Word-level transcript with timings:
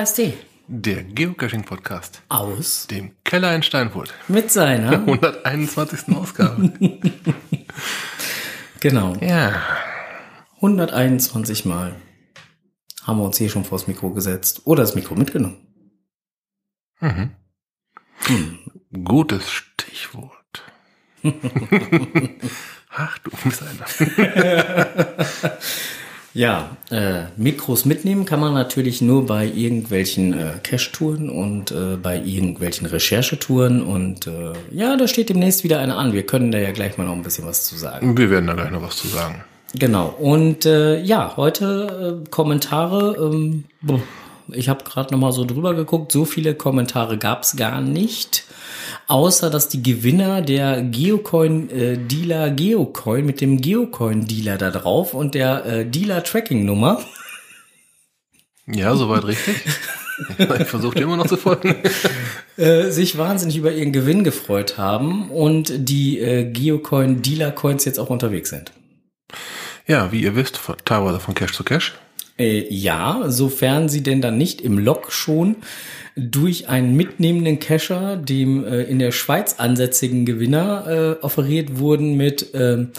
KST. 0.00 0.32
Der 0.66 1.02
Geocaching-Podcast. 1.02 2.22
Aus. 2.30 2.86
Dem 2.86 3.16
Keller 3.22 3.54
in 3.54 3.62
Steinfurt. 3.62 4.14
Mit 4.28 4.50
seiner. 4.50 4.92
121. 4.92 6.16
Ausgabe. 6.16 6.70
genau. 8.80 9.14
Ja. 9.16 9.60
121 10.56 11.66
Mal 11.66 11.96
haben 13.02 13.18
wir 13.18 13.24
uns 13.24 13.36
hier 13.36 13.50
schon 13.50 13.64
vors 13.64 13.88
Mikro 13.88 14.10
gesetzt. 14.10 14.62
Oder 14.64 14.84
das 14.84 14.94
Mikro 14.94 15.16
mitgenommen. 15.16 15.66
Mhm. 17.00 17.32
Hm. 18.20 18.58
Gutes 19.04 19.50
Stichwort. 19.50 20.62
Ach, 22.88 23.18
du 23.18 23.30
bist 23.44 23.62
einer. 23.62 23.84
Ja, 26.32 26.76
äh, 26.90 27.22
Mikros 27.36 27.84
mitnehmen 27.84 28.24
kann 28.24 28.38
man 28.38 28.54
natürlich 28.54 29.00
nur 29.00 29.26
bei 29.26 29.46
irgendwelchen 29.46 30.32
äh, 30.32 30.52
Cache-Touren 30.62 31.28
und 31.28 31.72
äh, 31.72 31.96
bei 31.96 32.22
irgendwelchen 32.22 32.86
Recherchetouren 32.86 33.82
und 33.82 34.28
äh, 34.28 34.52
ja, 34.70 34.96
da 34.96 35.08
steht 35.08 35.28
demnächst 35.28 35.64
wieder 35.64 35.80
eine 35.80 35.96
an. 35.96 36.12
Wir 36.12 36.24
können 36.24 36.52
da 36.52 36.58
ja 36.58 36.70
gleich 36.70 36.98
mal 36.98 37.04
noch 37.04 37.14
ein 37.14 37.22
bisschen 37.22 37.46
was 37.46 37.64
zu 37.64 37.76
sagen. 37.76 38.16
Wir 38.16 38.30
werden 38.30 38.46
da 38.46 38.54
gleich 38.54 38.70
noch 38.70 38.82
was 38.82 38.96
zu 38.96 39.08
sagen. 39.08 39.42
Genau. 39.74 40.14
Und 40.18 40.66
äh, 40.66 41.00
ja, 41.00 41.34
heute 41.36 42.22
äh, 42.24 42.30
Kommentare. 42.30 43.16
Ähm, 43.20 43.64
ich 44.52 44.68
habe 44.68 44.84
gerade 44.84 45.12
noch 45.12 45.20
mal 45.20 45.32
so 45.32 45.44
drüber 45.44 45.74
geguckt. 45.74 46.12
So 46.12 46.24
viele 46.24 46.54
Kommentare 46.54 47.18
gab's 47.18 47.56
gar 47.56 47.80
nicht 47.80 48.44
außer 49.10 49.50
dass 49.50 49.68
die 49.68 49.82
Gewinner 49.82 50.40
der 50.40 50.82
Geocoin-Dealer 50.82 52.46
äh, 52.46 52.50
Geocoin 52.52 53.26
mit 53.26 53.40
dem 53.40 53.60
Geocoin-Dealer 53.60 54.56
da 54.56 54.70
drauf 54.70 55.14
und 55.14 55.34
der 55.34 55.66
äh, 55.66 55.84
Dealer-Tracking-Nummer. 55.84 57.00
Ja, 58.66 58.94
soweit 58.94 59.24
richtig. 59.24 59.56
ich 60.38 60.68
versuche 60.68 60.98
immer 61.00 61.16
noch 61.16 61.26
zu 61.26 61.36
folgen. 61.36 61.74
äh, 62.56 62.90
sich 62.90 63.18
wahnsinnig 63.18 63.56
über 63.56 63.72
ihren 63.72 63.92
Gewinn 63.92 64.22
gefreut 64.22 64.78
haben 64.78 65.30
und 65.30 65.72
die 65.76 66.20
äh, 66.20 66.44
Geocoin-Dealer-Coins 66.44 67.84
jetzt 67.84 67.98
auch 67.98 68.10
unterwegs 68.10 68.50
sind. 68.50 68.70
Ja, 69.88 70.12
wie 70.12 70.22
ihr 70.22 70.36
wisst, 70.36 70.60
teilweise 70.84 71.18
von 71.18 71.34
Cash 71.34 71.52
zu 71.52 71.64
Cash. 71.64 71.94
Äh, 72.38 72.72
ja, 72.72 73.24
sofern 73.26 73.88
sie 73.88 74.04
denn 74.04 74.20
dann 74.20 74.38
nicht 74.38 74.60
im 74.60 74.78
Log 74.78 75.10
schon 75.10 75.56
durch 76.16 76.68
einen 76.68 76.96
mitnehmenden 76.96 77.58
Cacher, 77.58 78.16
dem 78.16 78.64
äh, 78.64 78.82
in 78.82 78.98
der 78.98 79.12
Schweiz 79.12 79.56
ansässigen 79.58 80.26
Gewinner, 80.26 80.86
äh, 81.20 81.24
offeriert 81.24 81.78
wurden 81.78 82.16
mit, 82.16 82.50
ähm, 82.54 82.90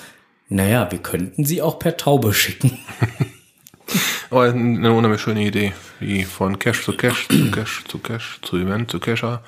naja, 0.50 0.92
wir 0.92 1.00
könnten 1.00 1.46
sie 1.46 1.62
auch 1.62 1.80
per 1.80 1.98
Taube 1.98 2.34
schicken. 2.34 2.78
Aber 4.30 4.46
eine 4.46 4.94
unheimlich 4.94 5.22
schöne 5.22 5.46
Idee, 5.46 5.74
wie 6.00 6.24
von 6.24 6.58
Cash 6.58 6.86
zu 6.86 6.96
Cash 6.96 7.28
zu 7.28 7.52
Cash 7.52 7.84
zu 7.88 7.98
Cash 7.98 8.40
zu 8.42 8.58
Event 8.58 8.90
zu 8.90 9.00
Cacher 9.00 9.44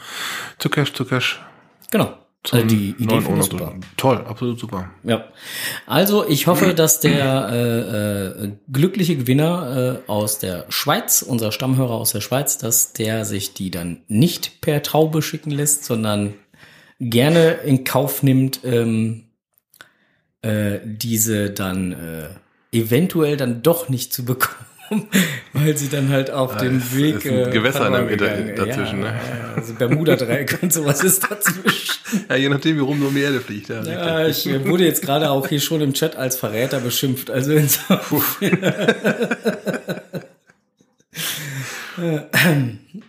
zu 0.59 0.69
Cash 0.69 0.91
zu 0.91 1.05
Cash. 1.05 1.41
Genau. 1.91 2.22
Also 2.51 2.67
die 2.67 2.89
Idee 2.99 3.21
finde 3.21 3.39
ich 3.39 3.45
super. 3.45 3.73
Toll, 3.95 4.17
absolut 4.17 4.59
super. 4.59 4.91
Ja. 5.03 5.25
Also 5.87 6.27
ich 6.27 6.47
hoffe, 6.47 6.73
dass 6.73 6.99
der 6.99 7.49
äh, 7.49 8.43
äh, 8.45 8.51
glückliche 8.71 9.15
Gewinner 9.15 10.01
äh, 10.05 10.11
aus 10.11 10.39
der 10.39 10.65
Schweiz, 10.67 11.21
unser 11.21 11.53
Stammhörer 11.53 11.93
aus 11.93 12.11
der 12.11 12.19
Schweiz, 12.19 12.57
dass 12.57 12.91
der 12.91 13.23
sich 13.23 13.53
die 13.53 13.71
dann 13.71 14.01
nicht 14.09 14.59
per 14.59 14.83
Taube 14.83 15.21
schicken 15.21 15.51
lässt, 15.51 15.85
sondern 15.85 16.33
gerne 16.99 17.51
in 17.65 17.85
Kauf 17.85 18.23
nimmt, 18.23 18.59
ähm, 18.65 19.23
äh, 20.41 20.79
diese 20.83 21.49
dann 21.49 21.93
äh, 21.93 22.77
eventuell 22.77 23.37
dann 23.37 23.61
doch 23.61 23.87
nicht 23.87 24.13
zu 24.13 24.25
bekommen. 24.25 24.72
Weil 25.53 25.77
sie 25.77 25.89
dann 25.89 26.09
halt 26.09 26.31
auf 26.31 26.55
ah, 26.55 26.59
dem 26.59 26.81
Weg. 26.95 27.25
Es 27.25 27.25
äh, 27.25 27.49
Gewässer 27.51 27.87
in 28.09 28.17
der 28.17 28.55
dazwischen, 28.55 29.01
ja, 29.03 29.11
ne? 29.11 29.19
Also 29.55 29.73
Bermuda-Dreieck 29.73 30.59
und 30.61 30.73
sowas 30.73 31.03
ist 31.03 31.23
dazwischen. 31.29 31.93
Ja, 32.29 32.35
je 32.35 32.49
nachdem, 32.49 32.77
wie 32.77 32.81
rum 32.81 32.99
nur 32.99 33.09
um 33.09 33.15
die 33.15 33.21
Erde 33.21 33.39
fliegt. 33.41 33.69
Ja, 33.69 33.83
ja 33.83 34.27
ich 34.27 34.45
wurde 34.65 34.85
jetzt 34.85 35.01
gerade 35.01 35.29
auch 35.29 35.47
hier 35.47 35.61
schon 35.61 35.81
im 35.81 35.93
Chat 35.93 36.15
als 36.15 36.35
Verräter 36.37 36.79
beschimpft. 36.79 37.29
Also 37.31 37.53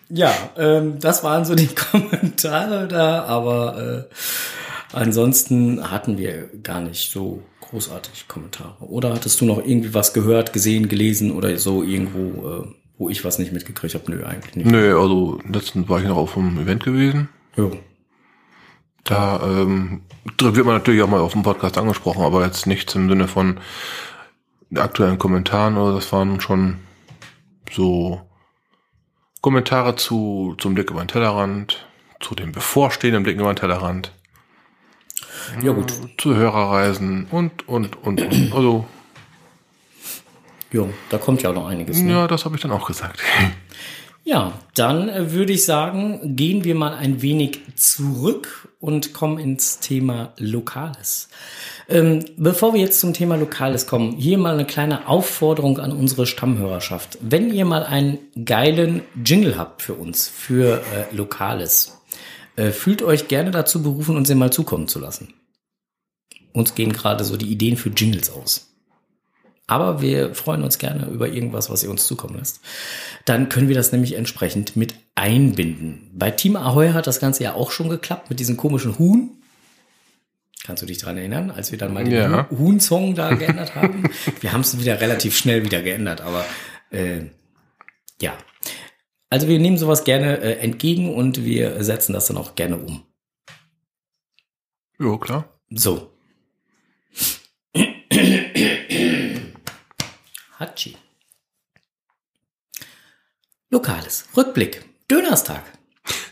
ja, 0.09 0.33
ähm, 0.57 0.99
das 1.01 1.25
waren 1.25 1.45
so 1.45 1.55
die 1.55 1.69
Kommentare 1.75 2.89
da, 2.89 3.25
aber 3.25 4.07
äh, 4.13 4.95
ansonsten 4.95 5.91
hatten 5.91 6.19
wir 6.19 6.49
gar 6.63 6.81
nicht 6.81 7.11
so 7.11 7.43
großartig 7.71 8.29
Kommentare. 8.29 8.77
Oder 8.81 9.13
hattest 9.13 9.41
du 9.41 9.45
noch 9.45 9.59
irgendwie 9.59 9.95
was 9.95 10.13
gehört, 10.13 10.53
gesehen, 10.53 10.89
gelesen 10.89 11.31
oder 11.31 11.57
so 11.59 11.83
irgendwo, 11.83 12.49
äh, 12.49 12.67
wo 12.99 13.09
ich 13.09 13.25
was 13.25 13.39
nicht 13.39 13.53
mitgekriegt 13.53 13.95
habe? 13.95 14.11
Nö, 14.11 14.25
eigentlich 14.25 14.57
nicht. 14.57 14.71
Nö, 14.71 14.99
also 14.99 15.41
letztens 15.49 15.89
war 15.89 16.01
ich 16.01 16.07
noch 16.07 16.17
auf 16.17 16.37
einem 16.37 16.59
Event 16.59 16.85
gewesen. 16.85 17.29
Ja. 17.57 17.71
Da 19.05 19.41
ähm, 19.43 20.03
wird 20.41 20.65
man 20.65 20.77
natürlich 20.77 21.03
auch 21.03 21.09
mal 21.09 21.21
auf 21.21 21.33
dem 21.33 21.43
Podcast 21.43 21.77
angesprochen, 21.77 22.23
aber 22.23 22.45
jetzt 22.45 22.67
nichts 22.67 22.95
im 22.95 23.09
Sinne 23.09 23.29
von 23.29 23.61
aktuellen 24.75 25.19
Kommentaren 25.19 25.77
oder 25.77 25.95
das 25.95 26.11
waren 26.13 26.41
schon 26.41 26.79
so 27.71 28.21
Kommentare 29.41 29.95
zu 29.97 30.55
zum 30.59 30.75
Blick 30.75 30.91
über 30.91 31.05
den 31.05 31.09
Tellerrand, 31.09 31.87
zu 32.21 32.35
dem 32.35 32.53
bevorstehenden 32.53 33.23
Blick 33.23 33.37
über 33.37 33.53
den 33.53 33.57
Tellerrand. 33.57 34.13
Ja 35.63 35.73
gut. 35.73 35.93
Zu 36.19 36.35
Hörerreisen 36.35 37.27
und, 37.31 37.69
und, 37.69 37.97
und, 38.03 38.21
und. 38.21 38.53
Also. 38.55 38.87
Jo, 40.73 40.91
da 41.09 41.19
kommt 41.19 41.43
ja 41.43 41.51
auch 41.51 41.55
noch 41.55 41.69
einiges. 41.69 42.01
Ne? 42.01 42.13
Ja, 42.13 42.27
das 42.27 42.45
habe 42.45 42.57
ich 42.57 42.63
dann 42.63 42.73
auch 42.73 42.87
gesagt. 42.87 43.21
Ja, 44.27 44.55
dann 44.75 45.11
äh, 45.11 45.33
würde 45.33 45.53
ich 45.53 45.67
sagen, 45.67 46.35
gehen 46.35 46.65
wir 46.65 46.75
mal 46.75 46.95
ein 46.95 47.21
wenig 47.21 47.61
zurück 47.77 48.71
und 48.81 49.13
kommen 49.13 49.39
ins 49.39 49.81
Thema 49.81 50.33
Lokales. 50.39 51.29
Ähm, 51.91 52.25
bevor 52.39 52.73
wir 52.73 52.81
jetzt 52.81 53.01
zum 53.01 53.13
Thema 53.13 53.37
Lokales 53.37 53.87
kommen, 53.87 54.17
hier 54.17 54.39
mal 54.39 54.55
eine 54.55 54.65
kleine 54.65 55.09
Aufforderung 55.09 55.79
an 55.79 55.93
unsere 55.93 56.25
Stammhörerschaft. 56.25 57.19
Wenn 57.21 57.53
ihr 57.53 57.67
mal 57.67 57.85
einen 57.85 58.19
geilen 58.47 59.03
Jingle 59.23 59.59
habt 59.59 59.83
für 59.83 59.93
uns, 59.93 60.27
für 60.27 60.79
äh, 60.79 61.15
Lokales, 61.15 61.89
äh, 61.89 62.04
fühlt 62.57 63.03
euch 63.03 63.29
gerne 63.29 63.51
dazu 63.51 63.83
berufen, 63.83 64.17
uns 64.17 64.29
den 64.29 64.39
mal 64.39 64.53
zukommen 64.53 64.89
zu 64.89 64.99
lassen. 64.99 65.35
Uns 66.53 66.75
gehen 66.75 66.93
gerade 66.93 67.25
so 67.25 67.37
die 67.37 67.51
Ideen 67.51 67.77
für 67.77 67.91
Jingles 67.91 68.31
aus. 68.31 68.71
Aber 69.67 70.03
wir 70.03 70.35
freuen 70.35 70.63
uns 70.63 70.79
gerne 70.79 71.07
über 71.07 71.29
irgendwas, 71.29 71.71
was 71.71 71.83
ihr 71.83 71.91
uns 71.91 72.07
zukommen 72.07 72.37
lässt. 72.37 72.61
Dann 73.25 73.49
können 73.49 73.69
wir 73.69 73.75
das 73.75 73.93
nämlich 73.93 74.15
entsprechend 74.15 74.77
mit 74.77 74.95
einbinden. 75.15 76.11
Bei 76.13 76.31
Team 76.31 76.57
Ahoy 76.57 76.91
hat 76.91 77.07
das 77.07 77.19
Ganze 77.19 77.45
ja 77.45 77.55
auch 77.55 77.71
schon 77.71 77.89
geklappt 77.89 78.29
mit 78.29 78.41
diesem 78.41 78.57
komischen 78.57 78.99
Huhn. 78.99 79.31
Kannst 80.63 80.83
du 80.83 80.87
dich 80.87 80.99
dran 80.99 81.17
erinnern, 81.17 81.51
als 81.51 81.73
wir 81.73 81.79
dann 81.79 81.93
mal 81.93 82.05
den 82.05 82.13
ja. 82.13 82.49
Huhn-Song 82.51 83.15
da 83.15 83.35
geändert 83.35 83.75
haben? 83.75 84.05
wir 84.41 84.53
haben 84.53 84.63
es 84.63 84.79
wieder 84.79 85.01
relativ 85.01 85.37
schnell 85.37 85.65
wieder 85.65 85.83
geändert, 85.83 86.21
aber 86.21 86.45
äh, 86.91 87.23
ja, 88.21 88.35
also 89.35 89.49
wir 89.49 89.59
nehmen 89.59 89.77
sowas 89.77 90.05
gerne 90.05 90.39
äh, 90.43 90.59
entgegen 90.61 91.13
und 91.13 91.45
wir 91.45 91.83
setzen 91.83 92.13
das 92.13 92.27
dann 92.27 92.37
auch 92.37 92.55
gerne 92.55 92.77
um. 92.77 93.03
Ja, 95.01 95.17
klar. 95.19 95.49
So. 95.71 96.13
Hatschi. 100.61 100.97
Lokales. 103.71 104.29
Rückblick. 104.37 104.85
Dönerstag. 105.11 105.65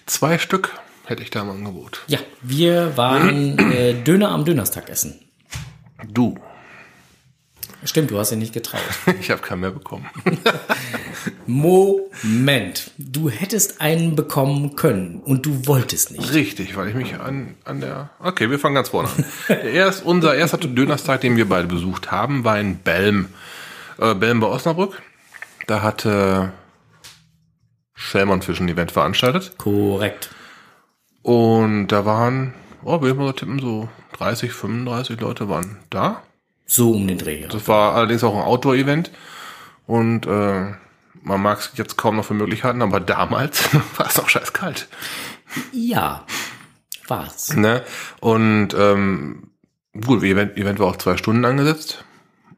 Zwei 0.06 0.38
Stück 0.38 0.70
hätte 1.04 1.24
ich 1.24 1.30
da 1.30 1.42
im 1.42 1.50
Angebot. 1.50 2.04
Ja, 2.06 2.20
wir 2.40 2.96
waren 2.96 3.58
äh, 3.72 3.94
Döner 3.94 4.28
am 4.28 4.44
Dönerstag 4.44 4.88
essen. 4.88 5.18
Du. 6.06 6.38
Stimmt, 7.84 8.10
du 8.10 8.18
hast 8.18 8.30
ihn 8.30 8.38
nicht 8.38 8.52
getraut. 8.52 8.80
ich 9.20 9.30
habe 9.30 9.42
keinen 9.42 9.60
mehr 9.60 9.70
bekommen. 9.70 10.08
Moment. 11.46 12.92
Du 12.96 13.28
hättest 13.28 13.80
einen 13.80 14.14
bekommen 14.14 14.76
können 14.76 15.20
und 15.20 15.46
du 15.46 15.66
wolltest 15.66 16.12
nicht. 16.12 16.32
Richtig, 16.32 16.76
weil 16.76 16.88
ich 16.88 16.94
mich 16.94 17.14
an, 17.14 17.56
an 17.64 17.80
der. 17.80 18.10
Okay, 18.20 18.50
wir 18.50 18.58
fangen 18.58 18.76
ganz 18.76 18.90
vorne 18.90 19.08
an. 19.08 19.24
Erst, 19.66 20.04
unser 20.04 20.34
erster 20.34 20.58
Dönerstag, 20.58 21.20
den 21.22 21.36
wir 21.36 21.48
beide 21.48 21.66
besucht 21.66 22.10
haben, 22.10 22.44
war 22.44 22.58
in 22.58 22.78
Belm. 22.78 23.28
Äh, 23.98 24.14
Belm 24.14 24.40
bei 24.40 24.46
Osnabrück. 24.46 25.02
Da 25.66 25.82
hatte 25.82 26.52
Schellmann 27.94 28.42
Fisch 28.42 28.60
ein 28.60 28.68
Event 28.68 28.92
veranstaltet. 28.92 29.58
Korrekt. 29.58 30.30
Und 31.22 31.88
da 31.88 32.04
waren, 32.04 32.54
oh, 32.84 33.02
wir 33.02 33.14
mal 33.14 33.28
so 33.28 33.32
tippen, 33.32 33.58
so 33.60 33.88
30, 34.18 34.52
35 34.52 35.20
Leute 35.20 35.48
waren 35.48 35.78
da. 35.90 36.22
So 36.66 36.92
um 36.92 37.06
den 37.06 37.18
Dreh. 37.18 37.46
Das 37.48 37.68
war 37.68 37.94
allerdings 37.94 38.24
auch 38.24 38.34
ein 38.34 38.42
Outdoor-Event. 38.42 39.10
Und 39.86 40.26
äh, 40.26 40.72
man 41.22 41.42
mag 41.42 41.58
es 41.58 41.72
jetzt 41.76 41.96
kaum 41.96 42.16
noch 42.16 42.24
für 42.24 42.34
möglich 42.34 42.64
halten, 42.64 42.82
aber 42.82 43.00
damals 43.00 43.68
war 43.96 44.06
es 44.06 44.18
auch 44.18 44.28
scheiß 44.28 44.52
kalt. 44.52 44.88
Ja, 45.72 46.24
war's. 47.08 47.54
Ne? 47.54 47.82
Und 48.20 48.74
ähm, 48.74 49.50
gut, 50.04 50.22
Event, 50.22 50.56
Event 50.56 50.78
war 50.78 50.88
auch 50.88 50.96
zwei 50.96 51.16
Stunden 51.16 51.44
angesetzt. 51.44 52.04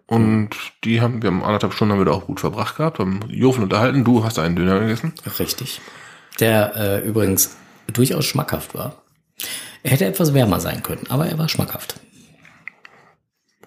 Und 0.06 0.50
die 0.84 1.00
haben 1.00 1.22
wir 1.22 1.30
haben 1.30 1.42
anderthalb 1.42 1.72
Stunden 1.72 1.92
haben 1.92 2.00
wir 2.00 2.04
da 2.04 2.12
auch 2.12 2.26
gut 2.26 2.38
verbracht 2.38 2.76
gehabt, 2.76 2.98
haben 2.98 3.20
Jofen 3.28 3.62
unterhalten. 3.62 4.04
Du 4.04 4.22
hast 4.22 4.38
einen 4.38 4.54
Döner 4.54 4.80
gegessen. 4.80 5.14
Richtig. 5.38 5.80
Der 6.40 6.76
äh, 6.76 7.08
übrigens 7.08 7.56
durchaus 7.92 8.26
schmackhaft 8.26 8.74
war. 8.74 9.02
Er 9.82 9.92
hätte 9.92 10.04
etwas 10.04 10.34
wärmer 10.34 10.60
sein 10.60 10.82
können, 10.82 11.06
aber 11.08 11.26
er 11.26 11.38
war 11.38 11.48
schmackhaft. 11.48 12.00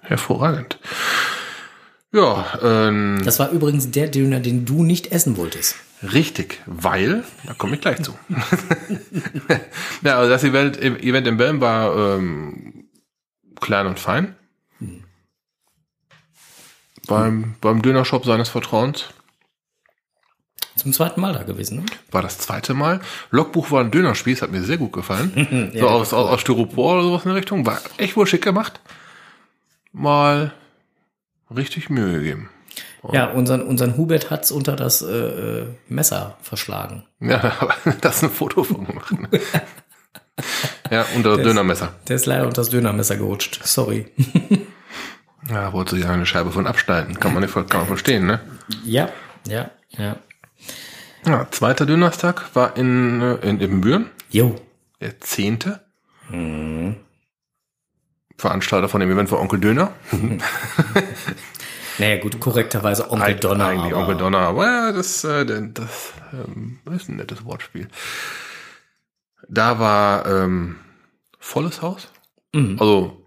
Hervorragend. 0.08 0.80
Ja, 2.14 2.60
ähm, 2.64 3.22
Das 3.26 3.40
war 3.40 3.50
übrigens 3.52 3.92
der 3.92 4.08
Döner, 4.08 4.40
den 4.40 4.66
du 4.66 4.84
nicht 4.84 5.12
essen 5.12 5.38
wolltest. 5.38 5.76
richtig, 6.14 6.62
weil, 6.66 7.24
da 7.46 7.54
komme 7.54 7.76
ich 7.76 7.82
gleich 7.82 8.02
zu. 8.02 8.18
ja, 10.04 10.18
also 10.18 10.30
das 10.30 10.44
Event, 10.44 10.78
Event 10.82 11.28
in 11.28 11.38
Belm 11.38 11.60
war 11.62 11.96
ähm, 12.18 12.86
klein 13.60 13.88
und 13.88 14.00
fein. 14.00 14.36
Beim, 17.08 17.56
beim 17.62 17.82
Dönershop 17.82 18.26
seines 18.26 18.50
Vertrauens 18.50 19.06
Zum 20.76 20.92
zweiten 20.92 21.22
Mal 21.22 21.32
da 21.34 21.44
gewesen, 21.44 21.78
ne? 21.80 21.86
war 22.12 22.22
das 22.22 22.38
zweite 22.38 22.74
Mal. 22.74 23.00
Logbuch 23.32 23.72
war 23.72 23.82
ein 23.82 23.92
Dönerspieß, 23.92 24.42
hat 24.42 24.52
mir 24.52 24.62
sehr 24.62 24.78
gut 24.78 24.92
gefallen. 24.94 25.72
Ja, 25.74 25.82
so 25.82 25.88
aus, 25.90 26.14
aus, 26.14 26.30
aus 26.30 26.42
Styropor 26.42 26.96
oder 26.96 27.04
sowas 27.04 27.24
in 27.24 27.30
der 27.30 27.38
Richtung. 27.38 27.66
War 27.66 27.80
echt 27.98 28.18
wohl 28.18 28.28
schick 28.28 28.44
gemacht. 28.44 28.82
Mal 29.98 30.54
richtig 31.56 31.90
Mühe 31.90 32.14
gegeben. 32.14 32.50
Ja, 33.12 33.32
unseren, 33.32 33.62
unseren 33.62 33.98
Hubert 33.98 34.30
hat's 34.30 34.52
unter 34.52 34.76
das 34.76 35.02
äh, 35.02 35.08
äh, 35.08 35.68
Messer 35.88 36.38
verschlagen. 36.42 37.06
Ja, 37.20 37.54
aber 37.60 37.74
das 38.02 38.18
ist 38.18 38.24
ein 38.24 38.30
Foto 38.30 38.64
von 38.64 38.86
gemacht. 38.86 39.12
Ne? 39.12 39.28
ja, 40.92 41.06
unter 41.16 41.38
das 41.38 41.46
Dönermesser. 41.46 41.94
Der 42.08 42.16
ist 42.18 42.26
leider 42.26 42.44
unter 42.44 42.62
das 42.62 42.70
Dönermesser 42.70 43.18
gerutscht. 43.18 43.62
Sorry. 43.64 44.08
Ja, 45.50 45.72
wollte 45.72 45.96
sich 45.96 46.06
eine 46.06 46.26
Scheibe 46.26 46.52
von 46.52 46.68
abschneiden. 46.68 47.22
Kann 47.22 47.34
man 47.34 47.42
nicht 47.42 47.54
kann 47.54 47.66
man 47.72 47.88
verstehen, 47.88 48.26
ne? 48.26 48.42
ja, 48.84 49.08
ja, 49.48 49.72
ja. 49.92 50.18
Ja, 51.26 51.48
zweiter 51.52 51.86
Dönerstag 51.86 52.54
war 52.54 52.76
in, 52.76 53.22
äh, 53.22 53.36
in 53.48 53.62
Ibbenbüren. 53.62 54.10
Jo. 54.30 54.56
Der 55.00 55.22
zehnte. 55.22 55.80
Veranstalter 58.38 58.88
von 58.90 59.00
dem 59.02 59.10
Event 59.12 59.32
war 59.32 59.40
Onkel 59.40 59.60
Döner. 59.60 59.94
Naja, 61.98 62.20
gut, 62.20 62.40
korrekterweise 62.40 63.10
Onkel 63.10 63.36
Eig- 63.36 63.40
Donner. 63.40 63.66
Eigentlich 63.68 63.94
aber- 63.94 64.04
Onkel 64.04 64.18
Donner, 64.18 64.40
aber 64.40 64.66
ja, 64.66 64.92
das, 64.92 65.24
äh, 65.24 65.46
das 65.74 66.14
ähm, 66.34 66.80
ist 66.96 67.10
ein 67.10 67.16
nettes 67.16 67.44
Wortspiel. 67.46 67.88
Da 69.50 69.80
war 69.80 70.26
ähm, 70.28 70.76
volles 71.40 71.82
Haus. 71.82 72.10
Mhm. 72.54 72.78
Also 72.80 73.26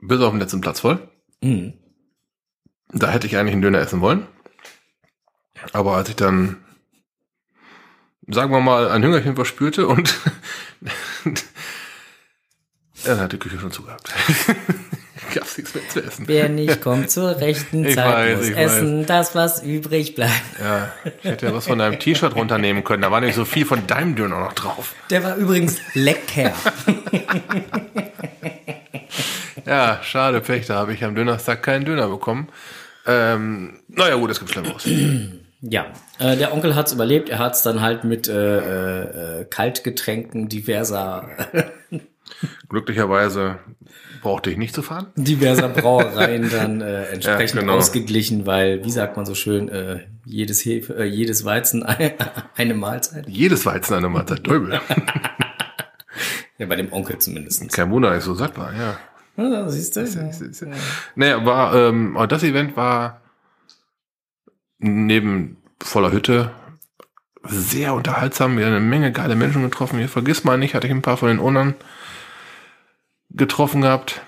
bis 0.00 0.20
auf 0.20 0.30
den 0.32 0.40
letzten 0.40 0.60
Platz 0.60 0.80
voll. 0.80 1.08
Mhm. 1.40 1.74
Da 2.90 3.10
hätte 3.10 3.26
ich 3.26 3.36
eigentlich 3.36 3.52
einen 3.52 3.62
Döner 3.62 3.78
essen 3.80 4.00
wollen. 4.00 4.26
Aber 5.72 5.96
als 5.96 6.08
ich 6.08 6.16
dann, 6.16 6.56
sagen 8.26 8.50
wir 8.52 8.60
mal, 8.60 8.88
ein 8.90 9.02
Hüngerchen 9.02 9.34
verspürte 9.36 9.86
und 9.86 10.14
dann 13.04 13.20
hat 13.20 13.32
die 13.32 13.38
Küche 13.38 13.58
schon 13.58 13.72
zugehabt. 13.72 14.08
Gab's 15.34 15.58
nichts 15.58 15.74
mehr 15.74 15.88
zu 15.88 16.02
essen. 16.02 16.24
Wer 16.26 16.48
nicht 16.48 16.80
kommt 16.80 17.10
zur 17.10 17.38
rechten 17.38 17.84
Ich 17.86 17.96
Zeit, 17.96 18.06
weiß, 18.06 18.36
muss 18.38 18.48
ich 18.48 18.56
essen, 18.56 19.06
das, 19.06 19.34
was 19.34 19.62
übrig 19.62 20.14
bleibt. 20.14 20.32
Ja, 20.60 20.92
ich 21.22 21.30
hätte 21.30 21.46
ja 21.46 21.54
was 21.54 21.66
von 21.66 21.78
deinem 21.78 21.98
T-Shirt 21.98 22.34
runternehmen 22.34 22.82
können. 22.82 23.02
Da 23.02 23.10
war 23.10 23.20
nicht 23.20 23.34
so 23.34 23.44
viel 23.44 23.66
von 23.66 23.86
deinem 23.86 24.16
Döner 24.16 24.40
noch 24.40 24.54
drauf. 24.54 24.94
Der 25.10 25.22
war 25.24 25.36
übrigens 25.36 25.78
lecker. 25.94 26.52
Ja, 29.66 30.00
schade, 30.02 30.40
Pech, 30.40 30.64
da 30.64 30.76
habe 30.76 30.94
ich 30.94 31.04
am 31.04 31.14
Dönerstag 31.14 31.62
keinen 31.62 31.84
Döner 31.84 32.08
bekommen. 32.08 32.48
Ähm, 33.06 33.80
naja, 33.88 34.14
gut, 34.14 34.30
es 34.30 34.38
gibt 34.38 34.50
Schlimmeres. 34.50 34.88
Ja, 35.60 35.86
äh, 36.20 36.36
der 36.36 36.54
Onkel 36.54 36.76
hat's 36.76 36.92
überlebt. 36.92 37.28
Er 37.28 37.40
hat's 37.40 37.64
dann 37.64 37.80
halt 37.80 38.04
mit 38.04 38.28
äh, 38.28 39.40
äh, 39.40 39.44
Kaltgetränken 39.44 40.48
diverser 40.48 41.28
Glücklicherweise 42.68 43.58
brauchte 44.20 44.50
ich 44.50 44.56
nicht 44.56 44.74
zu 44.74 44.82
fahren. 44.82 45.06
diverser 45.16 45.68
Brauereien 45.68 46.50
dann 46.50 46.80
äh, 46.80 47.04
entsprechend 47.06 47.56
Ja, 47.56 47.60
genau. 47.62 47.74
ausgeglichen, 47.76 48.46
weil, 48.46 48.84
wie 48.84 48.90
sagt 48.90 49.16
man 49.16 49.26
so 49.26 49.34
schön, 49.34 49.68
äh, 49.68 50.00
jedes 50.24 50.64
Hefe, 50.64 50.94
äh, 50.96 51.04
jedes 51.04 51.44
Weizen 51.44 51.82
eine, 52.56 52.74
Mahlzeit. 52.74 53.28
Jedes 53.28 53.64
Weizen 53.66 53.94
eine 53.94 54.08
Mahlzeit 54.08 54.46
Döbel. 54.46 54.80
Ja, 56.60 56.66
bei 56.66 56.74
dem 56.74 56.92
Onkel 56.92 57.18
zumindest. 57.18 57.72
Kein 57.72 57.88
Wunder, 57.92 58.10
dass 58.10 58.18
ich 58.18 58.24
so 58.24 58.34
satt 58.34 58.58
war, 58.58 58.72
ja. 58.74 58.98
Ja, 59.36 59.68
siehst 59.68 59.94
du? 59.94 60.04
Naja, 61.14 61.46
war, 61.46 61.72
ähm, 61.72 62.16
aber 62.16 62.26
das 62.26 62.42
Event 62.42 62.76
war 62.76 63.20
neben 64.78 65.58
voller 65.80 66.10
Hütte 66.10 66.50
sehr 67.44 67.94
unterhaltsam. 67.94 68.58
Wir 68.58 68.66
haben 68.66 68.72
eine 68.72 68.80
Menge 68.84 69.12
geile 69.12 69.36
Menschen 69.36 69.62
getroffen. 69.62 69.98
Hier 70.00 70.08
vergiss 70.08 70.42
mal 70.42 70.58
nicht, 70.58 70.74
hatte 70.74 70.88
ich 70.88 70.92
ein 70.92 71.02
paar 71.02 71.16
von 71.16 71.28
den 71.28 71.38
Ownern 71.38 71.74
getroffen 73.30 73.82
gehabt. 73.82 74.20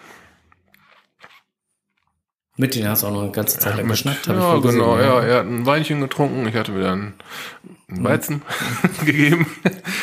Mit 2.56 2.74
denen 2.74 2.88
hast 2.88 3.02
du 3.02 3.06
auch 3.06 3.12
noch 3.12 3.22
eine 3.22 3.30
ganze 3.30 3.58
Zeit 3.58 3.76
lang 3.76 3.86
Mit- 3.86 3.92
geschnackt, 3.92 4.28
hab 4.28 4.36
ich 4.36 4.42
ja, 4.42 4.52
wohl 4.52 4.60
gesehen, 4.60 4.80
genau, 4.80 4.98
ja. 4.98 5.04
ja. 5.04 5.20
Er 5.22 5.38
hat 5.38 5.46
ein 5.46 5.64
Weinchen 5.64 6.00
getrunken, 6.00 6.46
ich 6.46 6.54
hatte 6.54 6.76
wieder 6.76 6.92
einen 6.92 7.14
Weizen 7.88 8.42
gegeben. 9.04 9.46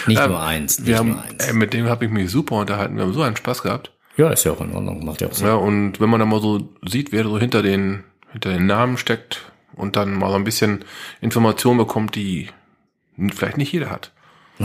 Nicht 0.07 0.19
Ähm, 0.19 0.29
nur 0.31 0.41
eins, 0.41 0.79
nicht 0.79 0.87
Wir 0.87 1.03
nur 1.03 1.17
haben, 1.17 1.29
eins. 1.29 1.47
ey, 1.47 1.53
mit 1.53 1.73
dem 1.73 1.85
habe 1.87 2.05
ich 2.05 2.11
mich 2.11 2.31
super 2.31 2.55
unterhalten. 2.55 2.95
Wir 2.95 3.03
haben 3.03 3.13
so 3.13 3.21
einen 3.21 3.35
Spaß 3.37 3.61
gehabt. 3.61 3.91
Ja, 4.15 4.31
ist 4.31 4.43
ja 4.43 4.53
auch 4.53 4.61
in 4.61 4.73
Ordnung, 4.73 5.05
macht 5.05 5.21
ja 5.21 5.27
auch 5.27 5.33
Sinn. 5.33 5.45
Ja, 5.47 5.53
und 5.53 5.99
wenn 5.99 6.09
man 6.09 6.19
dann 6.19 6.29
mal 6.29 6.41
so 6.41 6.67
sieht, 6.83 7.11
wer 7.11 7.23
so 7.25 7.37
hinter 7.37 7.61
den, 7.61 8.03
hinter 8.31 8.49
den 8.49 8.65
Namen 8.65 8.97
steckt 8.97 9.51
und 9.75 9.95
dann 9.95 10.13
mal 10.15 10.29
so 10.31 10.35
ein 10.35 10.43
bisschen 10.43 10.83
Informationen 11.21 11.77
bekommt, 11.77 12.15
die 12.15 12.49
vielleicht 13.35 13.57
nicht 13.57 13.71
jeder 13.71 13.91
hat. 13.91 14.11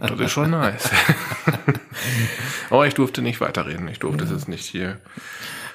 das 0.00 0.18
ist 0.18 0.32
schon 0.32 0.50
nice. 0.50 0.90
Aber 2.70 2.86
ich 2.86 2.94
durfte 2.94 3.22
nicht 3.22 3.40
weiterreden. 3.40 3.88
Ich 3.88 3.98
durfte 3.98 4.24
es 4.24 4.30
jetzt 4.30 4.48
nicht 4.48 4.64
hier. 4.64 4.98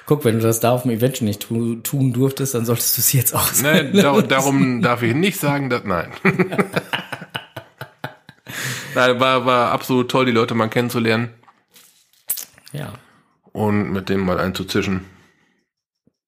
Guck, 0.06 0.24
wenn 0.24 0.36
du 0.38 0.42
das 0.42 0.60
da 0.60 0.70
auf 0.70 0.82
dem 0.82 0.92
Event 0.92 1.16
schon 1.18 1.26
nicht 1.26 1.42
tu, 1.42 1.76
tun 1.76 2.12
durftest, 2.12 2.54
dann 2.54 2.64
solltest 2.64 2.96
du 2.96 3.00
es 3.00 3.12
jetzt 3.12 3.34
auch 3.34 3.50
Nein, 3.62 3.92
dar 3.92 4.22
darum 4.22 4.80
darf 4.80 5.02
ich 5.02 5.14
nicht 5.14 5.40
sagen, 5.40 5.68
dass 5.68 5.82
nein. 5.84 6.12
nein, 8.94 9.20
war, 9.20 9.44
war 9.46 9.72
absolut 9.72 10.08
toll, 10.10 10.26
die 10.26 10.32
Leute 10.32 10.54
mal 10.54 10.68
kennenzulernen 10.68 11.30
Ja. 12.72 12.92
und 13.52 13.90
mit 13.92 14.08
dem 14.08 14.20
mal 14.20 14.38
einzuzischen. 14.38 15.04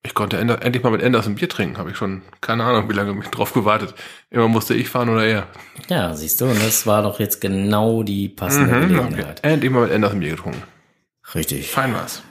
Ich 0.05 0.15
konnte 0.15 0.39
endlich 0.39 0.83
mal 0.83 0.91
mit 0.91 1.03
Enders 1.03 1.27
ein 1.27 1.35
Bier 1.35 1.49
trinken. 1.49 1.77
Habe 1.77 1.91
ich 1.91 1.97
schon 1.97 2.23
keine 2.41 2.65
Ahnung, 2.65 2.89
wie 2.89 2.95
lange 2.95 3.13
mich 3.15 3.29
drauf 3.29 3.53
gewartet. 3.53 3.95
Immer 4.31 4.49
musste 4.49 4.75
ich 4.75 4.89
fahren 4.89 5.09
oder 5.09 5.27
er. 5.27 5.47
Ja, 5.89 6.15
siehst 6.15 6.41
du, 6.41 6.47
und 6.47 6.63
das 6.63 6.87
war 6.87 7.03
doch 7.03 7.19
jetzt 7.19 7.41
genau 7.41 8.03
die 8.03 8.29
passende 8.29 8.75
Mhm, 8.75 8.83
okay. 8.85 8.95
Gelegenheit. 8.95 9.45
Endlich 9.45 9.71
mal 9.73 9.83
mit 9.83 9.91
Enders 9.91 10.13
ein 10.13 10.21
Bier 10.21 10.31
getrunken. 10.31 10.63
Richtig. 11.35 11.69
Fein 11.71 11.93
war's. 11.95 12.23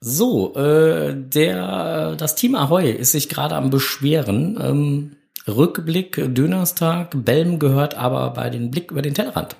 So, 0.00 0.54
äh, 0.56 1.14
der, 1.16 2.16
das 2.16 2.34
Team 2.34 2.54
Ahoy 2.54 2.90
ist 2.90 3.12
sich 3.12 3.28
gerade 3.28 3.54
am 3.54 3.70
Beschweren. 3.70 4.58
Ähm, 4.60 5.16
Rückblick, 5.48 6.34
Dönerstag, 6.34 7.12
Belm 7.24 7.58
gehört 7.58 7.94
aber 7.94 8.30
bei 8.30 8.50
den 8.50 8.70
Blick 8.70 8.90
über 8.90 9.00
den 9.00 9.14
Tellerrand. 9.14 9.56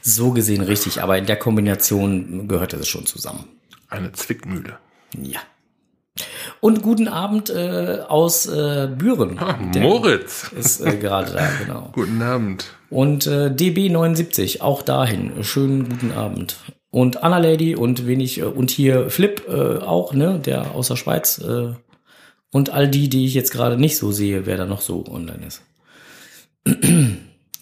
So 0.00 0.32
gesehen 0.32 0.62
richtig, 0.62 1.02
aber 1.02 1.18
in 1.18 1.26
der 1.26 1.36
Kombination 1.36 2.48
gehört 2.48 2.72
es 2.72 2.88
schon 2.88 3.06
zusammen. 3.06 3.44
Eine 3.92 4.12
Zwickmühle. 4.12 4.78
Ja. 5.20 5.40
Und 6.60 6.80
guten 6.80 7.08
Abend 7.08 7.50
äh, 7.50 7.98
aus 8.08 8.46
äh, 8.46 8.88
Büren. 8.96 9.38
Der 9.74 9.82
Moritz. 9.82 10.50
ist 10.52 10.80
äh, 10.80 10.96
gerade 10.96 11.32
da, 11.32 11.50
genau. 11.62 11.90
Guten 11.92 12.22
Abend. 12.22 12.66
Und 12.88 13.26
äh, 13.26 13.48
DB79, 13.48 14.62
auch 14.62 14.80
dahin. 14.80 15.44
Schönen 15.44 15.88
guten 15.88 16.12
Abend. 16.12 16.56
Und 16.90 17.22
Anna 17.22 17.38
Lady 17.38 17.76
und 17.76 18.06
wenig, 18.06 18.38
äh, 18.38 18.44
und 18.44 18.70
hier 18.70 19.10
Flip 19.10 19.42
äh, 19.46 19.78
auch, 19.78 20.14
ne, 20.14 20.38
der 20.38 20.74
aus 20.74 20.88
der 20.88 20.96
Schweiz. 20.96 21.42
Und 22.50 22.70
all 22.70 22.88
die, 22.88 23.08
die 23.10 23.26
ich 23.26 23.34
jetzt 23.34 23.50
gerade 23.50 23.78
nicht 23.78 23.98
so 23.98 24.10
sehe, 24.10 24.46
wer 24.46 24.56
da 24.56 24.64
noch 24.64 24.80
so 24.80 25.04
online 25.06 25.46
ist. 25.46 25.62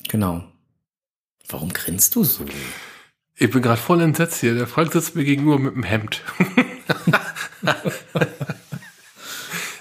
genau. 0.09 0.45
Warum 1.49 1.73
grinst 1.73 2.15
du 2.15 2.23
so? 2.23 2.45
Ich 3.41 3.51
bin 3.51 3.63
gerade 3.63 3.81
voll 3.81 4.03
entsetzt 4.03 4.41
hier. 4.41 4.55
Der 4.55 4.67
Frank 4.67 4.93
sitzt 4.93 5.17
mir 5.17 5.25
gegenüber 5.25 5.59
mit 5.59 5.75
dem 5.75 5.83
Hemd. 5.83 6.23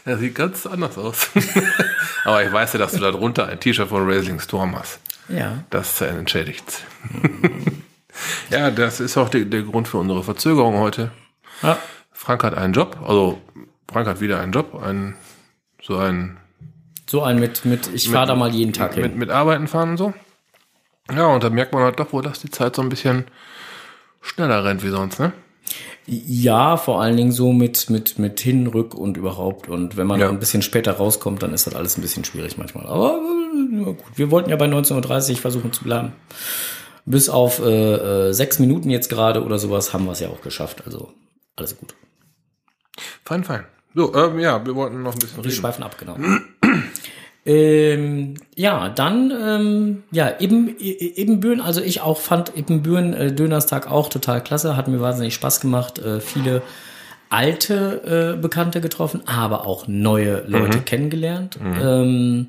Er 0.05 0.17
sieht 0.17 0.33
ganz 0.33 0.65
anders 0.65 0.97
aus. 0.97 1.29
Aber 2.23 2.43
ich 2.43 2.51
weiß 2.51 2.73
ja, 2.73 2.79
dass 2.79 2.93
du 2.93 2.99
da 2.99 3.11
drunter 3.11 3.47
ein 3.47 3.59
T-Shirt 3.59 3.89
von 3.89 4.09
Racing 4.09 4.39
Storm 4.39 4.75
hast. 4.75 4.99
Ja. 5.27 5.63
Das 5.69 6.01
entschädigt. 6.01 6.83
ja, 8.49 8.71
das 8.71 9.01
ist 9.01 9.17
auch 9.17 9.29
der, 9.29 9.45
der 9.45 9.61
Grund 9.61 9.87
für 9.87 9.97
unsere 9.97 10.23
Verzögerung 10.23 10.79
heute. 10.79 11.11
ja. 11.61 11.77
Frank 12.11 12.43
hat 12.43 12.55
einen 12.55 12.73
Job, 12.73 12.97
also 13.07 13.39
Frank 13.87 14.07
hat 14.07 14.19
wieder 14.19 14.39
einen 14.39 14.51
Job, 14.51 14.81
einen, 14.81 15.15
so 15.79 15.97
einen 15.97 16.37
So 17.07 17.21
ein 17.21 17.39
mit, 17.39 17.65
mit, 17.65 17.93
ich 17.93 18.09
fahre 18.09 18.27
da 18.27 18.35
mal 18.35 18.49
jeden 18.51 18.73
Tag 18.73 18.95
mit, 18.95 19.05
hin. 19.05 19.17
mit 19.17 19.29
Arbeiten 19.29 19.67
fahren 19.67 19.91
und 19.91 19.97
so. 19.97 20.13
Ja, 21.13 21.27
und 21.27 21.43
da 21.43 21.49
merkt 21.49 21.73
man 21.73 21.83
halt 21.83 21.99
doch 21.99 22.13
wohl, 22.13 22.21
dass 22.23 22.39
die 22.39 22.49
Zeit 22.49 22.75
so 22.75 22.81
ein 22.81 22.89
bisschen 22.89 23.25
schneller 24.21 24.63
rennt 24.65 24.83
wie 24.83 24.89
sonst, 24.89 25.19
ne? 25.19 25.31
Ja, 26.05 26.77
vor 26.77 27.01
allen 27.01 27.17
Dingen 27.17 27.31
so 27.31 27.53
mit, 27.53 27.89
mit, 27.91 28.17
mit 28.17 28.39
hin, 28.39 28.65
rück 28.67 28.95
und 28.95 29.15
überhaupt. 29.17 29.69
Und 29.69 29.95
wenn 29.97 30.07
man 30.07 30.19
Ja. 30.19 30.29
ein 30.29 30.39
bisschen 30.39 30.61
später 30.63 30.93
rauskommt, 30.93 31.43
dann 31.43 31.53
ist 31.53 31.67
das 31.67 31.75
alles 31.75 31.97
ein 31.97 32.01
bisschen 32.01 32.25
schwierig 32.25 32.57
manchmal. 32.57 32.87
Aber 32.87 33.19
äh, 33.21 33.83
gut, 33.93 33.97
wir 34.15 34.31
wollten 34.31 34.49
ja 34.49 34.55
bei 34.55 34.65
19.30 34.65 35.31
Uhr 35.31 35.37
versuchen 35.37 35.71
zu 35.71 35.83
bleiben. 35.83 36.13
Bis 37.05 37.29
auf 37.29 37.59
äh, 37.59 38.29
äh, 38.29 38.33
sechs 38.33 38.57
Minuten 38.59 38.89
jetzt 38.89 39.09
gerade 39.09 39.43
oder 39.43 39.59
sowas 39.59 39.93
haben 39.93 40.05
wir 40.05 40.11
es 40.13 40.19
ja 40.19 40.29
auch 40.29 40.41
geschafft. 40.41 40.83
Also 40.85 41.11
alles 41.55 41.77
gut. 41.77 41.93
Fein, 43.23 43.43
fein. 43.43 43.65
So, 43.93 44.13
ähm, 44.15 44.39
ja, 44.39 44.65
wir 44.65 44.75
wollten 44.75 45.01
noch 45.03 45.13
ein 45.13 45.19
bisschen 45.19 45.37
Wir 45.37 45.45
reden. 45.45 45.55
schweifen 45.55 45.83
ab, 45.83 45.97
genau. 45.97 46.17
Ähm, 47.46 48.36
ja, 48.55 48.89
dann, 48.89 49.31
ähm, 49.31 50.03
ja, 50.12 50.39
eben, 50.39 50.75
Ebenbüren, 50.79 51.62
also 51.62 51.81
ich 51.81 52.01
auch 52.01 52.19
fand 52.19 52.55
Ebenbüren 52.55 53.13
äh, 53.13 53.31
Dönerstag 53.34 53.89
auch 53.89 54.10
total 54.10 54.43
klasse, 54.43 54.75
hat 54.75 54.88
mir 54.88 55.01
wahnsinnig 55.01 55.34
Spaß 55.34 55.62
gemacht, 55.62 56.00
äh, 56.00 56.19
viele 56.19 56.62
alte 57.29 58.36
äh, 58.36 58.41
Bekannte 58.41 58.81
getroffen, 58.81 59.22
aber 59.25 59.65
auch 59.65 59.88
neue 59.88 60.43
Leute 60.48 60.79
kennengelernt. 60.81 61.60
Ähm, 61.62 62.48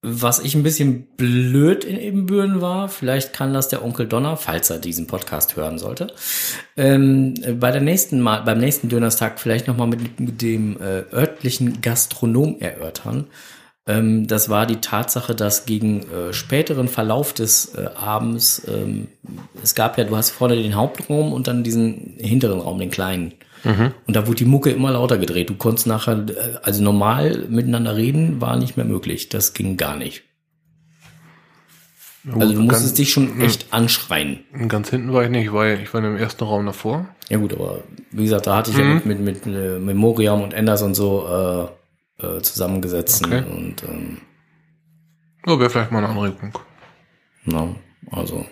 was 0.00 0.38
ich 0.38 0.54
ein 0.54 0.62
bisschen 0.62 1.08
blöd 1.16 1.84
in 1.84 1.98
Ebenbüren 1.98 2.60
war, 2.60 2.88
vielleicht 2.88 3.32
kann 3.32 3.52
das 3.52 3.68
der 3.68 3.84
Onkel 3.84 4.06
Donner, 4.06 4.36
falls 4.36 4.70
er 4.70 4.78
diesen 4.78 5.08
Podcast 5.08 5.56
hören 5.56 5.78
sollte, 5.78 6.14
ähm, 6.76 7.34
bei 7.58 7.72
der 7.72 7.80
nächsten 7.80 8.20
Mal, 8.20 8.42
beim 8.42 8.58
nächsten 8.58 8.88
Dönerstag 8.88 9.40
vielleicht 9.40 9.66
nochmal 9.66 9.88
mit, 9.88 10.20
mit 10.20 10.40
dem 10.40 10.80
äh, 10.80 11.02
örtlichen 11.12 11.80
Gastronom 11.80 12.60
erörtern. 12.60 13.26
Ähm, 13.88 14.26
das 14.26 14.50
war 14.50 14.66
die 14.66 14.76
Tatsache, 14.76 15.34
dass 15.34 15.64
gegen 15.64 16.02
äh, 16.10 16.32
späteren 16.32 16.88
Verlauf 16.88 17.32
des 17.32 17.74
äh, 17.74 17.88
Abends, 17.96 18.62
ähm, 18.68 19.08
es 19.62 19.74
gab 19.74 19.96
ja, 19.96 20.04
du 20.04 20.14
hast 20.16 20.30
vorne 20.30 20.56
den 20.56 20.76
Hauptraum 20.76 21.32
und 21.32 21.48
dann 21.48 21.64
diesen 21.64 22.14
hinteren 22.18 22.60
Raum, 22.60 22.78
den 22.78 22.90
kleinen. 22.90 23.32
Und 24.06 24.14
da 24.14 24.26
wurde 24.26 24.36
die 24.36 24.44
Mucke 24.44 24.70
immer 24.70 24.92
lauter 24.92 25.18
gedreht. 25.18 25.50
Du 25.50 25.54
konntest 25.54 25.86
nachher, 25.86 26.26
äh, 26.28 26.58
also 26.62 26.82
normal 26.82 27.46
miteinander 27.48 27.96
reden, 27.96 28.40
war 28.42 28.56
nicht 28.56 28.76
mehr 28.76 28.86
möglich. 28.86 29.30
Das 29.30 29.54
ging 29.54 29.78
gar 29.78 29.96
nicht. 29.96 30.22
Also 32.30 32.52
du 32.52 32.60
musstest 32.60 32.88
ganz, 32.88 32.94
dich 32.94 33.10
schon 33.10 33.40
echt 33.40 33.72
anschreien. 33.72 34.40
ganz 34.68 34.90
hinten 34.90 35.14
war 35.14 35.24
ich 35.24 35.30
nicht, 35.30 35.52
weil 35.52 35.80
ich 35.82 35.94
war 35.94 36.04
im 36.04 36.16
ersten 36.16 36.44
Raum 36.44 36.66
davor. 36.66 37.08
Ja 37.30 37.38
gut, 37.38 37.54
aber 37.54 37.84
wie 38.10 38.24
gesagt, 38.24 38.46
da 38.46 38.56
hatte 38.56 38.70
ich 38.70 38.76
ja 38.76 38.84
mit, 38.84 39.06
mit, 39.06 39.20
mit 39.20 39.46
äh, 39.46 39.78
Memoriam 39.78 40.42
und 40.42 40.52
Enders 40.52 40.82
und 40.82 40.94
so 40.94 41.26
äh, 41.26 41.77
äh, 42.20 42.40
zusammengesetzt. 42.40 43.24
Okay. 43.24 43.42
Und 43.44 43.82
ähm, 43.84 44.18
So, 45.46 45.58
wäre 45.58 45.70
vielleicht 45.70 45.90
mal 45.92 45.98
eine 46.04 46.08
Anregung. 46.08 46.52
na, 47.44 47.74
also. 48.10 48.46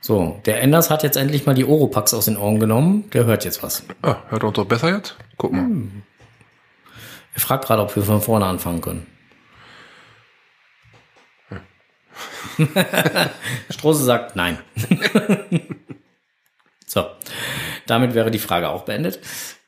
So, 0.00 0.40
der 0.46 0.62
Enders 0.62 0.90
hat 0.90 1.02
jetzt 1.02 1.16
endlich 1.16 1.44
mal 1.44 1.54
die 1.54 1.64
Oropax 1.64 2.14
aus 2.14 2.26
den 2.26 2.36
Ohren 2.36 2.60
genommen. 2.60 3.10
Der 3.10 3.24
hört 3.24 3.44
jetzt 3.44 3.62
was. 3.62 3.82
Ah, 4.02 4.16
hört 4.28 4.44
uns 4.44 4.54
doch 4.54 4.64
besser 4.64 4.94
jetzt? 4.94 5.16
Guck 5.36 5.52
mal. 5.52 5.66
Er 7.34 7.40
fragt 7.40 7.66
gerade, 7.66 7.82
ob 7.82 7.94
wir 7.94 8.02
von 8.02 8.22
vorne 8.22 8.46
anfangen 8.46 8.80
können. 8.80 9.06
Strose 13.70 14.04
sagt 14.04 14.34
nein. 14.36 14.58
so, 16.86 17.06
damit 17.90 18.14
wäre 18.14 18.30
die 18.30 18.38
Frage 18.38 18.68
auch 18.68 18.84
beendet. 18.84 19.20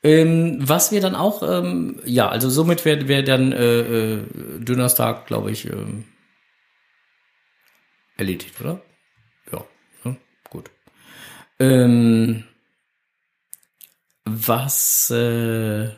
Ähm, 0.03 0.57
was 0.59 0.91
wir 0.91 1.01
dann 1.01 1.15
auch, 1.15 1.43
ähm, 1.43 1.99
ja, 2.05 2.29
also 2.29 2.49
somit 2.49 2.85
wäre 2.85 3.07
wär 3.07 3.23
dann 3.23 3.51
äh, 3.51 3.79
äh, 3.79 4.23
Dönerstag, 4.59 5.27
glaube 5.27 5.51
ich, 5.51 5.65
ähm, 5.65 6.05
erledigt, 8.17 8.59
oder? 8.61 8.81
Ja, 9.51 9.63
ne? 10.03 10.17
gut. 10.49 10.71
Ähm, 11.59 12.43
was 14.25 15.11
äh, 15.11 15.89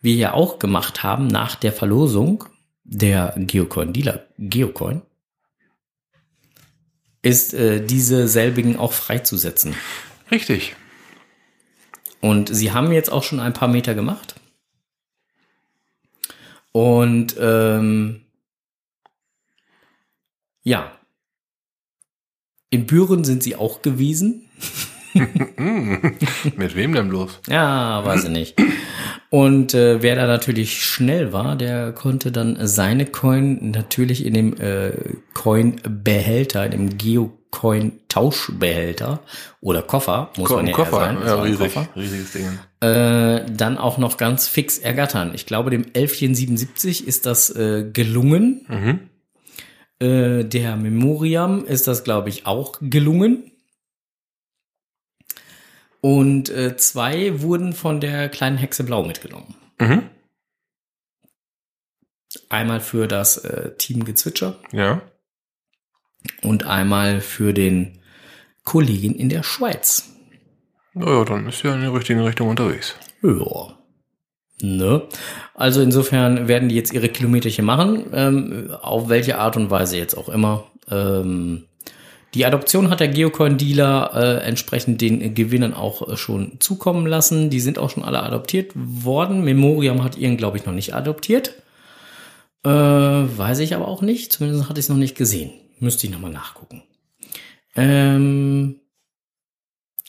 wir 0.00 0.14
ja 0.14 0.34
auch 0.34 0.58
gemacht 0.58 1.02
haben 1.02 1.28
nach 1.28 1.54
der 1.54 1.72
Verlosung 1.72 2.44
der 2.84 3.34
Geocoin 3.36 3.92
Dealer 3.92 4.26
Geocoin, 4.38 5.02
ist 7.22 7.54
äh, 7.54 7.84
diese 7.84 8.26
selbigen 8.28 8.76
auch 8.76 8.92
freizusetzen. 8.92 9.74
Richtig. 10.30 10.74
Und 12.22 12.54
sie 12.54 12.70
haben 12.70 12.92
jetzt 12.92 13.10
auch 13.12 13.24
schon 13.24 13.40
ein 13.40 13.52
paar 13.52 13.68
Meter 13.68 13.94
gemacht. 13.94 14.36
Und 16.70 17.36
ähm, 17.38 18.22
ja, 20.62 20.92
in 22.70 22.86
Büren 22.86 23.24
sind 23.24 23.42
sie 23.42 23.56
auch 23.56 23.82
gewesen. 23.82 24.48
Mit 26.56 26.74
wem 26.76 26.94
denn 26.94 27.08
bloß? 27.10 27.40
Ja, 27.48 28.04
weiß 28.04 28.24
ich 28.24 28.30
nicht. 28.30 28.54
Und 29.28 29.74
äh, 29.74 30.00
wer 30.00 30.14
da 30.14 30.26
natürlich 30.26 30.84
schnell 30.84 31.32
war, 31.32 31.56
der 31.56 31.92
konnte 31.92 32.30
dann 32.30 32.56
seine 32.66 33.04
Coin 33.04 33.72
natürlich 33.72 34.24
in 34.24 34.34
dem 34.34 34.60
äh, 34.60 34.92
Coin-Behälter, 35.34 36.64
in 36.66 36.70
dem 36.70 36.98
Geocoin-Tauschbehälter 37.52 39.20
oder 39.60 39.82
Koffer, 39.82 40.30
muss 40.36 40.48
Ko 40.48 40.56
man 40.56 40.66
ja 40.66 40.72
Koffer, 40.72 40.96
sagen, 40.96 41.18
ja, 41.24 41.42
riesig, 41.42 41.74
Koffer, 41.74 41.88
riesiges 41.94 42.32
Ding. 42.32 42.58
äh, 42.80 43.44
dann 43.50 43.78
auch 43.78 43.98
noch 43.98 44.16
ganz 44.16 44.48
fix 44.48 44.78
ergattern. 44.78 45.32
Ich 45.34 45.46
glaube, 45.46 45.70
dem 45.70 45.84
1177 45.84 47.06
ist 47.06 47.26
das 47.26 47.50
äh, 47.54 47.88
gelungen. 47.92 48.66
Mhm. 48.68 49.00
Äh, 50.06 50.44
der 50.44 50.76
Memoriam 50.76 51.64
ist 51.64 51.86
das, 51.86 52.04
glaube 52.04 52.28
ich, 52.30 52.46
auch 52.46 52.78
gelungen. 52.80 53.50
Und 56.00 56.50
äh, 56.50 56.76
zwei 56.76 57.42
wurden 57.42 57.74
von 57.74 58.00
der 58.00 58.28
kleinen 58.28 58.58
Hexe 58.58 58.82
Blau 58.82 59.04
mitgenommen. 59.04 59.54
Mhm. 59.78 60.02
Einmal 62.48 62.80
für 62.80 63.06
das 63.06 63.36
äh, 63.38 63.76
Team 63.76 64.04
Gezwitscher 64.04 64.56
Ja. 64.72 65.02
Und 66.42 66.66
einmal 66.66 67.20
für 67.20 67.52
den 67.52 67.98
Kollegen 68.64 69.14
in 69.14 69.28
der 69.28 69.42
Schweiz. 69.42 70.10
Naja, 70.94 71.24
dann 71.24 71.46
ist 71.48 71.62
ja 71.62 71.74
in 71.74 71.80
die 71.82 71.86
richtige 71.86 72.24
Richtung 72.24 72.48
unterwegs. 72.48 72.94
Ja. 73.22 73.78
Ne? 74.60 75.02
Also 75.54 75.82
insofern 75.82 76.46
werden 76.48 76.68
die 76.68 76.76
jetzt 76.76 76.92
ihre 76.92 77.08
Kilometerchen 77.08 77.64
machen, 77.64 78.06
ähm, 78.12 78.70
auf 78.80 79.08
welche 79.08 79.38
Art 79.38 79.56
und 79.56 79.70
Weise 79.70 79.96
jetzt 79.96 80.14
auch 80.14 80.28
immer. 80.28 80.64
Ähm, 80.90 81.64
die 82.34 82.46
Adoption 82.46 82.88
hat 82.88 83.00
der 83.00 83.08
Geocoin-Dealer 83.08 84.10
äh, 84.14 84.46
entsprechend 84.46 85.00
den 85.00 85.34
Gewinnern 85.34 85.74
auch 85.74 86.08
äh, 86.08 86.16
schon 86.16 86.60
zukommen 86.60 87.06
lassen. 87.06 87.50
Die 87.50 87.60
sind 87.60 87.78
auch 87.78 87.90
schon 87.90 88.04
alle 88.04 88.22
adoptiert 88.22 88.72
worden. 88.74 89.42
Memoriam 89.42 90.02
hat 90.02 90.16
ihren, 90.16 90.36
glaube 90.36 90.56
ich, 90.56 90.64
noch 90.64 90.72
nicht 90.72 90.94
adoptiert. 90.94 91.54
Äh, 92.64 92.70
weiß 92.70 93.58
ich 93.58 93.74
aber 93.74 93.88
auch 93.88 94.00
nicht. 94.00 94.32
Zumindest 94.32 94.68
hatte 94.68 94.78
ich 94.78 94.86
es 94.86 94.90
noch 94.90 94.96
nicht 94.96 95.16
gesehen. 95.16 95.50
Müsste 95.82 96.06
ich 96.06 96.12
nochmal 96.12 96.30
nachgucken. 96.30 96.84
Ähm, 97.74 98.78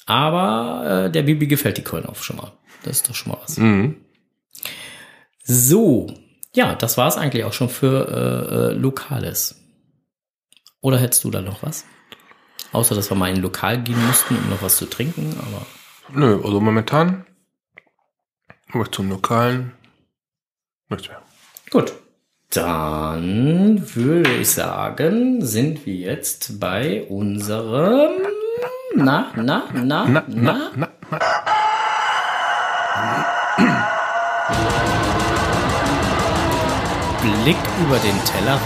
aber 0.05 1.05
äh, 1.05 1.11
der 1.11 1.23
Bibi 1.23 1.47
gefällt 1.47 1.77
die 1.77 1.83
Coin 1.83 2.05
auf 2.05 2.23
schon 2.23 2.35
mal. 2.35 2.51
Das 2.83 2.97
ist 2.97 3.09
doch 3.09 3.15
schon 3.15 3.31
mal 3.31 3.39
was. 3.41 3.57
Mhm. 3.57 3.95
So, 5.43 6.13
ja, 6.53 6.75
das 6.75 6.95
war 6.99 7.07
es 7.07 7.17
eigentlich 7.17 7.43
auch 7.43 7.53
schon 7.53 7.69
für 7.69 8.07
äh, 8.07 8.55
äh, 8.55 8.73
Lokales. 8.73 9.63
Oder 10.79 10.99
hättest 10.99 11.23
du 11.23 11.31
da 11.31 11.41
noch 11.41 11.63
was? 11.63 11.85
Außer, 12.71 12.93
dass 12.93 13.09
wir 13.09 13.15
mal 13.15 13.29
in 13.29 13.37
ein 13.37 13.41
Lokal 13.41 13.81
gehen 13.81 14.05
mussten, 14.05 14.35
um 14.35 14.51
noch 14.51 14.61
was 14.61 14.77
zu 14.77 14.85
trinken, 14.85 15.35
aber. 15.39 15.65
Nö, 16.13 16.39
also 16.43 16.61
momentan 16.61 17.25
möchte 18.73 18.97
zum 18.97 19.09
Lokalen 19.09 19.71
nichts 20.89 21.07
mehr. 21.07 21.23
Gut. 21.71 21.93
Dann 22.53 23.81
würde 23.95 24.31
ich 24.31 24.51
sagen, 24.51 25.43
sind 25.43 25.87
wir 25.87 25.95
jetzt 25.95 26.59
bei 26.59 27.03
unserem. 27.09 28.11
Na, 28.95 29.31
na, 29.35 29.63
na, 29.73 30.05
na, 30.05 30.23
na, 30.27 30.71
na. 30.75 30.89
Blick 37.23 37.57
über 37.81 37.97
den 37.97 38.23
Tellerrand. 38.23 38.61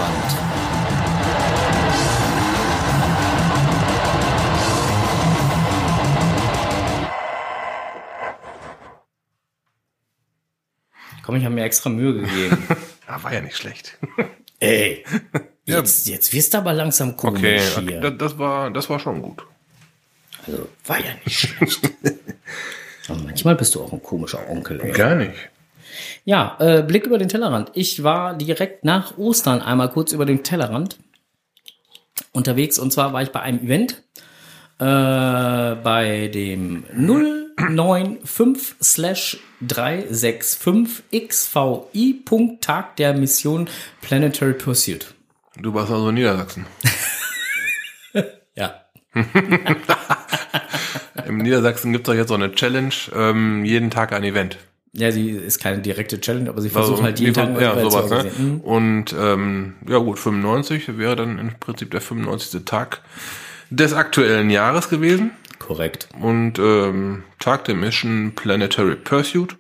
Komm, 11.24 11.38
ich 11.38 11.46
habe 11.46 11.56
mir 11.56 11.64
extra 11.64 11.90
Mühe 11.90 12.16
gegeben. 12.16 12.58
Ah, 13.08 13.24
war 13.24 13.34
ja 13.34 13.42
nicht 13.42 13.56
schlecht. 13.56 13.98
Ey. 14.60 15.04
Jetzt, 15.66 16.08
ja. 16.08 16.14
jetzt 16.14 16.34
wirst 16.34 16.54
du 16.54 16.58
aber 16.58 16.74
langsam 16.74 17.16
komisch 17.16 17.42
okay, 17.42 17.60
hier. 17.88 17.98
Okay, 18.00 18.18
das 18.18 18.38
war, 18.38 18.70
das 18.70 18.90
war 18.90 19.00
schon 19.00 19.22
gut. 19.22 19.44
Also, 20.46 20.68
war 20.86 21.00
ja 21.00 21.12
nicht 21.24 21.40
schlecht. 21.40 21.90
aber 23.08 23.20
manchmal 23.20 23.56
bist 23.56 23.76
du 23.76 23.84
auch 23.84 23.94
ein 23.94 24.04
komischer 24.04 24.50
Onkel. 24.50 24.82
Ey. 24.82 24.92
Gar 24.92 25.16
nicht. 25.16 25.36
Ja, 26.26 26.58
äh, 26.60 26.84
Blick 26.84 27.06
über 27.06 27.18
den 27.18 27.30
Tellerrand. 27.30 27.72
Ich 27.74 28.04
war 28.04 28.38
direkt 28.38 28.84
nach 28.84 29.18
Ostern 29.18 29.62
einmal 29.62 29.90
kurz 29.90 30.12
über 30.12 30.26
den 30.26 30.44
Tellerrand 30.44 30.98
unterwegs. 32.34 32.78
Und 32.78 32.92
zwar 32.92 33.14
war 33.14 33.22
ich 33.22 33.30
bei 33.30 33.42
einem 33.42 33.60
Event 33.64 34.04
äh, 34.80 35.76
bei 35.76 36.30
dem 36.34 36.86
Null 36.94 37.47
095-365 37.58 39.40
xvi 41.28 42.20
der 42.98 43.14
Mission 43.14 43.68
Planetary 44.02 44.54
Pursuit. 44.54 45.14
Du 45.60 45.74
warst 45.74 45.92
also 45.92 46.10
in 46.10 46.16
Niedersachsen. 46.16 46.66
ja. 48.56 48.82
Im 51.26 51.40
Niedersachsen 51.40 51.92
gibt 51.92 52.08
es 52.08 52.12
doch 52.12 52.18
jetzt 52.18 52.30
so 52.30 52.36
eine 52.36 52.52
Challenge, 52.54 52.94
ähm, 53.16 53.66
jeden 53.66 53.90
Tag 53.90 54.14
ein 54.14 54.24
Event. 54.24 54.60
Ja, 54.94 55.12
sie 55.12 55.30
ist 55.32 55.60
keine 55.60 55.80
direkte 55.80 56.22
Challenge, 56.22 56.50
aber 56.50 56.62
sie 56.62 56.70
versuchen 56.70 56.94
also, 56.94 57.04
halt 57.04 57.20
jeden 57.20 57.34
Tag 57.34 57.60
ja, 57.60 57.76
Welt 57.76 57.92
sowas, 57.92 58.10
ne? 58.10 58.32
Mhm. 58.38 58.62
Und 58.62 59.16
ähm, 59.20 59.76
ja 59.88 59.98
gut, 59.98 60.18
95 60.20 60.98
wäre 60.98 61.16
dann 61.16 61.38
im 61.38 61.54
Prinzip 61.60 61.92
der 61.92 62.02
95. 62.02 62.66
Tag 62.66 63.02
des 63.70 63.94
aktuellen 63.94 64.50
Jahres 64.50 64.90
gewesen. 64.90 65.32
Korrekt. 65.60 66.10
Und 66.22 66.60
ähm, 66.60 67.24
Tag 67.40 67.66
der 67.66 67.76
Mission 67.76 68.34
Planetary 68.36 68.96
Pursuit. 68.96 69.58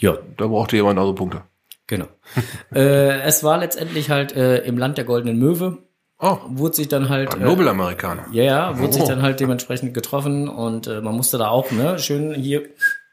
Ja, 0.00 0.16
Da 0.36 0.46
brauchte 0.46 0.76
jemand 0.76 0.98
also 0.98 1.14
Punkte. 1.14 1.42
genau. 1.86 2.06
äh, 2.74 3.20
es 3.22 3.42
war 3.42 3.58
letztendlich 3.58 4.10
halt 4.10 4.32
äh, 4.36 4.58
im 4.58 4.78
Land 4.78 4.96
der 4.98 5.04
goldenen 5.04 5.38
Möwe, 5.38 5.78
Oh, 6.20 6.38
wurde 6.48 6.74
sich 6.74 6.88
dann 6.88 7.08
halt 7.10 7.32
ein 7.32 7.42
äh, 7.42 7.44
Nobelamerikaner. 7.44 8.26
Ja, 8.32 8.42
ja, 8.42 8.78
wurde 8.80 8.92
sich 8.92 9.02
Oh. 9.04 9.06
dann 9.08 9.22
halt 9.22 9.38
dementsprechend 9.38 9.94
getroffen 9.94 10.48
und 10.48 10.88
äh, 10.88 11.00
man 11.00 11.14
musste 11.14 11.38
da 11.38 11.48
auch, 11.48 11.70
ne, 11.70 11.98
schön 12.00 12.34
hier 12.34 12.68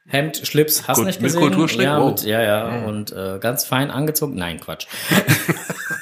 Hemd, 0.07 0.37
Schlips, 0.45 0.87
hast 0.87 0.97
Gut, 0.97 1.05
nicht 1.07 1.21
mit 1.21 1.31
gesehen? 1.31 1.41
Kulturstrick? 1.41 1.83
Ja, 1.85 1.99
Wow. 2.01 2.11
mit, 2.11 2.23
ja, 2.23 2.41
ja, 2.41 2.85
und 2.85 3.11
äh, 3.11 3.37
ganz 3.39 3.63
fein 3.65 3.89
angezogen. 3.91 4.35
Nein, 4.35 4.59
Quatsch. 4.59 4.87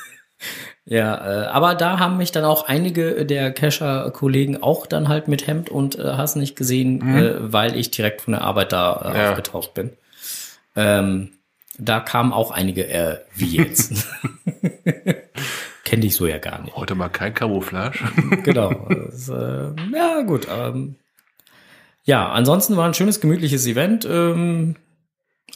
ja, 0.93 1.43
äh, 1.43 1.45
aber 1.47 1.75
da 1.75 1.97
haben 1.99 2.17
mich 2.17 2.31
dann 2.31 2.43
auch 2.45 2.67
einige 2.67 3.25
der 3.25 3.51
Kescher-Kollegen 3.51 4.61
auch 4.61 4.85
dann 4.85 5.07
halt 5.07 5.27
mit 5.27 5.47
Hemd 5.47 5.69
und 5.69 5.97
äh, 5.97 6.13
hast 6.17 6.35
nicht 6.35 6.55
gesehen, 6.55 7.01
äh, 7.15 7.35
weil 7.51 7.75
ich 7.75 7.89
direkt 7.91 8.21
von 8.21 8.33
der 8.33 8.41
Arbeit 8.43 8.71
da 8.71 9.11
äh, 9.13 9.17
Ja. 9.17 9.29
aufgetaucht 9.31 9.73
bin. 9.73 9.91
Ähm, 10.75 11.31
da 11.79 11.99
kamen 11.99 12.31
auch 12.33 12.51
einige, 12.51 12.87
äh, 12.87 13.17
wie 13.35 13.57
jetzt. 13.57 14.07
Kenne 15.83 16.05
ich 16.05 16.15
so 16.15 16.25
ja 16.27 16.37
gar 16.37 16.61
nicht. 16.61 16.75
Heute 16.75 16.95
mal 16.95 17.09
kein 17.09 17.33
Camouflage. 17.33 17.99
Genau. 18.43 18.87
Das, 18.89 19.29
äh, 19.29 19.71
ja, 19.93 20.21
gut. 20.25 20.47
Ähm, 20.49 20.95
ja, 22.03 22.29
ansonsten 22.29 22.75
war 22.77 22.85
ein 22.85 22.93
schönes, 22.93 23.19
gemütliches 23.21 23.65
Event. 23.67 24.05
Ähm, 24.05 24.75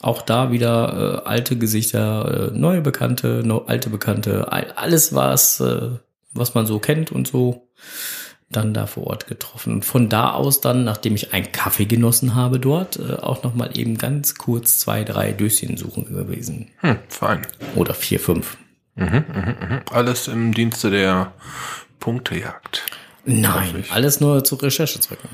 auch 0.01 0.21
da 0.21 0.51
wieder 0.51 1.23
äh, 1.23 1.27
alte 1.27 1.57
Gesichter, 1.57 2.51
äh, 2.53 2.57
neue 2.57 2.81
Bekannte, 2.81 3.41
no, 3.43 3.65
alte 3.65 3.89
Bekannte, 3.89 4.51
all, 4.51 4.71
alles 4.75 5.13
was, 5.13 5.59
äh, 5.59 5.89
was 6.33 6.53
man 6.53 6.65
so 6.65 6.79
kennt 6.79 7.11
und 7.11 7.27
so 7.27 7.67
dann 8.49 8.73
da 8.73 8.85
vor 8.85 9.07
Ort 9.07 9.27
getroffen. 9.27 9.81
Von 9.81 10.07
da 10.07 10.31
aus 10.31 10.61
dann, 10.61 10.85
nachdem 10.85 11.15
ich 11.15 11.33
einen 11.33 11.51
Kaffee 11.51 11.85
genossen 11.85 12.35
habe 12.35 12.59
dort, 12.59 12.97
äh, 12.97 13.15
auch 13.15 13.43
noch 13.43 13.55
mal 13.55 13.77
eben 13.77 13.97
ganz 13.97 14.35
kurz 14.35 14.79
zwei, 14.79 15.03
drei 15.03 15.31
Döschen 15.33 15.77
suchen 15.77 16.05
gewesen. 16.05 16.69
Hm, 16.77 16.97
fein. 17.09 17.45
Oder 17.75 17.93
vier, 17.93 18.19
fünf. 18.19 18.57
Alles 19.91 20.27
im 20.27 20.53
Dienste 20.53 20.89
der 20.89 21.33
Punktejagd. 21.99 22.83
Nein, 23.25 23.83
alles 23.89 24.21
nur 24.21 24.43
zur 24.43 24.61
Recherchezwecken. 24.63 25.29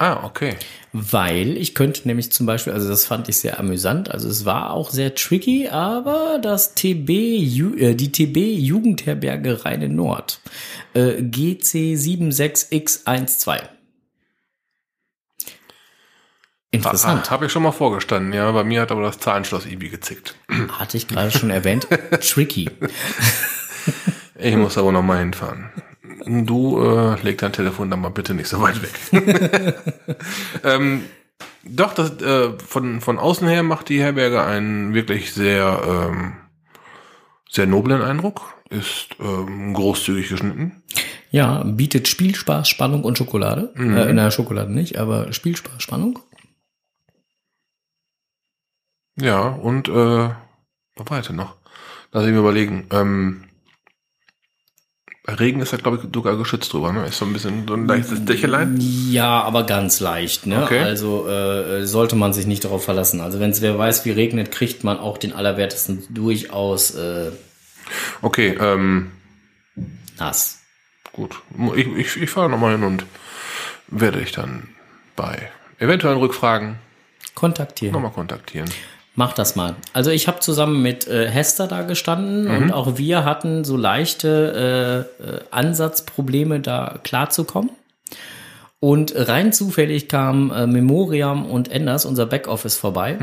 Ah, 0.00 0.24
okay. 0.24 0.56
Weil 0.94 1.58
ich 1.58 1.74
könnte 1.74 2.08
nämlich 2.08 2.32
zum 2.32 2.46
Beispiel, 2.46 2.72
also 2.72 2.88
das 2.88 3.04
fand 3.04 3.28
ich 3.28 3.36
sehr 3.36 3.60
amüsant, 3.60 4.10
also 4.10 4.30
es 4.30 4.46
war 4.46 4.70
auch 4.70 4.88
sehr 4.88 5.14
tricky, 5.14 5.68
aber 5.68 6.38
das 6.40 6.74
TB, 6.74 7.10
äh, 7.10 7.94
die 7.94 8.10
TB 8.10 8.38
Jugendherberge 8.38 9.66
Rheine 9.66 9.90
Nord, 9.90 10.40
äh, 10.94 11.20
GC76X12. 11.20 13.60
Interessant. 16.70 17.30
Habe 17.30 17.44
ich 17.44 17.52
schon 17.52 17.62
mal 17.62 17.72
vorgestanden, 17.72 18.32
ja. 18.32 18.50
Bei 18.52 18.64
mir 18.64 18.80
hat 18.80 18.92
aber 18.92 19.02
das 19.02 19.18
Zahlenschloss 19.18 19.66
Ibi 19.66 19.90
gezickt. 19.90 20.34
Hatte 20.78 20.96
ich 20.96 21.08
gerade 21.08 21.30
schon 21.30 21.50
erwähnt. 21.50 21.86
Tricky. 22.22 22.70
Ich 24.42 24.56
muss 24.56 24.78
aber 24.78 24.90
noch 24.90 25.02
mal 25.02 25.18
hinfahren. 25.18 25.68
Du 26.26 26.82
äh, 26.82 27.20
leg 27.22 27.38
dein 27.38 27.52
Telefon 27.52 27.90
dann 27.90 28.00
mal 28.00 28.10
bitte 28.10 28.34
nicht 28.34 28.48
so 28.48 28.60
weit 28.60 28.80
weg. 28.82 29.76
ähm, 30.64 31.02
doch, 31.62 31.94
das, 31.94 32.20
äh, 32.22 32.52
von, 32.58 33.00
von 33.00 33.18
außen 33.18 33.46
her 33.48 33.62
macht 33.62 33.88
die 33.88 34.00
Herberge 34.00 34.42
einen 34.42 34.94
wirklich 34.94 35.32
sehr, 35.32 35.82
ähm, 35.86 36.34
sehr 37.50 37.66
noblen 37.66 38.02
Eindruck. 38.02 38.54
Ist 38.70 39.16
ähm, 39.18 39.74
großzügig 39.74 40.28
geschnitten. 40.28 40.82
Ja, 41.30 41.64
bietet 41.64 42.06
Spielspaß, 42.06 42.68
Spannung 42.68 43.02
und 43.02 43.18
Schokolade. 43.18 43.72
Äh, 43.76 44.10
in 44.10 44.16
der 44.16 44.30
Schokolade 44.30 44.72
nicht, 44.72 44.98
aber 44.98 45.32
Spielspaß, 45.32 45.82
Spannung. 45.82 46.20
Ja, 49.20 49.48
und 49.48 49.88
äh, 49.88 49.92
was 49.92 51.10
war 51.10 51.18
heute 51.18 51.32
noch? 51.32 51.56
Lass 52.12 52.24
ich 52.24 52.32
mir 52.32 52.38
überlegen. 52.38 52.86
Ähm, 52.90 53.44
bei 55.22 55.34
Regen 55.34 55.60
ist 55.60 55.72
da, 55.72 55.76
glaube 55.76 56.00
ich, 56.02 56.08
sogar 56.14 56.36
geschützt 56.36 56.72
drüber, 56.72 56.92
ne? 56.92 57.06
Ist 57.06 57.18
so 57.18 57.24
ein 57.26 57.32
bisschen 57.32 57.66
so 57.68 57.74
ein 57.74 57.86
leichtes 57.86 58.24
Dächelein. 58.24 58.78
Ja, 58.80 59.42
aber 59.42 59.64
ganz 59.64 60.00
leicht. 60.00 60.46
Ne? 60.46 60.62
Okay. 60.64 60.80
Also 60.80 61.28
äh, 61.28 61.86
sollte 61.86 62.16
man 62.16 62.32
sich 62.32 62.46
nicht 62.46 62.64
darauf 62.64 62.84
verlassen. 62.84 63.20
Also 63.20 63.38
wenn 63.38 63.50
es 63.50 63.60
wer 63.60 63.78
weiß, 63.78 64.04
wie 64.06 64.10
regnet, 64.12 64.50
kriegt 64.50 64.82
man 64.82 64.98
auch 64.98 65.18
den 65.18 65.32
Allerwertesten 65.34 66.04
durchaus 66.10 66.94
äh, 66.94 67.32
Okay, 68.22 68.56
ähm, 68.60 69.10
nass. 70.18 70.60
gut. 71.12 71.40
Ich, 71.76 71.86
ich, 71.86 72.22
ich 72.22 72.30
fahre 72.30 72.48
nochmal 72.48 72.72
hin 72.72 72.84
und 72.84 73.04
werde 73.88 74.20
ich 74.20 74.32
dann 74.32 74.68
bei 75.16 75.50
eventuellen 75.78 76.18
Rückfragen 76.18 76.76
Kontaktieren. 77.34 77.92
nochmal 77.92 78.12
kontaktieren. 78.12 78.70
Mach 79.16 79.32
das 79.32 79.56
mal. 79.56 79.74
Also 79.92 80.10
ich 80.10 80.28
habe 80.28 80.40
zusammen 80.40 80.82
mit 80.82 81.06
äh, 81.08 81.28
Hester 81.28 81.66
da 81.66 81.82
gestanden 81.82 82.44
Mhm. 82.44 82.62
und 82.64 82.72
auch 82.72 82.96
wir 82.96 83.24
hatten 83.24 83.64
so 83.64 83.76
leichte 83.76 85.06
äh, 85.20 85.22
äh, 85.24 85.40
Ansatzprobleme, 85.50 86.60
da 86.60 86.98
klarzukommen. 87.02 87.70
Und 88.78 89.12
rein 89.14 89.52
zufällig 89.52 90.08
kamen 90.08 90.50
äh, 90.50 90.66
Memoriam 90.66 91.44
und 91.44 91.70
Enders, 91.70 92.06
unser 92.06 92.24
Backoffice, 92.26 92.76
vorbei 92.76 93.18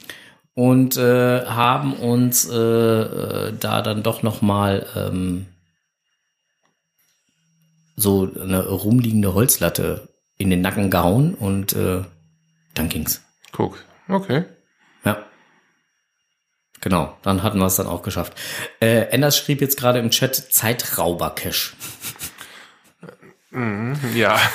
und 0.54 0.96
äh, 0.96 1.44
haben 1.46 1.94
uns 1.94 2.48
äh, 2.48 2.54
äh, 2.56 3.52
da 3.58 3.82
dann 3.82 4.02
doch 4.04 4.22
noch 4.22 4.42
mal 4.42 4.86
ähm, 4.94 5.46
so 7.96 8.28
eine 8.40 8.68
rumliegende 8.68 9.34
Holzlatte 9.34 10.08
in 10.38 10.50
den 10.50 10.60
Nacken 10.60 10.90
gehauen 10.90 11.34
und 11.34 11.72
äh, 11.74 12.02
dann 12.74 12.88
ging's. 12.88 13.22
Guck. 13.52 13.82
Okay. 14.08 14.44
Genau, 16.82 17.16
dann 17.22 17.42
hatten 17.42 17.58
wir 17.58 17.66
es 17.66 17.76
dann 17.76 17.86
auch 17.86 18.02
geschafft. 18.02 18.34
Äh, 18.80 19.06
Enders 19.10 19.38
schrieb 19.38 19.60
jetzt 19.62 19.78
gerade 19.78 19.98
im 20.00 20.10
Chat 20.10 20.34
Zeitrauber-Cache. 20.36 21.72
Ja. 24.14 24.38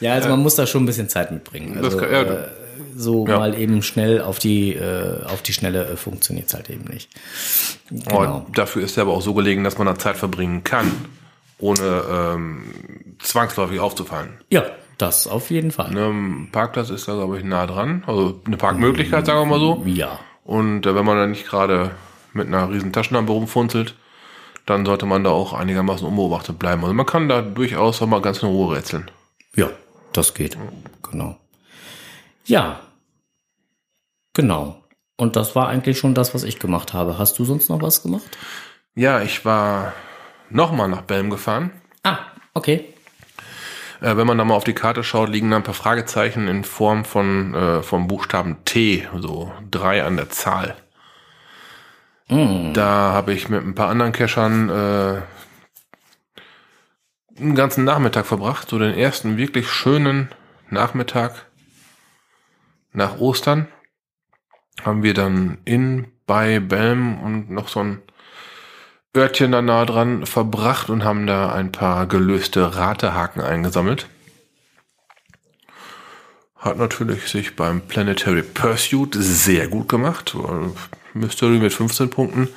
Ja, 0.00 0.12
also 0.12 0.28
man 0.28 0.40
muss 0.40 0.54
da 0.54 0.66
schon 0.66 0.82
ein 0.82 0.86
bisschen 0.86 1.08
Zeit 1.08 1.30
mitbringen. 1.30 1.74
Das 1.76 1.84
Also, 1.84 1.96
kann- 1.98 2.12
ja, 2.12 2.22
äh, 2.22 2.48
so 2.94 3.26
Ja. 3.26 3.38
mal 3.38 3.58
eben 3.58 3.82
schnell 3.82 4.20
auf 4.20 4.38
die, 4.38 4.74
äh, 4.74 5.22
auf 5.24 5.40
die 5.40 5.54
Schnelle 5.54 5.86
äh, 5.86 5.96
funktioniert 5.96 6.48
es 6.48 6.54
halt 6.54 6.68
eben 6.68 6.84
nicht. 6.84 7.08
Aber 8.06 8.18
Genau. 8.26 8.46
dafür 8.52 8.82
ist 8.82 8.98
er 8.98 9.02
aber 9.04 9.14
auch 9.14 9.22
so 9.22 9.32
gelegen, 9.32 9.64
dass 9.64 9.78
man 9.78 9.86
da 9.86 9.94
Zeit 9.98 10.16
verbringen 10.18 10.62
kann, 10.62 10.90
ohne 11.58 12.02
ähm, 12.10 12.64
zwangsläufig 13.20 13.80
aufzufallen. 13.80 14.34
Ja, 14.50 14.64
das 14.98 15.26
auf 15.26 15.50
jeden 15.50 15.70
Fall. 15.70 15.90
Ne, 15.92 16.06
ein 16.08 16.48
Parkplatz 16.52 16.90
ist 16.90 17.08
da, 17.08 17.14
glaube 17.14 17.38
ich, 17.38 17.44
nah 17.44 17.66
dran. 17.66 18.04
Also 18.06 18.42
eine 18.44 18.58
Parkmöglichkeit, 18.58 19.24
sagen 19.24 19.40
wir 19.40 19.46
mal 19.46 19.60
so. 19.60 19.82
Ja. 19.86 20.18
Und 20.44 20.86
äh, 20.86 20.94
wenn 20.94 21.04
man 21.04 21.16
da 21.16 21.26
nicht 21.26 21.46
gerade 21.46 21.92
mit 22.32 22.46
einer 22.46 22.70
riesen 22.70 22.92
Taschenlampe 22.92 23.32
rumfunzelt, 23.32 23.96
dann 24.66 24.86
sollte 24.86 25.06
man 25.06 25.24
da 25.24 25.30
auch 25.30 25.52
einigermaßen 25.52 26.06
unbeobachtet 26.06 26.58
bleiben. 26.58 26.82
Also 26.82 26.94
man 26.94 27.06
kann 27.06 27.28
da 27.28 27.42
durchaus 27.42 28.00
auch 28.00 28.06
mal 28.06 28.22
ganz 28.22 28.42
in 28.42 28.48
Ruhe 28.48 28.76
rätseln. 28.76 29.10
Ja, 29.56 29.70
das 30.12 30.34
geht. 30.34 30.56
Genau. 31.10 31.38
Ja. 32.44 32.80
Genau. 34.32 34.82
Und 35.16 35.36
das 35.36 35.54
war 35.54 35.68
eigentlich 35.68 35.98
schon 35.98 36.14
das, 36.14 36.34
was 36.34 36.42
ich 36.42 36.58
gemacht 36.58 36.92
habe. 36.92 37.18
Hast 37.18 37.38
du 37.38 37.44
sonst 37.44 37.68
noch 37.68 37.80
was 37.80 38.02
gemacht? 38.02 38.36
Ja, 38.94 39.22
ich 39.22 39.44
war 39.44 39.92
nochmal 40.50 40.88
nach 40.88 41.02
Belm 41.02 41.30
gefahren. 41.30 41.70
Ah, 42.02 42.18
okay. 42.52 42.93
Äh, 44.00 44.16
wenn 44.16 44.26
man 44.26 44.38
da 44.38 44.44
mal 44.44 44.54
auf 44.54 44.64
die 44.64 44.74
Karte 44.74 45.04
schaut, 45.04 45.28
liegen 45.28 45.50
da 45.50 45.56
ein 45.56 45.62
paar 45.62 45.74
Fragezeichen 45.74 46.48
in 46.48 46.64
Form 46.64 47.04
von 47.04 47.54
äh, 47.54 47.82
vom 47.82 48.06
Buchstaben 48.06 48.64
T, 48.64 49.08
so 49.18 49.52
drei 49.70 50.04
an 50.04 50.16
der 50.16 50.30
Zahl. 50.30 50.76
Da 52.28 53.12
habe 53.12 53.34
ich 53.34 53.48
mit 53.48 53.62
ein 53.62 53.74
paar 53.74 53.90
anderen 53.90 54.12
Cachern 54.12 54.70
äh, 54.70 55.22
einen 57.38 57.54
ganzen 57.54 57.84
Nachmittag 57.84 58.26
verbracht, 58.26 58.68
so 58.68 58.78
den 58.78 58.94
ersten 58.94 59.36
wirklich 59.36 59.68
schönen 59.68 60.30
Nachmittag 60.70 61.46
nach 62.92 63.18
Ostern 63.18 63.68
haben 64.82 65.02
wir 65.02 65.14
dann 65.14 65.58
in 65.64 66.06
bei 66.26 66.60
Belm 66.60 67.20
und 67.22 67.50
noch 67.50 67.68
so 67.68 67.80
ein 67.80 68.02
Örtchen 69.16 69.52
da 69.52 69.62
nah 69.62 69.84
dran 69.84 70.26
verbracht 70.26 70.90
und 70.90 71.04
haben 71.04 71.26
da 71.26 71.52
ein 71.52 71.70
paar 71.70 72.06
gelöste 72.06 72.76
Ratehaken 72.76 73.40
eingesammelt. 73.40 74.08
Hat 76.56 76.78
natürlich 76.78 77.28
sich 77.28 77.54
beim 77.54 77.82
Planetary 77.82 78.42
Pursuit 78.42 79.14
sehr 79.14 79.68
gut 79.68 79.88
gemacht. 79.88 80.34
Mystery 81.12 81.58
mit 81.58 81.72
15 81.72 82.10
Punkten. 82.10 82.48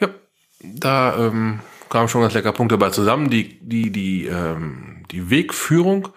Ja, 0.00 0.08
da 0.62 1.18
ähm, 1.18 1.60
kamen 1.88 2.08
schon 2.08 2.22
ganz 2.22 2.34
lecker 2.34 2.52
Punkte 2.52 2.76
dabei 2.76 2.90
zusammen. 2.90 3.30
Die, 3.30 3.60
die, 3.60 3.92
die, 3.92 4.26
ähm, 4.26 5.04
die 5.12 5.30
Wegführung 5.30 6.08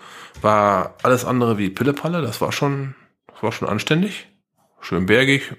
war 0.42 0.96
alles 1.04 1.26
andere 1.26 1.60
wie 1.60 1.70
Pillepalle. 1.70 2.22
Das 2.22 2.42
war 2.42 2.52
schon, 2.52 2.96
das 3.28 3.44
war 3.44 3.52
schon 3.52 3.68
anständig. 3.68 4.28
Schön 4.82 5.06
bergig. 5.06 5.54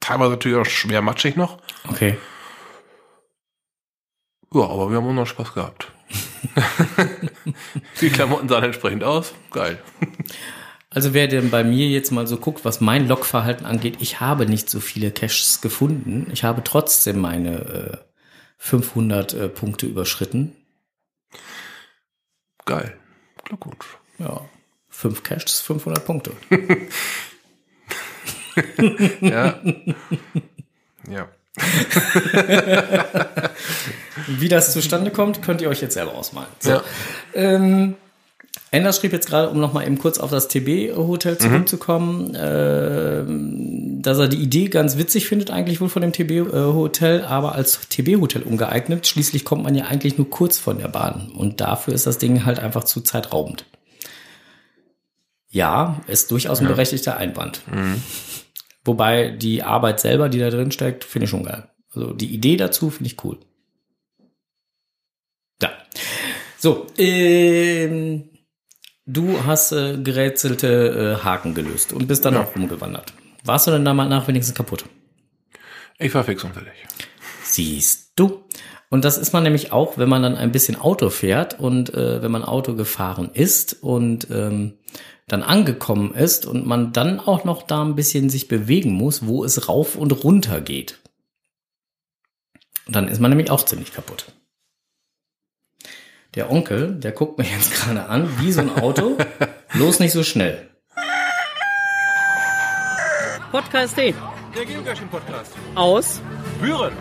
Teilweise 0.00 0.30
natürlich 0.30 0.58
auch 0.58 0.70
schwer 0.70 1.02
matschig 1.02 1.36
noch. 1.36 1.58
Okay. 1.88 2.18
Ja, 4.52 4.62
aber 4.62 4.90
wir 4.90 4.96
haben 4.96 5.06
auch 5.08 5.12
noch 5.12 5.26
Spaß 5.26 5.54
gehabt. 5.54 5.92
die 8.00 8.10
Klamotten 8.10 8.48
sahen 8.48 8.64
entsprechend 8.64 9.04
aus. 9.04 9.32
Geil. 9.52 9.78
Also 10.88 11.14
wer 11.14 11.28
denn 11.28 11.50
bei 11.50 11.62
mir 11.62 11.86
jetzt 11.88 12.10
mal 12.10 12.26
so 12.26 12.36
guckt, 12.36 12.64
was 12.64 12.80
mein 12.80 13.06
Logverhalten 13.06 13.64
angeht, 13.64 13.98
ich 14.00 14.20
habe 14.20 14.46
nicht 14.46 14.68
so 14.68 14.80
viele 14.80 15.12
Caches 15.12 15.60
gefunden. 15.60 16.28
Ich 16.32 16.42
habe 16.42 16.64
trotzdem 16.64 17.20
meine 17.20 17.58
äh, 17.58 17.96
500 18.58 19.34
äh, 19.34 19.48
Punkte 19.48 19.86
überschritten. 19.86 20.56
Geil. 22.64 22.96
Glückwunsch. 23.44 23.98
Ja, 24.18 24.42
fünf 24.88 25.22
Caches, 25.22 25.60
500 25.60 26.04
Punkte. 26.04 26.32
ja. 29.20 29.60
ja. 31.08 31.28
Wie 34.28 34.48
das 34.48 34.72
zustande 34.72 35.10
kommt, 35.10 35.42
könnt 35.42 35.60
ihr 35.60 35.68
euch 35.68 35.80
jetzt 35.80 35.94
selber 35.94 36.14
ausmalen. 36.14 36.48
So. 36.60 36.70
Ja. 36.70 36.82
Ähm, 37.34 37.96
Ender 38.72 38.92
schrieb 38.92 39.12
jetzt 39.12 39.28
gerade, 39.28 39.50
um 39.50 39.58
nochmal 39.58 39.84
eben 39.84 39.98
kurz 39.98 40.18
auf 40.18 40.30
das 40.30 40.46
TB-Hotel 40.46 41.38
zurückzukommen, 41.38 42.36
ähm, 42.38 44.00
dass 44.00 44.18
er 44.18 44.28
die 44.28 44.36
Idee 44.36 44.68
ganz 44.68 44.96
witzig 44.96 45.26
findet, 45.26 45.50
eigentlich 45.50 45.80
wohl 45.80 45.88
von 45.88 46.02
dem 46.02 46.12
TB-Hotel, 46.12 47.24
aber 47.24 47.56
als 47.56 47.80
TB-Hotel 47.88 48.42
ungeeignet. 48.42 49.08
Schließlich 49.08 49.44
kommt 49.44 49.64
man 49.64 49.74
ja 49.74 49.86
eigentlich 49.86 50.18
nur 50.18 50.30
kurz 50.30 50.58
von 50.58 50.78
der 50.78 50.88
Bahn 50.88 51.32
und 51.36 51.60
dafür 51.60 51.94
ist 51.94 52.06
das 52.06 52.18
Ding 52.18 52.44
halt 52.44 52.60
einfach 52.60 52.84
zu 52.84 53.00
zeitraubend. 53.00 53.64
Ja, 55.48 56.00
ist 56.06 56.30
durchaus 56.30 56.60
ein 56.60 56.68
berechtigter 56.68 57.16
Einwand. 57.16 57.62
Wobei 58.84 59.30
die 59.30 59.62
Arbeit 59.62 60.00
selber, 60.00 60.28
die 60.28 60.38
da 60.38 60.50
drin 60.50 60.72
steckt, 60.72 61.04
finde 61.04 61.24
ich 61.24 61.30
schon 61.30 61.44
geil. 61.44 61.68
Also 61.94 62.12
die 62.12 62.32
Idee 62.32 62.56
dazu 62.56 62.90
finde 62.90 63.08
ich 63.10 63.22
cool. 63.24 63.38
Ja. 65.62 65.70
So, 66.58 66.86
ähm, 66.98 68.28
du 69.06 69.44
hast 69.44 69.72
äh, 69.72 69.98
gerätselte 69.98 71.18
äh, 71.20 71.24
Haken 71.24 71.54
gelöst 71.54 71.92
und 71.92 72.06
bist 72.06 72.24
dann 72.24 72.34
Ja. 72.34 72.42
auch 72.44 72.54
rumgewandert. 72.54 73.12
Warst 73.44 73.66
du 73.66 73.70
denn 73.70 73.84
da 73.84 73.94
mal 73.94 74.08
nach 74.08 74.28
wenigstens 74.28 74.54
kaputt? 74.54 74.84
Ich 75.98 76.14
war 76.14 76.24
fix 76.24 76.44
und 76.44 76.54
fertig. 76.54 76.72
Siehst 77.42 78.12
du. 78.16 78.44
Und 78.88 79.04
das 79.04 79.18
ist 79.18 79.32
man 79.32 79.42
nämlich 79.42 79.72
auch, 79.72 79.98
wenn 79.98 80.08
man 80.08 80.22
dann 80.22 80.36
ein 80.36 80.50
bisschen 80.52 80.76
Auto 80.76 81.10
fährt 81.10 81.60
und 81.60 81.94
äh, 81.94 82.22
wenn 82.22 82.30
man 82.32 82.42
Auto 82.42 82.74
gefahren 82.74 83.30
ist 83.32 83.82
und 83.82 84.28
ähm, 84.30 84.78
dann 85.30 85.42
angekommen 85.44 86.12
ist 86.12 86.44
und 86.44 86.66
man 86.66 86.92
dann 86.92 87.20
auch 87.20 87.44
noch 87.44 87.62
da 87.62 87.82
ein 87.82 87.94
bisschen 87.94 88.30
sich 88.30 88.48
bewegen 88.48 88.92
muss, 88.92 89.26
wo 89.26 89.44
es 89.44 89.68
rauf 89.68 89.94
und 89.94 90.24
runter 90.24 90.60
geht. 90.60 90.98
Und 92.86 92.96
dann 92.96 93.06
ist 93.06 93.20
man 93.20 93.30
nämlich 93.30 93.50
auch 93.50 93.64
ziemlich 93.64 93.92
kaputt. 93.92 94.32
Der 96.34 96.50
Onkel, 96.50 96.94
der 96.96 97.12
guckt 97.12 97.38
mich 97.38 97.50
jetzt 97.56 97.72
gerade 97.72 98.06
an, 98.06 98.28
wie 98.40 98.50
so 98.50 98.60
ein 98.60 98.74
Auto. 98.76 99.16
Bloß 99.72 100.00
nicht 100.00 100.12
so 100.12 100.24
schnell. 100.24 100.68
Podcast 103.52 103.96
D. 103.96 104.14
Der 104.56 104.64
Geocaching-Podcast. 104.64 105.52
Aus. 105.76 106.20
Büren. 106.60 106.92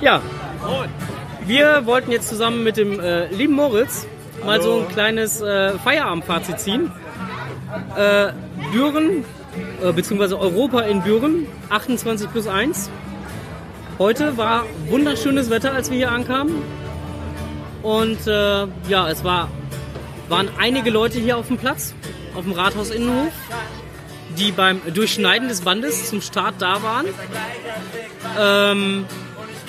Ja, 0.00 0.20
Moin. 0.60 0.90
wir 1.46 1.86
wollten 1.86 2.10
jetzt 2.10 2.28
zusammen 2.28 2.64
mit 2.64 2.76
dem 2.76 2.98
äh, 2.98 3.26
lieben 3.28 3.54
Moritz 3.54 4.06
mal 4.44 4.60
so 4.60 4.72
Hallo. 4.72 4.82
ein 4.82 4.88
kleines 4.88 5.40
äh, 5.40 5.78
Feierabendfazit 5.78 6.58
ziehen. 6.58 6.90
Äh, 7.96 8.32
Büren, 8.72 9.24
äh, 9.82 9.92
beziehungsweise 9.92 10.38
Europa 10.38 10.80
in 10.80 11.02
Büren, 11.02 11.46
28 11.70 12.30
plus 12.30 12.46
1. 12.46 12.90
Heute 13.98 14.36
war 14.36 14.64
wunderschönes 14.88 15.50
Wetter, 15.50 15.72
als 15.72 15.90
wir 15.90 15.96
hier 15.96 16.12
ankamen. 16.12 16.62
Und 17.82 18.26
äh, 18.26 18.66
ja, 18.88 19.08
es 19.08 19.22
war, 19.22 19.50
waren 20.28 20.48
einige 20.58 20.90
Leute 20.90 21.18
hier 21.18 21.36
auf 21.36 21.48
dem 21.48 21.58
Platz, 21.58 21.94
auf 22.34 22.44
dem 22.44 22.52
Rathausinnenhof, 22.52 23.32
die 24.38 24.52
beim 24.52 24.80
Durchschneiden 24.92 25.48
des 25.48 25.60
Bandes 25.60 26.08
zum 26.08 26.20
Start 26.20 26.56
da 26.58 26.82
waren. 26.82 27.06
Ähm, 28.38 29.04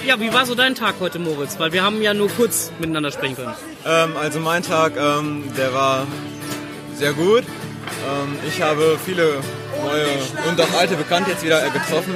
ja, 0.06 0.20
wie 0.20 0.34
war 0.34 0.46
so 0.46 0.56
dein 0.56 0.76
Tag 0.76 0.96
heute, 1.00 1.20
Moritz? 1.20 1.60
Weil 1.60 1.74
wir 1.74 1.84
haben 1.84 2.02
ja 2.02 2.14
nur 2.14 2.30
kurz 2.30 2.72
miteinander 2.80 3.12
sprechen 3.12 3.36
können. 3.36 3.54
Ähm, 3.86 4.14
also 4.20 4.40
mein 4.40 4.64
Tag, 4.64 4.94
ähm, 4.98 5.44
der 5.58 5.74
war 5.74 6.08
sehr 6.96 7.14
gut. 7.14 7.44
Ähm, 8.08 8.38
ich 8.48 8.62
habe 8.62 8.98
viele 9.04 9.40
neue 9.84 10.08
und 10.50 10.62
auch 10.62 10.80
alte 10.80 10.96
Bekannte 10.96 11.32
jetzt 11.32 11.44
wieder 11.44 11.66
äh, 11.66 11.70
getroffen. 11.70 12.14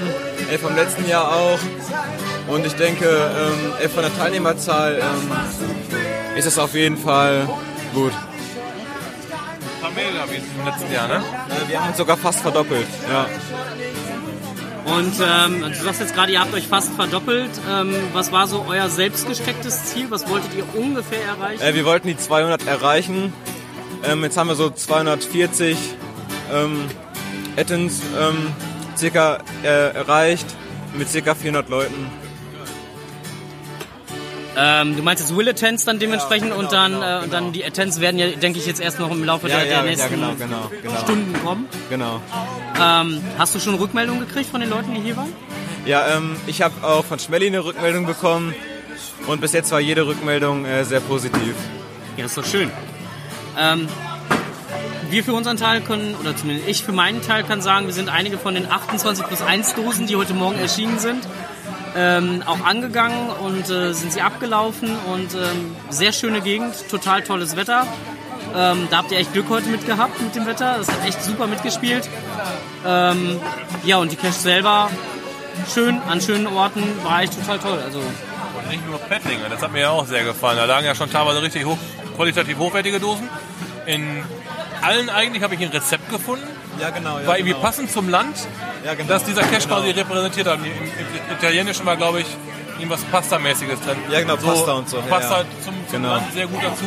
Äh, 0.52 0.58
vom 0.58 0.76
letzten 0.76 1.08
Jahr 1.08 1.32
auch. 1.32 1.60
Und 2.48 2.66
ich 2.66 2.74
denke, 2.74 3.06
ähm, 3.06 3.74
äh, 3.84 3.90
von 3.90 4.02
der 4.02 4.16
Teilnehmerzahl 4.16 5.00
ähm, 5.00 5.32
ist 6.36 6.46
es 6.46 6.58
auf 6.58 6.74
jeden 6.74 6.98
Fall 6.98 7.48
gut. 7.94 8.14
Haben 9.82 9.96
wir 9.96 10.04
ja 10.04 10.30
wie 10.30 10.36
im 10.36 10.66
letzten 10.66 10.92
Jahr, 10.92 11.08
ne? 11.08 11.16
Äh, 11.16 11.70
wir 11.70 11.80
haben 11.80 11.90
uns 11.90 11.98
sogar 11.98 12.18
fast 12.18 12.40
verdoppelt. 12.40 12.88
Ja. 13.12 13.28
Und 14.86 15.14
ähm, 15.22 15.62
du 15.62 15.84
sagst 15.84 16.02
jetzt 16.02 16.16
gerade, 16.16 16.32
ihr 16.32 16.40
habt 16.40 16.54
euch 16.54 16.68
fast 16.68 16.92
verdoppelt. 16.94 17.52
Ähm, 17.70 17.94
was 18.14 18.32
war 18.32 18.48
so 18.48 18.66
euer 18.68 18.90
selbstgestecktes 18.90 19.86
Ziel? 19.86 20.08
Was 20.10 20.28
wolltet 20.28 20.50
ihr 20.56 20.64
ungefähr 20.74 21.24
erreichen? 21.24 21.62
Äh, 21.62 21.76
wir 21.76 21.86
wollten 21.86 22.08
die 22.08 22.18
200 22.18 22.66
erreichen. 22.66 23.32
Ähm, 24.04 24.24
jetzt 24.24 24.38
haben 24.38 24.48
wir 24.48 24.56
so 24.56 24.70
240 24.70 25.78
ähm, 26.54 26.86
Ettens 27.56 28.02
ähm, 28.18 28.54
circa 28.98 29.40
äh, 29.64 29.94
erreicht 29.94 30.46
mit 30.98 31.10
circa 31.10 31.36
400 31.36 31.70
Leuten. 31.70 32.10
Ähm, 34.62 34.98
du 34.98 35.04
meinst 35.04 35.24
jetzt 35.24 35.36
Will 35.38 35.48
Attends 35.48 35.86
dann 35.86 36.00
dementsprechend 36.00 36.50
Ja, 36.50 36.56
genau, 36.56 36.66
und 36.66 36.74
dann, 36.74 36.92
genau, 36.94 37.20
äh, 37.20 37.24
und 37.24 37.34
dann 37.34 37.54
die 37.54 37.64
Attends 37.64 38.02
werden 38.02 38.20
ja, 38.20 38.28
denke 38.28 38.60
ich, 38.60 38.66
jetzt 38.66 38.82
erst 38.82 39.00
noch 39.00 39.10
im 39.10 39.24
Laufe 39.24 39.48
der, 39.48 39.64
der 39.64 39.84
nächsten 39.84 40.10
genau, 40.10 40.34
genau, 40.38 40.70
genau, 40.82 41.00
Stunden 41.00 41.34
kommen. 41.44 41.68
genau. 41.90 42.22
Ähm, 42.82 43.22
hast 43.38 43.56
du 43.56 43.60
schon 43.60 43.76
Rückmeldungen 43.76 44.28
gekriegt 44.28 44.50
von 44.50 44.60
den 44.60 44.70
Leuten, 44.70 44.94
die 44.94 45.02
hier 45.02 45.16
waren? 45.16 45.32
Ja, 45.86 46.18
ähm, 46.18 46.36
ich 46.46 46.62
habe 46.62 46.74
auch 46.86 47.06
von 47.06 47.20
Schmelly 47.20 47.48
eine 47.48 47.64
Rückmeldung 47.64 48.06
bekommen 48.06 48.54
und 49.28 49.40
bis 49.40 49.54
jetzt 49.54 49.72
war 49.72 49.80
jede 49.80 50.06
Rückmeldung 50.06 50.66
äh, 50.66 50.84
sehr 50.84 51.00
positiv. 51.00 51.56
Ja, 52.18 52.26
ist 52.26 52.38
doch 52.38 52.46
schön. 52.46 52.70
Ähm, 53.58 53.88
wir 55.10 55.24
für 55.24 55.34
unseren 55.34 55.58
Teil 55.58 55.82
können, 55.82 56.16
oder 56.20 56.36
zumindest 56.36 56.68
ich 56.68 56.84
für 56.84 56.92
meinen 56.92 57.22
Teil 57.22 57.44
kann 57.44 57.62
sagen, 57.62 57.88
wir 57.88 57.94
sind 57.94 58.10
einige 58.10 58.38
von 58.38 58.54
den 58.54 58.72
28 58.72 59.26
plus 59.26 59.42
1 59.42 59.76
Dosen, 59.76 60.08
die 60.08 60.16
heute 60.16 60.34
Morgen 60.34 60.60
erschienen 60.60 61.00
sind, 61.00 61.28
ähm, 61.96 62.44
auch 62.46 62.64
angegangen 62.64 63.30
und 63.44 63.70
äh, 63.70 63.94
sind 63.94 64.14
sie 64.14 64.22
abgelaufen 64.22 64.90
und 65.14 65.34
ähm, 65.34 65.76
sehr 65.90 66.12
schöne 66.12 66.42
Gegend, 66.42 66.76
total 66.90 67.24
tolles 67.24 67.56
Wetter. 67.56 67.88
Ähm, 68.56 68.88
da 68.90 68.98
habt 68.98 69.12
ihr 69.12 69.18
echt 69.18 69.34
Glück 69.34 69.50
heute 69.50 69.70
mit 69.70 69.86
gehabt 69.86 70.22
mit 70.22 70.36
dem 70.36 70.46
Wetter. 70.46 70.76
Das 70.78 70.88
hat 70.88 71.06
echt 71.08 71.24
super 71.24 71.48
mitgespielt. 71.48 72.08
Ähm, 72.86 73.40
ja, 73.86 73.98
und 73.98 74.12
die 74.12 74.16
Cache 74.16 74.34
selber 74.34 74.90
schön, 75.74 76.00
an 76.10 76.22
schönen 76.22 76.48
Orten, 76.48 76.84
war 77.04 77.22
echt 77.22 77.34
total 77.34 77.60
toll. 77.60 77.80
Also 77.84 78.02
Und 78.58 78.70
nicht 78.70 78.86
nur 78.88 78.98
Pettlinge, 79.00 79.44
das 79.50 79.62
hat 79.62 79.72
mir 79.72 79.82
ja 79.82 79.90
auch 79.90 80.06
sehr 80.06 80.24
gefallen. 80.24 80.58
Da 80.58 80.66
lagen 80.66 80.86
ja 80.86 80.96
schon 80.96 81.12
teilweise 81.12 81.42
richtig 81.42 81.66
hoch, 81.66 81.78
qualitativ 82.16 82.58
hochwertige 82.58 83.00
Dosen. 83.00 83.30
In 83.86 84.24
allen 84.82 85.10
eigentlich 85.10 85.44
habe 85.44 85.56
ich 85.56 85.62
ein 85.62 85.70
Rezept 85.70 86.10
gefunden. 86.10 86.48
Ja, 86.80 86.90
genau. 86.92 87.20
Ja, 87.20 87.28
war 87.28 87.38
irgendwie 87.38 87.56
passend 87.56 87.92
zum 87.92 88.08
Land, 88.10 88.38
Ja, 88.86 88.94
genau. 88.94 89.10
das 89.10 89.24
dieser 89.26 89.42
Genau. 89.44 89.58
quasi 89.66 89.90
repräsentiert 89.92 90.48
hat. 90.48 90.60
Im, 90.60 90.66
im 90.66 91.36
Italienischen 91.38 91.86
war, 91.86 91.98
glaube 91.98 92.22
ich, 92.22 92.28
irgendwas 92.78 93.02
Pasta-mäßiges 93.12 93.82
drin. 93.82 93.98
Ja, 94.10 94.22
genau, 94.22 94.38
Pasta 94.38 94.72
und 94.74 94.88
so. 94.90 95.02
Pasta 95.10 95.40
ja. 95.40 95.46
zum, 95.64 95.74
zum 95.88 96.02
Genau. 96.02 96.16
Land 96.16 96.32
sehr 96.34 96.48
gut 96.48 96.64
dazu. 96.64 96.86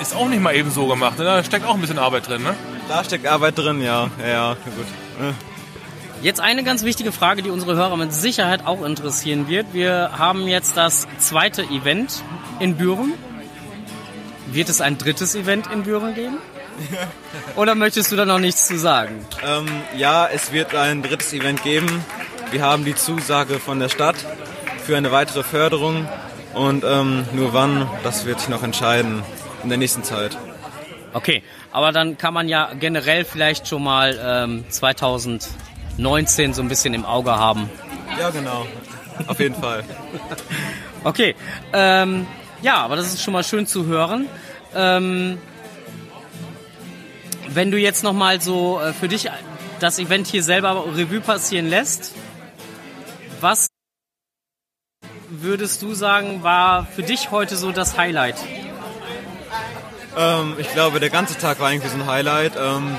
Ist 0.00 0.14
auch 0.14 0.28
nicht 0.28 0.40
mal 0.42 0.54
eben 0.54 0.70
so 0.70 0.86
gemacht. 0.86 1.18
Ne? 1.18 1.24
Da 1.24 1.42
steckt 1.42 1.66
auch 1.66 1.74
ein 1.74 1.80
bisschen 1.80 1.98
Arbeit 1.98 2.28
drin. 2.28 2.42
Ne? 2.42 2.54
Da 2.88 3.02
steckt 3.02 3.26
Arbeit 3.26 3.58
drin, 3.58 3.80
ja. 3.82 4.08
Ja, 4.20 4.28
ja 4.28 4.56
gut. 4.64 4.86
Jetzt 6.22 6.40
eine 6.40 6.64
ganz 6.64 6.82
wichtige 6.82 7.12
Frage, 7.12 7.42
die 7.42 7.50
unsere 7.50 7.76
Hörer 7.76 7.96
mit 7.96 8.12
Sicherheit 8.12 8.66
auch 8.66 8.82
interessieren 8.82 9.48
wird. 9.48 9.66
Wir 9.72 10.12
haben 10.16 10.48
jetzt 10.48 10.76
das 10.76 11.06
zweite 11.18 11.62
Event 11.62 12.22
in 12.58 12.76
Büren. 12.76 13.12
Wird 14.50 14.68
es 14.68 14.80
ein 14.80 14.96
drittes 14.96 15.34
Event 15.34 15.66
in 15.72 15.82
Büren 15.82 16.14
geben? 16.14 16.38
Oder 17.56 17.74
möchtest 17.74 18.12
du 18.12 18.16
da 18.16 18.24
noch 18.24 18.38
nichts 18.38 18.66
zu 18.66 18.78
sagen? 18.78 19.24
Ähm, 19.44 19.66
ja, 19.96 20.26
es 20.26 20.52
wird 20.52 20.74
ein 20.74 21.02
drittes 21.02 21.32
Event 21.32 21.62
geben. 21.62 22.04
Wir 22.50 22.62
haben 22.62 22.84
die 22.84 22.94
Zusage 22.94 23.58
von 23.58 23.78
der 23.78 23.88
Stadt 23.88 24.16
für 24.84 24.96
eine 24.96 25.12
weitere 25.12 25.42
Förderung. 25.42 26.08
Und 26.54 26.84
ähm, 26.84 27.24
nur 27.34 27.52
wann, 27.52 27.88
das 28.02 28.24
wird 28.24 28.40
sich 28.40 28.48
noch 28.48 28.62
entscheiden 28.62 29.22
in 29.62 29.68
der 29.68 29.78
nächsten 29.78 30.02
Zeit. 30.02 30.36
Okay, 31.12 31.42
aber 31.72 31.92
dann 31.92 32.16
kann 32.18 32.32
man 32.32 32.48
ja 32.48 32.72
generell 32.78 33.24
vielleicht 33.24 33.68
schon 33.68 33.82
mal 33.82 34.18
ähm, 34.22 34.64
2019 35.96 36.54
so 36.54 36.62
ein 36.62 36.68
bisschen 36.68 36.94
im 36.94 37.04
Auge 37.04 37.36
haben. 37.36 37.70
Ja, 38.18 38.30
genau. 38.30 38.66
Auf 39.26 39.40
jeden 39.40 39.54
Fall. 39.54 39.84
Okay, 41.04 41.34
ähm, 41.72 42.26
ja, 42.62 42.76
aber 42.76 42.96
das 42.96 43.06
ist 43.06 43.22
schon 43.22 43.32
mal 43.32 43.44
schön 43.44 43.66
zu 43.66 43.86
hören. 43.86 44.28
Ähm, 44.74 45.38
wenn 47.48 47.70
du 47.70 47.78
jetzt 47.78 48.02
noch 48.02 48.12
mal 48.12 48.40
so 48.40 48.80
äh, 48.80 48.92
für 48.92 49.08
dich 49.08 49.30
das 49.80 49.98
Event 49.98 50.26
hier 50.26 50.42
selber 50.42 50.84
Revue 50.96 51.20
passieren 51.20 51.68
lässt, 51.68 52.12
was 53.40 53.68
würdest 55.28 55.82
du 55.82 55.94
sagen, 55.94 56.42
war 56.42 56.86
für 56.86 57.02
dich 57.02 57.30
heute 57.30 57.56
so 57.56 57.72
das 57.72 57.96
Highlight? 57.96 58.36
Ähm, 60.16 60.54
ich 60.58 60.70
glaube, 60.72 61.00
der 61.00 61.10
ganze 61.10 61.38
Tag 61.38 61.60
war 61.60 61.70
irgendwie 61.70 61.90
so 61.90 61.96
ein 61.96 62.06
Highlight. 62.06 62.52
Ähm, 62.56 62.96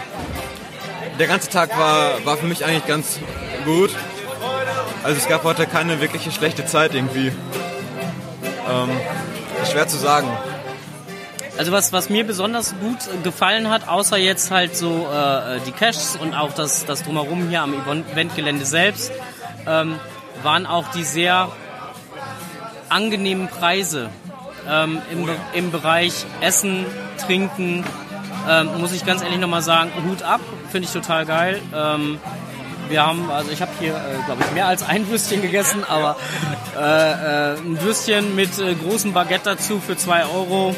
der 1.20 1.28
ganze 1.28 1.50
Tag 1.50 1.78
war, 1.78 2.26
war 2.26 2.38
für 2.38 2.46
mich 2.46 2.66
eigentlich 2.66 2.86
ganz 2.86 3.20
gut. 3.66 3.92
Also 5.04 5.18
es 5.18 5.28
gab 5.28 5.44
heute 5.44 5.66
keine 5.66 6.02
wirkliche 6.02 6.32
schlechte 6.32 6.66
Zeit 6.66 6.94
irgendwie. 6.94 7.28
Ähm, 8.70 8.90
schwer 9.70 9.88
zu 9.88 9.98
sagen. 9.98 10.28
Also 11.58 11.72
was, 11.72 11.92
was 11.92 12.10
mir 12.10 12.26
besonders 12.26 12.76
gut 12.80 12.98
gefallen 13.24 13.70
hat, 13.70 13.88
außer 13.88 14.18
jetzt 14.18 14.52
halt 14.52 14.78
so 14.78 15.08
äh, 15.12 15.60
die 15.66 15.72
Caches 15.72 16.18
und 16.22 16.36
auch 16.36 16.54
das, 16.54 16.86
das 16.86 17.04
Drumherum 17.04 17.50
hier 17.50 17.64
am 17.64 17.74
Eventgelände 17.74 18.66
selbst, 18.66 19.12
ähm, 19.66 20.00
waren 20.44 20.68
auch 20.68 20.92
die 20.92 21.04
sehr 21.04 21.50
angenehmen 22.90 23.48
Preise 23.48 24.10
ähm, 24.70 25.02
im, 25.12 25.28
im 25.54 25.72
Bereich 25.72 26.26
Essen, 26.42 26.86
Trinken. 27.26 27.84
Ähm, 28.50 28.70
muss 28.80 28.94
ich 28.94 29.06
ganz 29.06 29.22
ehrlich 29.22 29.40
nochmal 29.40 29.62
sagen, 29.62 29.92
Hut 30.08 30.24
ab, 30.24 30.42
finde 30.72 30.88
ich 30.88 30.94
total 30.94 31.26
geil. 31.26 31.62
Ähm, 31.76 32.20
wir 32.90 33.06
haben, 33.06 33.30
also 33.30 33.52
ich 33.52 33.62
habe 33.62 33.72
hier, 33.80 33.96
äh, 33.96 34.26
glaube 34.26 34.44
ich, 34.44 34.52
mehr 34.54 34.68
als 34.68 34.84
ein 34.88 35.10
Würstchen 35.10 35.42
gegessen, 35.42 35.84
aber 35.88 36.16
äh, 36.78 37.54
äh, 37.54 37.58
ein 37.58 37.82
Würstchen 37.82 38.36
mit 38.36 38.58
äh, 38.60 38.76
großem 38.76 39.14
Baguette 39.14 39.52
dazu 39.52 39.80
für 39.80 39.98
2 39.98 40.26
Euro 40.26 40.76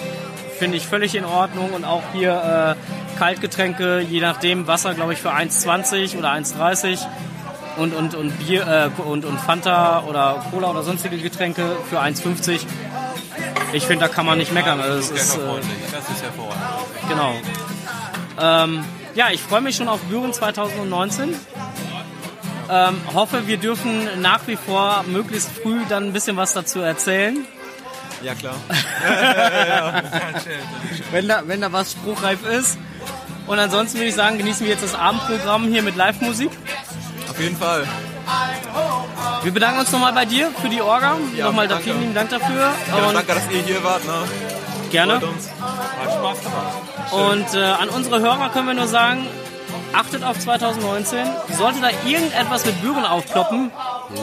finde 0.58 0.77
ich 0.77 0.88
völlig 0.88 1.15
in 1.15 1.25
Ordnung. 1.25 1.71
Und 1.71 1.86
auch 1.86 2.03
hier 2.13 2.75
äh, 2.77 3.17
Kaltgetränke, 3.17 3.99
je 3.99 4.21
nachdem, 4.21 4.67
Wasser, 4.67 4.93
glaube 4.93 5.13
ich, 5.13 5.19
für 5.19 5.32
1,20 5.32 6.17
oder 6.17 6.32
1,30 6.32 6.99
und, 7.77 7.93
und, 7.93 8.15
und 8.15 8.38
Bier 8.39 8.91
äh, 8.97 9.01
und, 9.01 9.25
und 9.25 9.39
Fanta 9.39 10.03
oder 10.03 10.45
Cola 10.51 10.71
oder 10.71 10.84
sonstige 10.84 11.17
Getränke 11.17 11.77
für 11.89 12.01
1,50. 12.01 12.62
Ich 13.71 13.86
finde, 13.86 14.05
da 14.05 14.12
kann 14.12 14.25
man 14.25 14.38
nicht 14.38 14.53
meckern. 14.53 14.79
Also, 14.82 15.13
das, 15.13 15.21
ist, 15.21 15.38
äh, 15.38 15.39
das 15.91 16.10
ist 16.10 16.23
hervorragend. 16.23 16.79
Genau. 17.10 17.34
Ähm, 18.39 18.86
ja, 19.15 19.30
ich 19.32 19.41
freue 19.41 19.62
mich 19.62 19.76
schon 19.76 19.89
auf 19.89 20.00
Büren 20.04 20.32
2019. 20.32 21.36
Ähm, 22.72 23.02
hoffe, 23.13 23.48
wir 23.48 23.58
dürfen 23.58 24.22
nach 24.22 24.41
wie 24.45 24.56
vor 24.56 25.04
möglichst 25.08 25.50
früh 25.50 25.82
dann 25.89 26.06
ein 26.06 26.13
bisschen 26.13 26.38
was 26.38 26.54
dazu 26.54 26.80
erzählen. 26.80 27.45
Ja, 28.22 28.36
klar. 28.36 28.56
wenn 31.12 31.28
da, 31.28 31.43
wenn 31.45 31.62
da 31.62 31.72
was 31.72 31.93
spruchreif 31.93 32.45
ist. 32.45 32.78
Und 33.48 33.58
ansonsten 33.58 33.98
würde 33.98 34.10
ich 34.10 34.15
sagen, 34.15 34.38
genießen 34.38 34.65
wir 34.65 34.74
jetzt 34.74 34.84
das 34.84 34.93
Abendprogramm 34.93 35.67
hier 35.67 35.82
mit 35.82 35.95
Live-Musik. 35.95 36.52
Auf 37.30 37.39
jeden 37.39 37.58
Fall. 37.58 37.88
Wir 39.41 39.52
bedanken 39.52 39.80
uns 39.80 39.91
nochmal 39.91 40.13
bei 40.13 40.26
dir 40.26 40.52
für 40.62 40.69
die 40.69 40.82
Orga. 40.82 41.17
Ja, 41.36 41.45
nochmal 41.45 41.67
vielen 41.82 42.02
lieben 42.02 42.13
Dank 42.13 42.30
dafür. 42.30 42.72
Ja, 42.95 43.12
danke, 43.12 43.34
dass 43.34 43.50
ihr 43.52 43.63
hier 43.63 43.84
wart. 43.84 44.06
Ne? 44.06 44.48
Gerne. 44.89 45.15
Hat 45.15 45.21
Spaß 45.21 46.39
gemacht. 46.41 47.12
Und 47.12 47.54
äh, 47.56 47.63
an 47.63 47.89
unsere 47.89 48.19
Hörer 48.19 48.49
können 48.49 48.67
wir 48.67 48.73
nur 48.73 48.88
sagen, 48.88 49.25
achtet 49.93 50.23
auf 50.23 50.39
2019. 50.39 51.28
Sollte 51.58 51.82
da 51.82 51.89
irgendetwas 52.06 52.65
mit 52.65 52.82
Büren 52.82 53.06
aufploppen, 53.06 53.71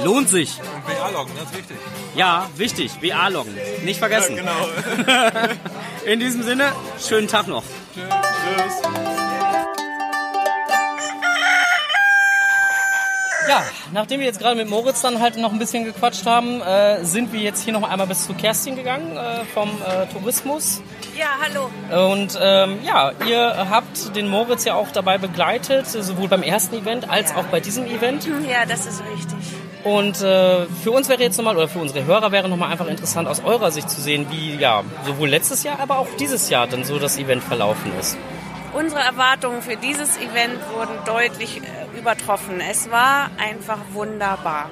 lohnt 0.04 0.28
sich. 0.28 0.58
Und 0.58 0.94
WA-Loggen, 0.94 1.32
das 1.34 1.44
ist 1.50 1.56
wichtig. 1.56 1.76
Ja, 2.14 2.48
wichtig, 2.56 2.92
WA-Loggen. 3.02 3.54
Nicht 3.84 3.98
vergessen. 3.98 4.36
Genau. 4.36 4.52
In 6.06 6.20
diesem 6.20 6.42
Sinne, 6.42 6.72
schönen 7.06 7.28
Tag 7.28 7.48
noch. 7.48 7.64
Tschüss. 7.94 9.05
Ja, 13.48 13.62
nachdem 13.92 14.20
wir 14.20 14.26
jetzt 14.26 14.38
gerade 14.38 14.56
mit 14.56 14.68
Moritz 14.68 15.02
dann 15.02 15.20
halt 15.20 15.36
noch 15.36 15.52
ein 15.52 15.58
bisschen 15.58 15.84
gequatscht 15.84 16.26
haben, 16.26 16.60
äh, 16.62 17.04
sind 17.04 17.32
wir 17.32 17.40
jetzt 17.40 17.62
hier 17.62 17.72
noch 17.72 17.88
einmal 17.88 18.06
bis 18.06 18.26
zu 18.26 18.34
Kerstin 18.34 18.76
gegangen 18.76 19.16
äh, 19.16 19.44
vom 19.54 19.68
äh, 19.68 20.06
Tourismus. 20.12 20.82
Ja, 21.16 21.26
hallo. 21.40 21.70
Und 22.10 22.38
ähm, 22.40 22.78
ja, 22.84 23.12
ihr 23.26 23.68
habt 23.70 24.14
den 24.16 24.28
Moritz 24.28 24.64
ja 24.64 24.74
auch 24.74 24.90
dabei 24.90 25.18
begleitet, 25.18 25.86
sowohl 25.86 26.28
beim 26.28 26.42
ersten 26.42 26.76
Event 26.76 27.08
als 27.08 27.34
auch 27.34 27.44
bei 27.44 27.60
diesem 27.60 27.86
Event. 27.86 28.26
Ja, 28.26 28.66
das 28.66 28.86
ist 28.86 29.02
richtig. 29.12 29.38
Und 29.84 30.20
äh, 30.20 30.66
für 30.82 30.90
uns 30.90 31.08
wäre 31.08 31.22
jetzt 31.22 31.36
nochmal, 31.36 31.56
oder 31.56 31.68
für 31.68 31.78
unsere 31.78 32.04
Hörer 32.04 32.32
wäre 32.32 32.48
nochmal 32.48 32.72
einfach 32.72 32.88
interessant 32.88 33.28
aus 33.28 33.44
eurer 33.44 33.70
Sicht 33.70 33.88
zu 33.88 34.00
sehen, 34.00 34.26
wie 34.30 34.56
ja 34.56 34.82
sowohl 35.04 35.28
letztes 35.28 35.62
Jahr, 35.62 35.78
aber 35.78 35.98
auch 35.98 36.08
dieses 36.18 36.50
Jahr 36.50 36.66
dann 36.66 36.84
so 36.84 36.98
das 36.98 37.18
Event 37.18 37.44
verlaufen 37.44 37.92
ist. 38.00 38.18
Unsere 38.72 39.00
Erwartungen 39.00 39.62
für 39.62 39.76
dieses 39.76 40.16
Event 40.16 40.58
wurden 40.74 40.92
deutlich 41.06 41.58
äh, 41.58 41.85
übertroffen. 41.96 42.60
Es 42.60 42.90
war 42.90 43.30
einfach 43.38 43.78
wunderbar. 43.92 44.70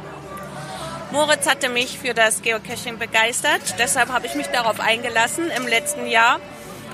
Moritz 1.10 1.46
hatte 1.48 1.68
mich 1.68 1.98
für 1.98 2.14
das 2.14 2.42
Geocaching 2.42 2.98
begeistert, 2.98 3.60
deshalb 3.78 4.10
habe 4.10 4.26
ich 4.26 4.34
mich 4.34 4.48
darauf 4.48 4.80
eingelassen 4.80 5.50
im 5.56 5.66
letzten 5.66 6.06
Jahr. 6.06 6.40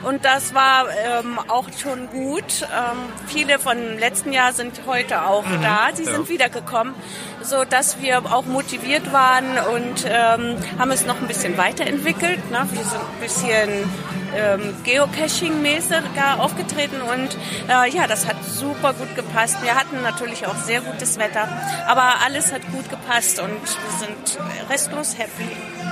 Und 0.03 0.25
das 0.25 0.55
war 0.55 0.87
ähm, 0.91 1.39
auch 1.49 1.67
schon 1.79 2.09
gut. 2.11 2.63
Ähm, 2.63 2.99
viele 3.27 3.59
von 3.59 3.99
letzten 3.99 4.33
Jahr 4.33 4.53
sind 4.53 4.81
heute 4.87 5.23
auch 5.27 5.45
da. 5.63 5.89
Sie 5.95 6.05
sind 6.05 6.29
wiedergekommen, 6.29 6.95
so 7.43 7.65
dass 7.65 8.01
wir 8.01 8.19
auch 8.33 8.47
motiviert 8.47 9.13
waren 9.13 9.59
und 9.75 10.07
ähm, 10.07 10.57
haben 10.79 10.91
es 10.91 11.05
noch 11.07 11.21
ein 11.21 11.27
bisschen 11.27 11.59
weiterentwickelt. 11.59 12.51
Ne? 12.51 12.67
Wir 12.73 12.85
sind 12.85 13.01
ein 13.01 13.21
bisschen 13.21 13.91
ähm, 14.37 14.75
Geocaching-mäßiger 14.85 16.39
aufgetreten 16.39 17.03
und 17.03 17.37
äh, 17.69 17.91
ja, 17.91 18.07
das 18.07 18.27
hat 18.27 18.43
super 18.45 18.95
gut 18.95 19.15
gepasst. 19.15 19.63
Wir 19.63 19.75
hatten 19.75 20.03
natürlich 20.03 20.47
auch 20.47 20.57
sehr 20.57 20.81
gutes 20.81 21.19
Wetter, 21.19 21.49
aber 21.87 22.23
alles 22.25 22.53
hat 22.53 22.63
gut 22.73 22.89
gepasst 22.89 23.41
und 23.41 23.51
wir 23.51 23.99
sind 23.99 24.39
restlos 24.71 25.19
happy. 25.19 25.90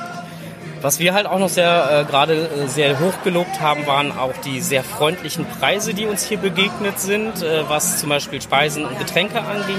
Was 0.80 0.98
wir 0.98 1.12
halt 1.14 1.26
auch 1.26 1.38
noch 1.38 1.48
sehr 1.48 2.02
äh, 2.06 2.10
gerade 2.10 2.34
äh, 2.34 2.66
sehr 2.68 3.00
hoch 3.00 3.14
gelobt 3.24 3.60
haben, 3.60 3.86
waren 3.86 4.16
auch 4.16 4.32
die 4.44 4.60
sehr 4.60 4.84
freundlichen 4.84 5.44
Preise, 5.46 5.94
die 5.94 6.06
uns 6.06 6.22
hier 6.24 6.38
begegnet 6.38 7.00
sind, 7.00 7.42
äh, 7.42 7.68
was 7.68 7.98
zum 7.98 8.08
Beispiel 8.08 8.40
Speisen 8.40 8.84
und 8.84 8.98
Getränke 8.98 9.40
anging. 9.40 9.78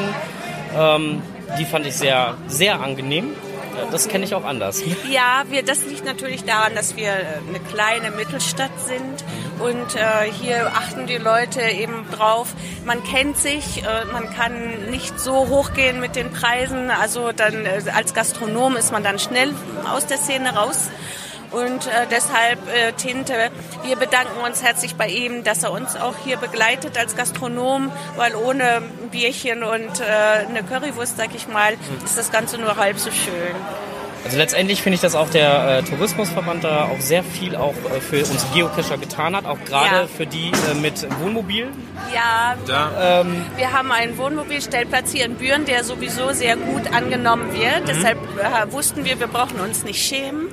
Ähm, 0.77 1.21
die 1.57 1.65
fand 1.65 1.85
ich 1.85 1.95
sehr, 1.95 2.35
sehr 2.47 2.81
angenehm. 2.81 3.29
Äh, 3.29 3.91
Das 3.91 4.07
kenne 4.07 4.25
ich 4.25 4.35
auch 4.35 4.43
anders. 4.43 4.83
Ja, 5.09 5.43
wir, 5.49 5.63
das 5.63 5.85
liegt 5.85 6.05
natürlich 6.05 6.43
daran, 6.43 6.75
dass 6.75 6.95
wir 6.95 7.07
äh, 7.07 7.25
eine 7.47 7.59
kleine 7.71 8.11
Mittelstadt 8.15 8.71
sind 8.85 9.23
und 9.59 9.95
äh, 9.95 10.31
hier 10.31 10.67
achten 10.67 11.05
die 11.07 11.17
Leute 11.17 11.61
eben 11.61 12.05
drauf. 12.11 12.49
Man 12.85 13.03
kennt 13.03 13.37
sich, 13.37 13.83
äh, 13.83 14.05
man 14.11 14.29
kann 14.33 14.89
nicht 14.89 15.19
so 15.19 15.47
hochgehen 15.47 15.99
mit 15.99 16.15
den 16.15 16.31
Preisen. 16.31 16.91
Also 16.91 17.31
dann 17.31 17.65
äh, 17.65 17.81
als 17.93 18.13
Gastronom 18.13 18.75
ist 18.77 18.91
man 18.91 19.03
dann 19.03 19.19
schnell 19.19 19.53
aus 19.93 20.05
der 20.05 20.17
Szene 20.17 20.55
raus. 20.55 20.89
Und 21.51 21.87
äh, 21.87 22.05
deshalb, 22.11 22.59
äh, 22.69 22.91
Tinte, 22.93 23.33
wir 23.83 23.95
bedanken 23.95 24.39
uns 24.45 24.61
herzlich 24.61 24.95
bei 24.95 25.07
ihm, 25.07 25.43
dass 25.43 25.63
er 25.63 25.71
uns 25.71 25.95
auch 25.95 26.13
hier 26.23 26.37
begleitet 26.37 26.97
als 26.97 27.15
Gastronom, 27.15 27.91
weil 28.17 28.35
ohne 28.35 28.77
ein 28.77 29.09
Bierchen 29.09 29.63
und 29.63 29.99
äh, 29.99 30.03
eine 30.47 30.63
Currywurst, 30.63 31.17
sag 31.17 31.33
ich 31.33 31.47
mal, 31.47 31.73
ist 32.05 32.17
das 32.17 32.31
Ganze 32.31 32.59
nur 32.59 32.75
halb 32.75 32.99
so 32.99 33.09
schön. 33.09 33.55
Also 34.25 34.37
letztendlich 34.37 34.81
finde 34.81 34.95
ich, 34.95 35.01
dass 35.01 35.15
auch 35.15 35.29
der 35.29 35.79
äh, 35.79 35.83
Tourismusverband 35.83 36.63
da 36.63 36.83
auch 36.85 36.99
sehr 36.99 37.23
viel 37.23 37.55
auch 37.55 37.73
äh, 37.95 38.01
für 38.01 38.19
uns 38.19 38.45
Geocacher 38.53 38.97
getan 38.97 39.35
hat, 39.35 39.45
auch 39.45 39.57
gerade 39.65 39.95
Ja. 40.01 40.07
für 40.07 40.25
die 40.25 40.51
äh, 40.71 40.75
mit 40.75 41.07
Wohnmobil. 41.21 41.67
Ja, 42.13 42.55
Da, 42.67 43.23
Wir 43.57 43.71
haben 43.71 43.91
einen 43.91 44.17
Wohnmobilstellplatz 44.17 45.11
hier 45.11 45.25
in 45.25 45.35
Büren, 45.35 45.65
der 45.65 45.83
sowieso 45.83 46.31
sehr 46.31 46.55
gut 46.57 46.91
angenommen 46.93 47.53
wird. 47.53 47.87
Deshalb 47.87 48.17
äh, 48.39 48.71
wussten 48.71 49.05
wir, 49.05 49.19
wir 49.19 49.27
brauchen 49.27 49.59
uns 49.59 49.83
nicht 49.83 50.03
schämen. 50.05 50.47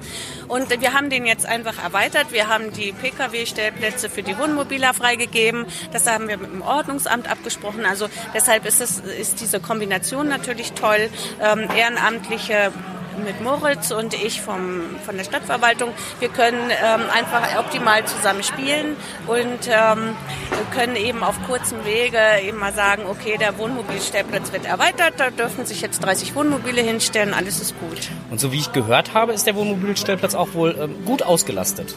Und 0.49 0.71
wir 0.81 0.93
haben 0.93 1.11
den 1.11 1.27
jetzt 1.27 1.45
einfach 1.47 1.83
erweitert. 1.83 2.27
Wir 2.31 2.49
haben 2.49 2.73
die 2.73 2.93
Pkw-Stellplätze 2.93 4.09
für 4.09 4.23
die 4.23 4.39
Wohnmobiler 4.39 4.95
freigegeben. 4.95 5.67
Das 5.93 6.07
haben 6.07 6.29
wir 6.29 6.37
mit 6.37 6.53
dem 6.53 6.63
Ordnungsamt 6.63 7.29
abgesprochen. 7.29 7.85
Also 7.85 8.09
deshalb 8.35 8.65
ist, 8.67 8.81
es, 8.81 8.99
ist 9.01 9.41
diese 9.41 9.59
Kombination 9.59 10.29
natürlich 10.29 10.73
toll. 10.73 11.09
Ähm, 11.43 11.67
ehrenamtliche 11.77 12.71
mit 13.25 13.41
Moritz 13.41 13.91
und 13.91 14.15
ich 14.15 14.41
vom, 14.41 14.83
von 15.05 15.17
der 15.17 15.25
Stadtverwaltung, 15.25 15.91
wir 16.21 16.29
können 16.29 16.71
ähm, 16.71 17.03
einfach 17.15 17.59
optimal 17.59 18.05
zusammen 18.07 18.43
spielen 18.43 18.97
und 19.27 19.69
ähm, 19.69 20.17
können 20.73 20.97
eben 20.97 21.23
auf 21.23 21.37
kurzem 21.47 21.85
Wege 21.85 22.19
eben 22.43 22.59
mal 22.59 22.73
sagen, 22.73 23.05
okay, 23.09 23.37
der 23.39 23.59
Wohnmobilstellplatz 23.59 24.53
wird 24.53 24.67
erweitert, 24.67 25.15
da 25.19 25.31
dürfen 25.31 25.65
sich 25.67 25.81
jetzt 25.81 26.05
30 26.05 26.35
Wohnmobile 26.35 26.83
hinstellen, 26.83 27.35
alles 27.35 27.61
ist 27.61 27.79
gut. 27.81 28.11
Und 28.31 28.41
so 28.41 28.53
wie 28.53 28.59
ich 28.59 28.73
gehört 28.73 29.15
habe, 29.15 29.33
ist 29.33 29.47
der 29.47 29.55
Wohnmobilstellplatz 29.55 30.35
auch 30.35 30.55
wohl 30.55 30.77
ähm, 30.79 31.05
gut 31.05 31.23
ausgelastet. 31.23 31.95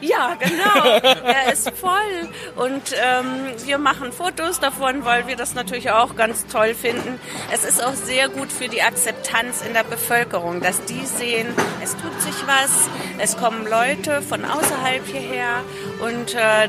Ja, 0.00 0.36
genau. 0.38 0.84
er 1.24 1.52
ist 1.52 1.70
voll. 1.70 2.28
Und 2.56 2.94
ähm, 2.94 3.52
wir 3.64 3.78
machen 3.78 4.12
Fotos 4.12 4.60
davon, 4.60 5.04
weil 5.04 5.26
wir 5.26 5.36
das 5.36 5.54
natürlich 5.54 5.90
auch 5.90 6.16
ganz 6.16 6.46
toll 6.46 6.74
finden. 6.74 7.20
Es 7.52 7.64
ist 7.64 7.82
auch 7.82 7.94
sehr 7.94 8.28
gut 8.28 8.52
für 8.52 8.68
die 8.68 8.82
Akzeptanz 8.82 9.62
in 9.66 9.74
der 9.74 9.84
Bevölkerung, 9.84 10.60
dass 10.60 10.84
die 10.84 11.04
sehen, 11.04 11.48
es 11.82 11.96
tut 11.96 12.20
sich 12.20 12.46
was, 12.46 12.88
es 13.18 13.36
kommen 13.36 13.66
Leute 13.66 14.22
von 14.22 14.44
außerhalb 14.44 15.06
hierher 15.06 15.62
und 16.00 16.34
äh, 16.34 16.68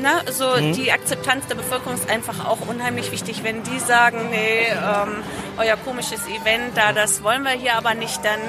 na, 0.00 0.22
so 0.30 0.60
mhm. 0.60 0.72
die 0.72 0.92
Akzeptanz 0.92 1.46
der 1.46 1.54
Bevölkerung 1.54 1.94
ist 1.94 2.08
einfach 2.10 2.46
auch 2.46 2.66
unheimlich 2.68 3.12
wichtig. 3.12 3.42
Wenn 3.42 3.62
die 3.62 3.78
sagen, 3.78 4.30
nee, 4.30 4.66
ähm, 4.68 5.22
euer 5.58 5.76
komisches 5.76 6.26
Event 6.26 6.76
da, 6.76 6.92
das 6.92 7.22
wollen 7.22 7.42
wir 7.42 7.52
hier 7.52 7.74
aber 7.74 7.94
nicht, 7.94 8.24
dann 8.24 8.40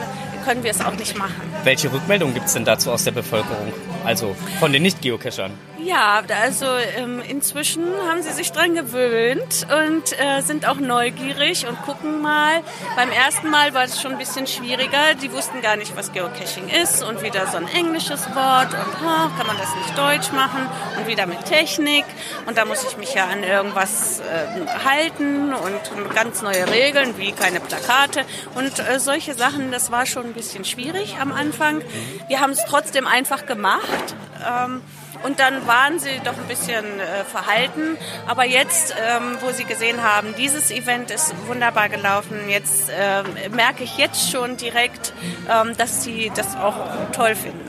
können 0.46 0.64
wir 0.64 0.72
es 0.72 0.82
auch 0.82 0.94
nicht 0.94 1.18
machen. 1.18 1.42
Welche 1.64 1.92
Rückmeldungen 1.92 2.34
gibt 2.34 2.48
es 2.48 2.54
denn 2.54 2.66
dazu 2.66 2.92
aus 2.92 3.04
der 3.04 3.12
Bevölkerung? 3.12 3.72
Also 4.04 4.36
von 4.60 4.74
den 4.74 4.82
Nicht-Geocachern? 4.82 5.52
Ja, 5.84 6.22
also 6.44 6.66
ähm, 6.98 7.22
inzwischen 7.28 7.84
haben 8.08 8.22
sie 8.22 8.32
sich 8.32 8.52
dran 8.52 8.76
gewöhnt 8.76 9.66
und 9.88 10.20
äh, 10.20 10.42
sind 10.42 10.68
auch 10.68 10.76
neugierig 10.76 11.68
und 11.68 11.82
gucken 11.82 12.22
mal. 12.22 12.62
Beim 12.96 13.10
ersten 13.10 13.50
Mal 13.50 13.74
war 13.74 13.84
es 13.84 14.00
schon 14.00 14.12
ein 14.12 14.18
bisschen 14.20 14.46
schwieriger. 14.46 15.16
Die 15.22 15.32
wussten 15.32 15.62
gar 15.62 15.78
nicht, 15.78 15.96
was 15.96 16.12
Geocaching 16.12 16.70
ist 16.70 17.04
und 17.04 17.24
wieder 17.24 17.48
so 17.48 17.58
ein 17.58 17.68
englisches 17.68 18.28
Wort 18.36 18.74
und 18.74 18.96
oh, 19.04 19.38
kann 19.38 19.48
man 19.48 19.58
das 19.58 19.76
nicht 19.76 19.98
deutsch 19.98 20.32
machen 20.34 20.68
und 20.98 21.08
wieder 21.08 21.26
mit 21.32 21.46
Technik 21.46 22.06
und 22.46 22.58
da 22.58 22.66
muss 22.66 22.84
ich 22.84 22.98
mich 22.98 23.14
ja 23.14 23.26
an 23.26 23.44
irgendwas 23.44 24.20
äh, 24.20 24.68
halten 24.86 25.54
und 25.54 26.16
ganz 26.16 26.42
neue 26.42 26.70
Regeln 26.70 27.18
wie 27.18 27.32
keine 27.32 27.60
Plakate 27.60 28.26
und 28.56 28.80
äh, 28.80 29.00
solche 29.00 29.34
Sachen. 29.34 29.72
Das 29.72 29.92
war 29.92 30.06
schon 30.06 30.26
ein 30.26 30.34
bisschen 30.34 30.66
schwierig 30.66 31.16
am 31.20 31.32
Anfang. 31.32 31.82
Wir 32.28 32.40
haben 32.40 32.52
es 32.52 32.64
trotzdem 32.68 33.08
einfach 33.08 33.46
gemacht. 33.46 34.16
Ähm, 34.48 34.82
und 35.24 35.40
dann 35.40 35.68
waren 35.68 36.00
sie 36.00 36.20
doch 36.24 36.36
ein 36.38 36.48
bisschen 36.48 37.00
äh, 37.00 37.24
verhalten. 37.26 37.98
Aber 38.28 38.46
jetzt, 38.46 38.96
ähm, 39.00 39.38
wo 39.42 39.52
sie 39.52 39.66
gesehen 39.66 40.02
haben, 40.04 40.34
dieses 40.38 40.72
Event 40.72 41.12
ist 41.12 41.34
wunderbar 41.48 41.90
gelaufen, 41.90 42.50
jetzt 42.50 42.90
äh, 42.90 43.50
merke 43.50 43.84
ich 43.84 43.98
jetzt 43.98 44.32
schon 44.32 44.58
direkt, 44.58 45.14
ähm, 45.50 45.78
dass 45.78 46.04
sie 46.04 46.32
das 46.36 46.56
auch 46.56 46.76
toll 47.12 47.36
finden. 47.36 47.60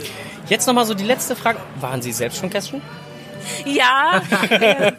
Jetzt 0.49 0.67
nochmal 0.67 0.87
so 0.87 0.95
die 0.95 1.05
letzte 1.05 1.37
Frage. 1.37 1.59
Waren 1.81 2.03
Sie 2.03 2.13
selbst 2.13 2.39
schon 2.39 2.51
Cashen? 2.51 2.83
Ja, 3.65 4.23
äh, 4.51 4.93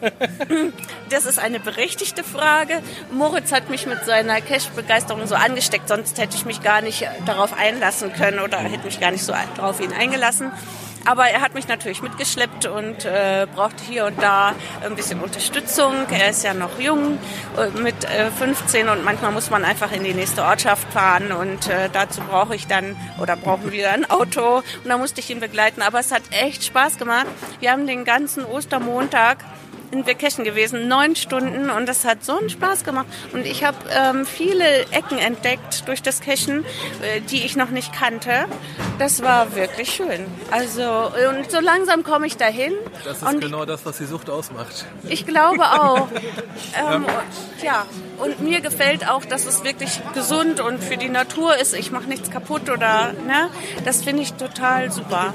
das 1.10 1.26
ist 1.26 1.38
eine 1.38 1.60
berechtigte 1.60 2.24
Frage. 2.24 2.82
Moritz 3.10 3.52
hat 3.52 3.70
mich 3.70 3.86
mit 3.86 4.04
seiner 4.04 4.40
Cash-Begeisterung 4.40 5.26
so 5.26 5.34
angesteckt, 5.34 5.88
sonst 5.88 6.18
hätte 6.18 6.36
ich 6.36 6.44
mich 6.44 6.62
gar 6.62 6.80
nicht 6.80 7.06
darauf 7.26 7.56
einlassen 7.56 8.12
können 8.12 8.40
oder 8.40 8.58
hätte 8.58 8.84
mich 8.84 9.00
gar 9.00 9.10
nicht 9.10 9.24
so 9.24 9.32
darauf 9.56 9.80
ihn 9.80 9.92
eingelassen. 9.92 10.50
Aber 11.06 11.28
er 11.28 11.42
hat 11.42 11.54
mich 11.54 11.68
natürlich 11.68 12.02
mitgeschleppt 12.02 12.66
und 12.66 13.04
äh, 13.04 13.46
brauchte 13.54 13.84
hier 13.84 14.06
und 14.06 14.22
da 14.22 14.54
ein 14.82 14.96
bisschen 14.96 15.20
Unterstützung. 15.20 15.92
Er 16.10 16.30
ist 16.30 16.44
ja 16.44 16.54
noch 16.54 16.80
jung, 16.80 17.18
äh, 17.58 17.68
mit 17.78 18.04
äh, 18.04 18.30
15 18.30 18.88
und 18.88 19.04
manchmal 19.04 19.32
muss 19.32 19.50
man 19.50 19.64
einfach 19.64 19.92
in 19.92 20.02
die 20.02 20.14
nächste 20.14 20.42
Ortschaft 20.42 20.90
fahren 20.92 21.32
und 21.32 21.68
äh, 21.68 21.90
dazu 21.92 22.22
brauche 22.22 22.54
ich 22.54 22.66
dann 22.66 22.96
oder 23.20 23.36
brauchen 23.36 23.70
wir 23.70 23.90
ein 23.90 24.08
Auto 24.08 24.56
und 24.58 24.88
da 24.88 24.96
musste 24.96 25.20
ich 25.20 25.30
ihn 25.30 25.40
begleiten. 25.40 25.82
Aber 25.82 26.00
es 26.00 26.10
hat 26.10 26.22
echt 26.30 26.64
Spaß 26.64 26.96
gemacht. 26.96 27.26
Wir 27.60 27.70
haben 27.70 27.86
den 27.86 28.04
ganzen 28.04 28.44
Ostermontag 28.44 29.38
in 29.90 30.06
Vacation 30.06 30.44
gewesen, 30.44 30.88
neun 30.88 31.16
Stunden 31.16 31.70
und 31.70 31.86
das 31.86 32.04
hat 32.04 32.24
so 32.24 32.38
einen 32.38 32.50
Spaß 32.50 32.84
gemacht. 32.84 33.06
Und 33.32 33.46
ich 33.46 33.64
habe 33.64 33.76
ähm, 33.90 34.26
viele 34.26 34.82
Ecken 34.90 35.18
entdeckt 35.18 35.86
durch 35.88 36.02
das 36.02 36.20
Cashen, 36.20 36.64
äh, 37.02 37.20
die 37.20 37.44
ich 37.44 37.56
noch 37.56 37.70
nicht 37.70 37.92
kannte. 37.92 38.46
Das 38.98 39.22
war 39.22 39.54
wirklich 39.54 39.90
schön. 39.90 40.26
Also 40.50 41.10
und 41.28 41.50
so 41.50 41.60
langsam 41.60 42.02
komme 42.02 42.26
ich 42.26 42.36
dahin. 42.36 42.72
Das 43.04 43.22
ist 43.22 43.40
genau 43.40 43.64
das, 43.64 43.84
was 43.86 43.98
die 43.98 44.06
Sucht 44.06 44.30
ausmacht. 44.30 44.86
Ich 45.08 45.26
glaube 45.26 45.64
auch. 45.64 46.08
ähm, 46.92 47.04
ja, 47.62 47.86
und 48.18 48.40
mir 48.40 48.60
gefällt 48.60 49.08
auch, 49.08 49.24
dass 49.24 49.46
es 49.46 49.64
wirklich 49.64 50.00
gesund 50.14 50.60
und 50.60 50.82
für 50.82 50.96
die 50.96 51.08
Natur 51.08 51.56
ist. 51.56 51.74
Ich 51.74 51.90
mache 51.90 52.08
nichts 52.08 52.30
kaputt 52.30 52.70
oder 52.70 53.12
ne, 53.26 53.50
das 53.84 54.02
finde 54.02 54.22
ich 54.22 54.34
total 54.34 54.92
super. 54.92 55.34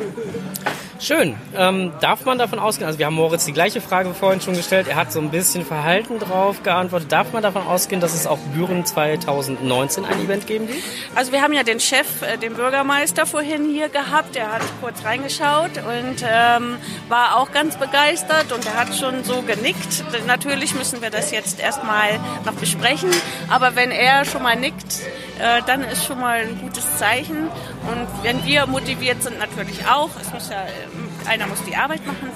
Schön. 1.01 1.37
Ähm, 1.55 1.93
darf 2.01 2.25
man 2.25 2.37
davon 2.37 2.59
ausgehen, 2.59 2.85
also 2.85 2.99
wir 2.99 3.05
haben 3.05 3.15
Moritz 3.15 3.45
die 3.45 3.53
gleiche 3.53 3.79
Frage 3.79 4.13
vorhin 4.13 4.41
schon 4.41 4.53
gestellt, 4.53 4.87
er 4.89 4.97
hat 4.97 5.13
so 5.13 5.21
ein 5.21 5.31
bisschen 5.31 5.65
verhalten 5.65 6.19
drauf 6.19 6.61
geantwortet. 6.61 7.09
Darf 7.09 7.31
man 7.31 7.41
davon 7.41 7.65
ausgehen, 7.65 8.01
dass 8.01 8.13
es 8.13 8.27
auch 8.27 8.37
Büren 8.53 8.85
2019 8.85 10.03
ein 10.03 10.19
Event 10.19 10.45
geben 10.45 10.67
wird? 10.67 10.77
Also 11.15 11.31
wir 11.31 11.41
haben 11.41 11.53
ja 11.53 11.63
den 11.63 11.79
Chef, 11.79 12.21
äh, 12.21 12.37
den 12.37 12.55
Bürgermeister 12.55 13.25
vorhin 13.25 13.69
hier 13.69 13.87
gehabt, 13.87 14.35
der 14.35 14.51
hat 14.51 14.61
kurz 14.81 15.05
reingeschaut 15.05 15.71
und 15.77 16.21
ähm, 16.29 16.75
war 17.07 17.37
auch 17.37 17.53
ganz 17.53 17.77
begeistert 17.77 18.51
und 18.51 18.65
er 18.65 18.75
hat 18.75 18.93
schon 18.93 19.23
so 19.23 19.41
genickt. 19.41 20.03
Natürlich 20.27 20.75
müssen 20.75 21.01
wir 21.01 21.11
das 21.11 21.31
jetzt 21.31 21.61
erstmal 21.61 22.19
noch 22.45 22.55
besprechen, 22.55 23.09
aber 23.49 23.77
wenn 23.77 23.91
er 23.91 24.25
schon 24.25 24.43
mal 24.43 24.57
nickt, 24.57 25.01
äh, 25.39 25.61
dann 25.65 25.81
ist 25.81 26.05
schon 26.05 26.19
mal 26.19 26.39
ein 26.39 26.59
gutes 26.61 26.97
Zeichen. 26.97 27.47
Und 27.47 28.07
wenn 28.23 28.45
wir 28.45 28.67
motiviert 28.67 29.23
sind, 29.23 29.39
natürlich 29.39 29.85
auch. 29.87 30.09
Es 30.21 30.31
muss 30.33 30.49
ja, 30.49 30.63
äh, 30.63 31.29
einer 31.29 31.47
muss 31.47 31.63
die 31.63 31.75
Arbeit 31.75 32.05
machen. 32.05 32.29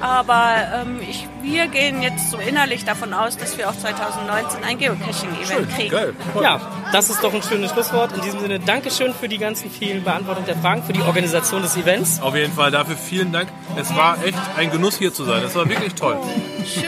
Aber 0.00 0.54
ähm, 0.74 1.00
ich, 1.08 1.26
wir 1.42 1.68
gehen 1.68 2.02
jetzt 2.02 2.30
so 2.30 2.38
innerlich 2.38 2.84
davon 2.84 3.14
aus, 3.14 3.36
dass 3.36 3.56
wir 3.56 3.68
auch 3.68 3.76
2019 3.76 4.62
ein 4.62 4.78
Geocaching-Event 4.78 5.74
kriegen. 5.74 5.90
Geil. 5.90 6.14
Ja, 6.42 6.60
das 6.92 7.08
ist 7.08 7.22
doch 7.22 7.32
ein 7.32 7.42
schönes 7.42 7.70
Schlusswort. 7.70 8.12
In 8.12 8.20
diesem 8.20 8.40
Sinne, 8.40 8.60
Dankeschön 8.60 9.14
für 9.14 9.28
die 9.28 9.38
ganzen 9.38 9.70
vielen 9.70 10.04
Beantwortungen 10.04 10.46
der 10.46 10.56
Fragen, 10.56 10.82
für 10.82 10.92
die 10.92 11.02
Organisation 11.02 11.62
des 11.62 11.76
Events. 11.76 12.20
Auf 12.20 12.34
jeden 12.34 12.52
Fall, 12.52 12.70
dafür 12.70 12.96
vielen 12.96 13.32
Dank. 13.32 13.48
Es 13.76 13.94
war 13.94 14.22
echt 14.24 14.38
ein 14.56 14.70
Genuss 14.70 14.98
hier 14.98 15.12
zu 15.12 15.24
sein. 15.24 15.42
Es 15.44 15.54
war 15.54 15.68
wirklich 15.68 15.94
toll. 15.94 16.18
Schön. 16.64 16.84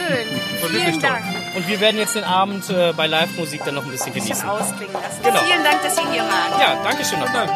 Vielen 0.69 0.99
Dank. 0.99 1.38
Und 1.55 1.67
wir 1.67 1.79
werden 1.79 1.97
jetzt 1.97 2.15
den 2.15 2.23
Abend 2.23 2.69
äh, 2.69 2.93
bei 2.95 3.07
Live-Musik 3.07 3.61
dann 3.65 3.75
noch 3.75 3.83
ein 3.83 3.91
bisschen 3.91 4.13
genießen. 4.13 4.47
Ein 4.47 4.57
bisschen 4.57 4.71
ausklingen 4.71 4.93
lassen. 4.93 5.23
Genau. 5.23 5.39
Vielen 5.39 5.63
Dank, 5.63 5.81
dass 5.81 5.95
Sie 5.95 6.01
hier 6.11 6.21
waren. 6.21 6.59
Ja, 6.59 6.83
danke 6.83 7.03
schön. 7.03 7.19
Dank. 7.19 7.51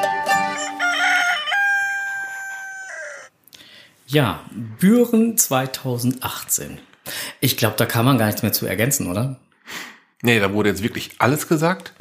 Ja, 4.07 4.39
Büren 4.51 5.37
2018. 5.37 6.79
Ich 7.39 7.57
glaube, 7.57 7.75
da 7.77 7.85
kann 7.85 8.05
man 8.05 8.17
gar 8.17 8.27
nichts 8.27 8.41
mehr 8.41 8.53
zu 8.53 8.65
ergänzen, 8.65 9.09
oder? 9.09 9.39
Nee, 10.21 10.39
da 10.39 10.53
wurde 10.53 10.69
jetzt 10.69 10.83
wirklich 10.83 11.11
alles 11.19 11.47
gesagt. 11.47 11.93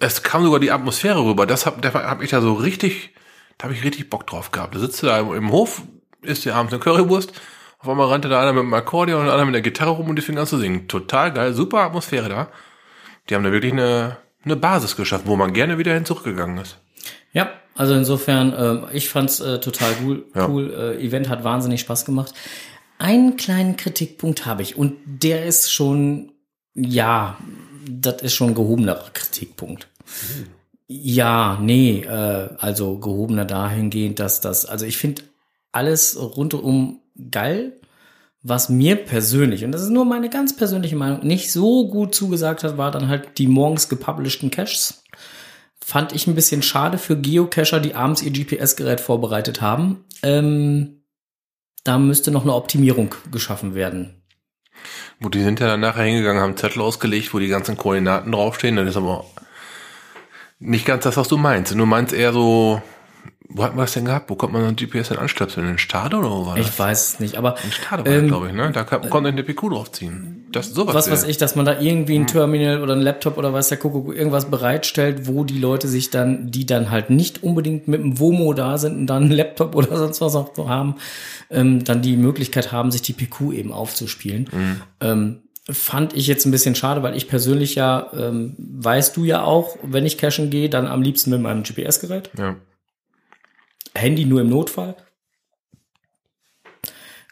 es 0.00 0.22
kam 0.22 0.44
sogar 0.44 0.60
die 0.60 0.70
Atmosphäre 0.70 1.24
rüber. 1.24 1.46
Das 1.46 1.66
habe 1.66 1.92
hab 1.92 2.22
ich 2.22 2.30
da 2.30 2.40
so 2.40 2.54
richtig, 2.54 3.10
da 3.58 3.64
habe 3.64 3.74
ich 3.74 3.84
richtig 3.84 4.10
Bock 4.10 4.26
drauf 4.26 4.50
gehabt. 4.50 4.74
Da 4.74 4.80
sitzt 4.80 5.02
du 5.02 5.06
da 5.06 5.20
im 5.20 5.50
Hof, 5.52 5.82
isst 6.22 6.44
dir 6.44 6.54
abends 6.54 6.72
eine 6.72 6.82
Currywurst. 6.82 7.32
Auf 7.82 7.88
einmal 7.88 8.06
rannte 8.06 8.28
da 8.28 8.40
einer 8.40 8.52
mit 8.52 8.62
dem 8.62 8.74
Akkordeon 8.74 9.22
und 9.22 9.28
einer 9.28 9.44
mit 9.44 9.56
der 9.56 9.62
Gitarre 9.62 9.90
rum 9.90 10.08
und 10.08 10.14
die 10.14 10.22
fingen 10.22 10.38
an 10.38 10.46
zu 10.46 10.56
singen. 10.56 10.86
Total 10.86 11.32
geil, 11.32 11.52
super 11.52 11.80
Atmosphäre 11.80 12.28
da. 12.28 12.48
Die 13.28 13.34
haben 13.34 13.42
da 13.42 13.50
wirklich 13.50 13.72
eine, 13.72 14.18
eine 14.44 14.54
Basis 14.54 14.94
geschaffen, 14.94 15.26
wo 15.26 15.34
man 15.34 15.52
gerne 15.52 15.78
wieder 15.78 15.92
hin 15.92 16.04
zurückgegangen 16.04 16.58
ist. 16.58 16.78
Ja, 17.32 17.50
also 17.74 17.94
insofern, 17.94 18.52
äh, 18.52 18.96
ich 18.96 19.08
fand's 19.08 19.40
äh, 19.40 19.58
total 19.58 19.94
cool. 20.04 20.26
Ja. 20.32 20.48
cool. 20.48 20.72
Äh, 20.72 21.04
Event 21.04 21.28
hat 21.28 21.42
wahnsinnig 21.42 21.80
Spaß 21.80 22.04
gemacht. 22.04 22.34
Einen 22.98 23.36
kleinen 23.36 23.76
Kritikpunkt 23.76 24.46
habe 24.46 24.62
ich 24.62 24.76
und 24.76 24.94
der 25.04 25.44
ist 25.44 25.72
schon, 25.72 26.30
ja, 26.74 27.36
das 27.90 28.22
ist 28.22 28.34
schon 28.34 28.50
ein 28.50 28.54
gehobener 28.54 28.94
Kritikpunkt. 29.12 29.88
Mhm. 30.06 30.46
Ja, 30.86 31.58
nee, 31.60 32.02
äh, 32.02 32.48
also 32.58 32.98
gehobener 32.98 33.44
dahingehend, 33.44 34.20
dass 34.20 34.40
das, 34.40 34.66
also 34.66 34.86
ich 34.86 34.98
finde 34.98 35.22
alles 35.72 36.16
rundum 36.16 37.01
geil, 37.30 37.80
was 38.42 38.68
mir 38.68 38.96
persönlich, 38.96 39.64
und 39.64 39.72
das 39.72 39.82
ist 39.82 39.90
nur 39.90 40.04
meine 40.04 40.28
ganz 40.28 40.56
persönliche 40.56 40.96
Meinung, 40.96 41.26
nicht 41.26 41.52
so 41.52 41.88
gut 41.88 42.14
zugesagt 42.14 42.64
hat, 42.64 42.76
war 42.76 42.90
dann 42.90 43.08
halt 43.08 43.38
die 43.38 43.46
morgens 43.46 43.88
gepublisheden 43.88 44.50
Caches 44.50 45.02
Fand 45.84 46.12
ich 46.12 46.28
ein 46.28 46.36
bisschen 46.36 46.62
schade 46.62 46.96
für 46.96 47.16
Geocacher, 47.16 47.80
die 47.80 47.96
abends 47.96 48.22
ihr 48.22 48.30
GPS-Gerät 48.30 49.00
vorbereitet 49.00 49.60
haben. 49.60 50.04
Ähm, 50.22 51.02
da 51.82 51.98
müsste 51.98 52.30
noch 52.30 52.42
eine 52.42 52.54
Optimierung 52.54 53.16
geschaffen 53.32 53.74
werden. 53.74 54.22
Gut, 55.20 55.34
die 55.34 55.42
sind 55.42 55.58
ja 55.58 55.66
dann 55.66 55.80
nachher 55.80 56.04
hingegangen, 56.04 56.40
haben 56.40 56.56
Zettel 56.56 56.82
ausgelegt, 56.82 57.34
wo 57.34 57.40
die 57.40 57.48
ganzen 57.48 57.76
Koordinaten 57.76 58.30
draufstehen. 58.30 58.76
Das 58.76 58.88
ist 58.88 58.96
aber 58.96 59.24
nicht 60.60 60.86
ganz 60.86 61.02
das, 61.02 61.16
was 61.16 61.26
du 61.26 61.36
meinst. 61.36 61.72
Du 61.74 61.84
meinst 61.84 62.14
eher 62.14 62.32
so 62.32 62.80
Wo 63.48 63.64
hat 63.64 63.74
man 63.74 63.84
das 63.84 63.92
denn 63.92 64.04
gehabt? 64.04 64.30
Wo 64.30 64.34
kommt 64.34 64.52
man 64.52 64.62
so 64.62 64.68
ein 64.68 64.76
GPS 64.76 65.08
denn 65.08 65.18
anstöpseln? 65.18 65.66
In 65.66 65.72
den 65.74 65.78
Stade 65.78 66.16
oder 66.16 66.30
wo 66.30 66.46
war 66.46 66.56
das? 66.56 66.66
Ich 66.66 66.78
weiß 66.78 67.08
es 67.08 67.20
nicht, 67.20 67.36
aber 67.36 67.56
In 67.62 67.72
Stade 67.72 68.04
war 68.04 68.12
ähm, 68.12 68.28
glaube 68.28 68.48
ich, 68.48 68.54
ne? 68.54 68.70
Da 68.72 68.84
kann, 68.84 69.00
konnte 69.02 69.30
man 69.30 69.38
eine 69.38 69.42
PQ 69.42 69.70
draufziehen. 69.70 70.46
Das, 70.52 70.70
sowas 70.70 70.94
was 70.94 71.10
weiß 71.10 71.24
ich, 71.24 71.38
dass 71.38 71.56
man 71.56 71.64
da 71.64 71.80
irgendwie 71.80 72.16
ein 72.18 72.26
Terminal 72.26 72.82
oder 72.82 72.94
ein 72.94 73.00
Laptop 73.00 73.38
oder 73.38 73.52
was 73.52 73.68
der 73.68 73.78
Kuckuck 73.78 74.14
irgendwas 74.14 74.50
bereitstellt, 74.50 75.26
wo 75.26 75.44
die 75.44 75.58
Leute 75.58 75.88
sich 75.88 76.10
dann, 76.10 76.50
die 76.50 76.66
dann 76.66 76.90
halt 76.90 77.10
nicht 77.10 77.42
unbedingt 77.42 77.88
mit 77.88 78.02
dem 78.02 78.18
WOMO 78.18 78.52
da 78.52 78.78
sind 78.78 78.96
und 78.96 79.06
dann 79.06 79.24
einen 79.24 79.32
Laptop 79.32 79.74
oder 79.74 79.96
sonst 79.96 80.20
was 80.20 80.34
auch 80.36 80.50
so 80.54 80.68
haben, 80.68 80.96
ähm, 81.50 81.84
dann 81.84 82.02
die 82.02 82.16
Möglichkeit 82.16 82.72
haben, 82.72 82.90
sich 82.90 83.02
die 83.02 83.14
PQ 83.14 83.52
eben 83.52 83.72
aufzuspielen. 83.72 84.48
Ähm, 85.00 85.42
fand 85.70 86.14
ich 86.16 86.26
jetzt 86.26 86.44
ein 86.44 86.50
bisschen 86.50 86.74
schade, 86.74 87.02
weil 87.02 87.16
ich 87.16 87.28
persönlich 87.28 87.74
ja, 87.76 88.10
ähm, 88.16 88.56
weißt 88.58 89.16
du 89.16 89.24
ja 89.24 89.42
auch, 89.42 89.76
wenn 89.82 90.04
ich 90.04 90.18
cashen 90.18 90.50
gehe, 90.50 90.68
dann 90.68 90.86
am 90.86 91.02
liebsten 91.02 91.30
mit 91.30 91.40
meinem 91.40 91.62
GPS-Gerät. 91.62 92.30
Ja. 92.36 92.56
Handy 93.94 94.24
nur 94.24 94.40
im 94.40 94.48
Notfall. 94.48 94.96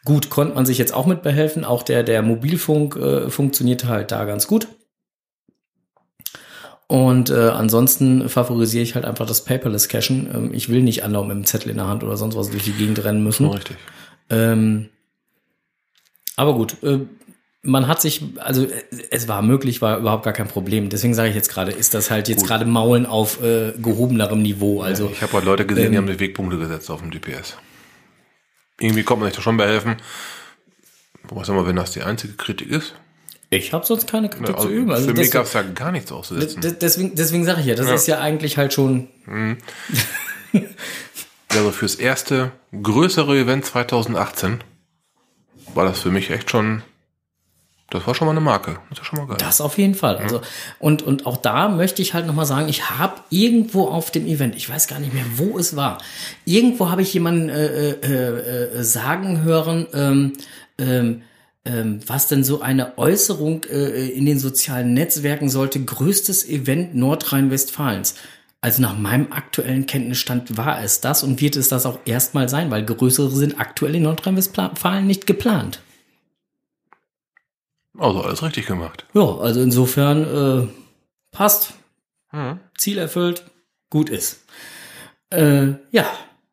Gut, 0.04 0.30
konnte 0.30 0.54
man 0.54 0.66
sich 0.66 0.78
jetzt 0.78 0.94
auch 0.94 1.06
mit 1.06 1.22
behelfen. 1.22 1.64
Auch 1.64 1.82
der, 1.82 2.02
der 2.02 2.22
Mobilfunk 2.22 2.96
äh, 2.96 3.30
funktionierte 3.30 3.88
halt 3.88 4.10
da 4.10 4.24
ganz 4.24 4.46
gut. 4.46 4.68
Und 6.86 7.30
äh, 7.30 7.50
ansonsten 7.50 8.28
favorisiere 8.28 8.82
ich 8.82 8.96
halt 8.96 9.04
einfach 9.04 9.26
das 9.26 9.44
Paperless 9.44 9.88
Cashen. 9.88 10.28
Ähm, 10.34 10.50
ich 10.52 10.68
will 10.68 10.82
nicht 10.82 11.04
andauernd 11.04 11.28
mit 11.28 11.36
dem 11.36 11.44
Zettel 11.44 11.70
in 11.70 11.76
der 11.76 11.86
Hand 11.86 12.02
oder 12.02 12.16
sonst 12.16 12.34
was 12.34 12.50
durch 12.50 12.64
die 12.64 12.72
Gegend 12.72 13.04
rennen 13.04 13.22
müssen. 13.22 13.46
Richtig. 13.46 13.76
Ähm, 14.28 14.88
aber 16.34 16.54
gut, 16.54 16.82
äh, 16.82 17.00
man 17.62 17.86
hat 17.88 18.00
sich, 18.00 18.22
also 18.38 18.66
es 19.10 19.28
war 19.28 19.42
möglich, 19.42 19.82
war 19.82 19.98
überhaupt 19.98 20.24
gar 20.24 20.32
kein 20.32 20.48
Problem. 20.48 20.88
Deswegen 20.88 21.12
sage 21.14 21.28
ich 21.28 21.34
jetzt 21.34 21.50
gerade, 21.50 21.72
ist 21.72 21.92
das 21.94 22.10
halt 22.10 22.28
jetzt 22.28 22.46
gerade 22.46 22.64
Maulen 22.64 23.04
auf 23.06 23.42
äh, 23.42 23.72
gehobenerem 23.76 24.40
Niveau. 24.40 24.80
Also 24.80 25.10
ich 25.12 25.20
habe 25.22 25.32
halt 25.34 25.44
Leute 25.44 25.66
gesehen, 25.66 25.90
die 25.92 25.96
ähm, 25.98 26.02
haben 26.04 26.08
sich 26.08 26.20
Wegpunkte 26.20 26.56
gesetzt 26.58 26.90
auf 26.90 27.00
dem 27.00 27.10
GPS. 27.10 27.56
Irgendwie 28.78 29.02
kommt 29.02 29.20
man 29.20 29.28
sich 29.28 29.36
da 29.36 29.42
schon 29.42 29.58
behelfen. 29.58 29.96
Wobei 31.28 31.44
sag 31.44 31.54
mal, 31.54 31.66
wenn 31.66 31.76
das 31.76 31.90
die 31.90 32.02
einzige 32.02 32.32
Kritik 32.32 32.70
ist. 32.70 32.94
ich 33.50 33.74
habe 33.74 33.84
sonst 33.84 34.06
keine 34.06 34.30
Kritik 34.30 34.54
Also 34.56 34.68
zu 34.68 34.74
üben. 34.74 34.90
Also 34.90 35.08
für 35.08 35.14
mich 35.14 35.30
gab 35.30 35.44
es 35.44 35.52
da 35.52 35.60
gar 35.62 35.92
nichts 35.92 36.10
auszusetzen. 36.10 36.62
de- 36.62 36.72
deswegen, 36.80 37.14
deswegen 37.14 37.44
sage 37.44 37.60
ich 37.60 37.66
ja, 37.66 37.74
das 37.74 37.90
ist 37.90 38.06
ja 38.06 38.20
eigentlich 38.20 38.56
halt 38.56 38.72
schon 38.72 39.08
Also 41.48 41.70
fürs 41.72 41.96
erste 41.96 42.52
größere 42.82 43.36
Event 43.38 43.64
2018 43.66 44.62
war 45.74 45.84
das 45.84 46.00
für 46.00 46.10
mich 46.10 46.30
echt 46.30 46.50
schon, 46.50 46.82
das 47.90 48.06
war 48.06 48.14
schon 48.14 48.26
mal 48.26 48.32
eine 48.32 48.40
Marke. 48.40 48.78
Das 48.90 49.00
ist 49.00 49.06
schon 49.06 49.18
mal 49.18 49.26
geil. 49.26 49.36
Das 49.40 49.60
auf 49.60 49.76
jeden 49.76 49.94
Fall. 49.94 50.16
Also 50.16 50.40
und 50.78 51.02
und 51.02 51.26
auch 51.26 51.36
da 51.36 51.68
möchte 51.68 52.02
ich 52.02 52.14
halt 52.14 52.26
noch 52.26 52.34
mal 52.34 52.46
sagen, 52.46 52.68
ich 52.68 52.88
habe 52.90 53.20
irgendwo 53.30 53.88
auf 53.88 54.10
dem 54.12 54.26
Event, 54.26 54.56
ich 54.56 54.70
weiß 54.70 54.86
gar 54.86 55.00
nicht 55.00 55.12
mehr, 55.12 55.24
wo 55.36 55.58
es 55.58 55.74
war, 55.74 55.98
irgendwo 56.44 56.88
habe 56.88 57.02
ich 57.02 57.12
jemanden 57.12 57.48
äh, 57.48 57.90
äh, 57.90 58.78
äh, 58.78 58.82
sagen 58.84 59.42
hören, 59.42 59.86
ähm, 59.92 60.32
ähm, 60.78 61.22
ähm, 61.64 62.00
was 62.06 62.28
denn 62.28 62.44
so 62.44 62.62
eine 62.62 62.96
Äußerung 62.96 63.64
äh, 63.64 64.08
in 64.08 64.24
den 64.24 64.38
sozialen 64.38 64.94
Netzwerken 64.94 65.50
sollte, 65.50 65.84
größtes 65.84 66.48
Event 66.48 66.94
Nordrhein-Westfalens. 66.94 68.14
Also 68.62 68.82
nach 68.82 68.96
meinem 68.96 69.32
aktuellen 69.32 69.86
Kenntnisstand 69.86 70.56
war 70.56 70.82
es 70.82 71.00
das 71.00 71.22
und 71.22 71.40
wird 71.40 71.56
es 71.56 71.68
das 71.68 71.86
auch 71.86 71.98
erstmal 72.04 72.48
sein, 72.48 72.70
weil 72.70 72.84
größere 72.84 73.30
sind 73.30 73.58
aktuell 73.58 73.94
in 73.94 74.02
Nordrhein-Westfalen 74.02 75.06
nicht 75.06 75.26
geplant. 75.26 75.80
Also 77.98 78.22
alles 78.22 78.42
richtig 78.42 78.66
gemacht. 78.66 79.06
Ja, 79.14 79.36
also 79.38 79.60
insofern 79.60 80.24
äh, 80.64 80.68
passt. 81.32 81.74
Ziel 82.78 82.98
erfüllt, 82.98 83.44
gut 83.90 84.08
ist. 84.08 84.44
Äh, 85.30 85.72
ja, 85.90 86.06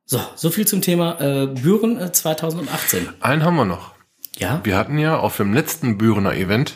so, 0.06 0.20
so 0.36 0.50
viel 0.50 0.66
zum 0.66 0.82
Thema 0.82 1.20
äh, 1.22 1.48
Büren 1.48 2.00
äh, 2.00 2.12
2018. 2.12 3.10
Einen 3.20 3.44
haben 3.44 3.56
wir 3.56 3.66
noch. 3.66 3.92
Ja, 4.38 4.62
Wir 4.64 4.78
hatten 4.78 4.98
ja 4.98 5.18
auf 5.18 5.38
dem 5.38 5.54
letzten 5.54 5.98
Bürener 5.98 6.34
Event 6.34 6.76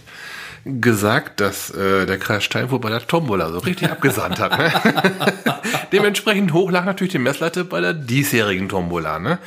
gesagt, 0.66 1.40
dass 1.40 1.72
äh, 1.72 2.06
der 2.06 2.20
Kreis 2.20 2.44
Steinfurt 2.44 2.82
bei 2.82 2.90
der 2.90 3.06
Tombola 3.06 3.52
so 3.52 3.60
richtig 3.60 3.90
abgesandt 3.92 4.40
hat. 4.40 4.58
Ne? 4.58 4.72
Dementsprechend 5.92 6.54
hoch 6.54 6.72
lag 6.72 6.86
natürlich 6.86 7.14
die 7.14 7.20
Messlatte 7.20 7.66
bei 7.66 7.82
der 7.82 7.94
diesjährigen 7.94 8.70
Tombola. 8.70 9.20
Ne? 9.20 9.40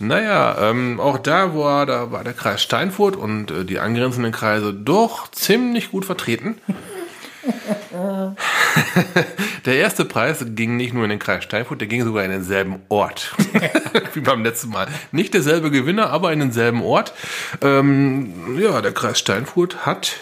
Naja, 0.00 0.70
ähm, 0.70 0.98
auch 0.98 1.18
da 1.18 1.54
war, 1.54 1.84
da 1.84 2.10
war 2.10 2.24
der 2.24 2.32
Kreis 2.32 2.62
Steinfurt 2.62 3.16
und 3.16 3.50
äh, 3.50 3.64
die 3.66 3.78
angrenzenden 3.78 4.32
Kreise 4.32 4.72
doch 4.72 5.30
ziemlich 5.30 5.90
gut 5.90 6.06
vertreten. 6.06 6.58
Der 9.66 9.76
erste 9.76 10.04
Preis 10.04 10.44
ging 10.46 10.76
nicht 10.76 10.94
nur 10.94 11.04
in 11.04 11.10
den 11.10 11.18
Kreis 11.18 11.44
Steinfurt, 11.44 11.80
der 11.80 11.88
ging 11.88 12.04
sogar 12.04 12.24
in 12.24 12.30
denselben 12.30 12.76
Ort. 12.88 13.34
Wie 14.14 14.20
beim 14.20 14.44
letzten 14.44 14.70
Mal. 14.70 14.88
Nicht 15.12 15.34
derselbe 15.34 15.70
Gewinner, 15.70 16.10
aber 16.10 16.32
in 16.32 16.40
denselben 16.40 16.82
Ort. 16.82 17.12
Ähm, 17.62 18.58
ja, 18.58 18.80
der 18.80 18.92
Kreis 18.92 19.18
Steinfurt 19.18 19.86
hat, 19.86 20.16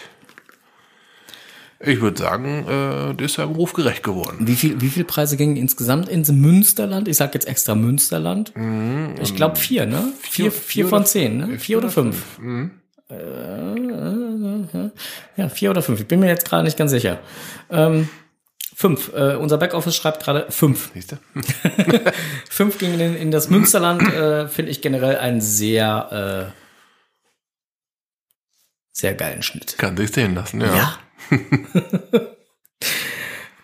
ich 1.81 2.01
würde 2.01 2.17
sagen, 2.21 2.65
äh, 2.67 3.13
der 3.15 3.25
ist 3.25 3.35
seinem 3.35 3.51
Ruf 3.55 3.73
gerecht 3.73 4.03
geworden. 4.03 4.37
wie 4.47 4.55
viel, 4.55 4.81
wie 4.81 4.89
viel 4.89 5.03
Preise 5.05 5.37
gingen 5.37 5.55
insgesamt 5.55 6.09
ins 6.09 6.31
Münsterland? 6.31 7.07
Ich 7.07 7.17
sag 7.17 7.33
jetzt 7.33 7.47
extra 7.47 7.75
Münsterland. 7.75 8.51
ich 9.21 9.35
glaube 9.35 9.55
vier, 9.57 9.85
ne? 9.85 10.11
Vier, 10.21 10.51
vier, 10.51 10.85
oder- 10.85 10.89
von 10.97 11.05
zehn, 11.05 11.37
ne? 11.37 11.59
Vier, 11.59 11.77
oder 11.77 11.89
fünf. 11.89 12.37
Mhm. 12.39 12.71
Äh, 13.09 14.89
ja, 15.37 15.49
vier 15.49 15.71
oder 15.71 15.81
fünf. 15.81 15.99
Ich 16.01 16.07
bin 16.07 16.19
mir 16.19 16.27
jetzt 16.27 16.45
gerade 16.45 16.63
nicht 16.63 16.77
ganz 16.77 16.91
sicher. 16.91 17.19
Ähm, 17.71 18.07
fünf. 18.75 19.11
Äh, 19.13 19.35
unser 19.35 19.57
Backoffice 19.57 19.95
schreibt 19.95 20.23
gerade 20.23 20.45
fünf. 20.49 20.91
Fünf 22.49 22.77
gingen 22.77 22.99
in, 22.99 23.15
in 23.15 23.31
das 23.31 23.49
Münsterland, 23.49 24.01
äh, 24.13 24.47
finde 24.47 24.71
ich 24.71 24.81
generell 24.81 25.17
einen 25.17 25.41
sehr, 25.41 26.51
äh, 26.51 26.59
sehr 28.91 29.13
geilen 29.13 29.41
Schnitt. 29.43 29.77
Kann 29.77 29.95
sich 29.97 30.11
sehen 30.11 30.35
lassen, 30.35 30.61
ja. 30.61 30.75
Ja. 30.75 30.97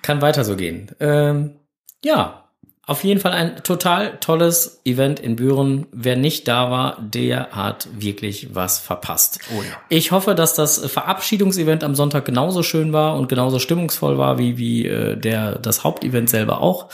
Kann 0.01 0.22
weiter 0.22 0.43
so 0.43 0.56
gehen. 0.56 0.91
Ähm, 0.99 1.60
ja, 2.03 2.45
auf 2.88 3.03
jeden 3.03 3.20
Fall 3.20 3.32
ein 3.32 3.64
total 3.64 4.20
tolles 4.20 4.82
Event 4.86 5.20
in 5.20 5.36
Büren. 5.36 5.88
Wer 5.91 6.16
nicht 6.16 6.47
da 6.47 6.70
war, 6.70 7.01
der 7.01 7.49
hat 7.51 7.88
wirklich 7.91 8.53
was 8.53 8.78
verpasst. 8.78 9.39
Oh 9.51 9.64
ja. 9.64 9.72
Ich 9.89 10.12
hoffe, 10.12 10.36
dass 10.36 10.53
das 10.53 10.86
Verabschiedungsevent 10.86 11.84
am 11.84 11.95
Sonntag 11.95 12.26
genauso 12.26 12.62
schön 12.62 12.93
war 12.93 13.16
und 13.18 13.28
genauso 13.28 13.58
stimmungsvoll 13.58 14.20
war 14.20 14.38
wie, 14.38 14.60
wie 14.60 14.86
äh, 14.86 15.18
der, 15.18 15.58
das 15.58 15.84
Hauptevent 15.84 16.30
selber 16.30 16.62
auch. 16.62 16.89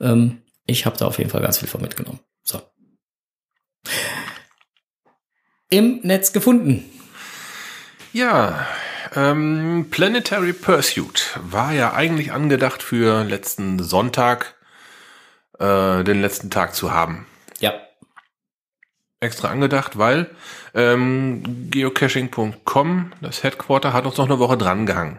Ähm, 0.00 0.40
ich 0.64 0.86
habe 0.86 0.96
da 0.96 1.06
auf 1.06 1.18
jeden 1.18 1.28
Fall 1.28 1.42
ganz 1.42 1.58
viel 1.58 1.68
von 1.68 1.82
mitgenommen. 1.82 2.20
So. 2.42 2.62
Im 5.68 6.00
Netz 6.04 6.32
gefunden. 6.32 6.84
Ja, 8.14 8.66
ähm, 9.14 9.88
Planetary 9.90 10.52
Pursuit 10.52 11.38
war 11.42 11.72
ja 11.72 11.92
eigentlich 11.92 12.32
angedacht 12.32 12.82
für 12.82 13.24
letzten 13.24 13.82
Sonntag, 13.82 14.54
äh, 15.58 16.04
den 16.04 16.20
letzten 16.20 16.50
Tag 16.50 16.74
zu 16.74 16.92
haben. 16.92 17.26
Ja. 17.60 17.72
Extra 19.20 19.48
angedacht, 19.48 19.96
weil 19.98 20.30
ähm, 20.74 21.70
geocaching.com, 21.70 23.12
das 23.20 23.42
Headquarter, 23.42 23.92
hat 23.92 24.06
uns 24.06 24.16
noch 24.16 24.26
eine 24.26 24.38
Woche 24.38 24.58
drangehangen. 24.58 25.18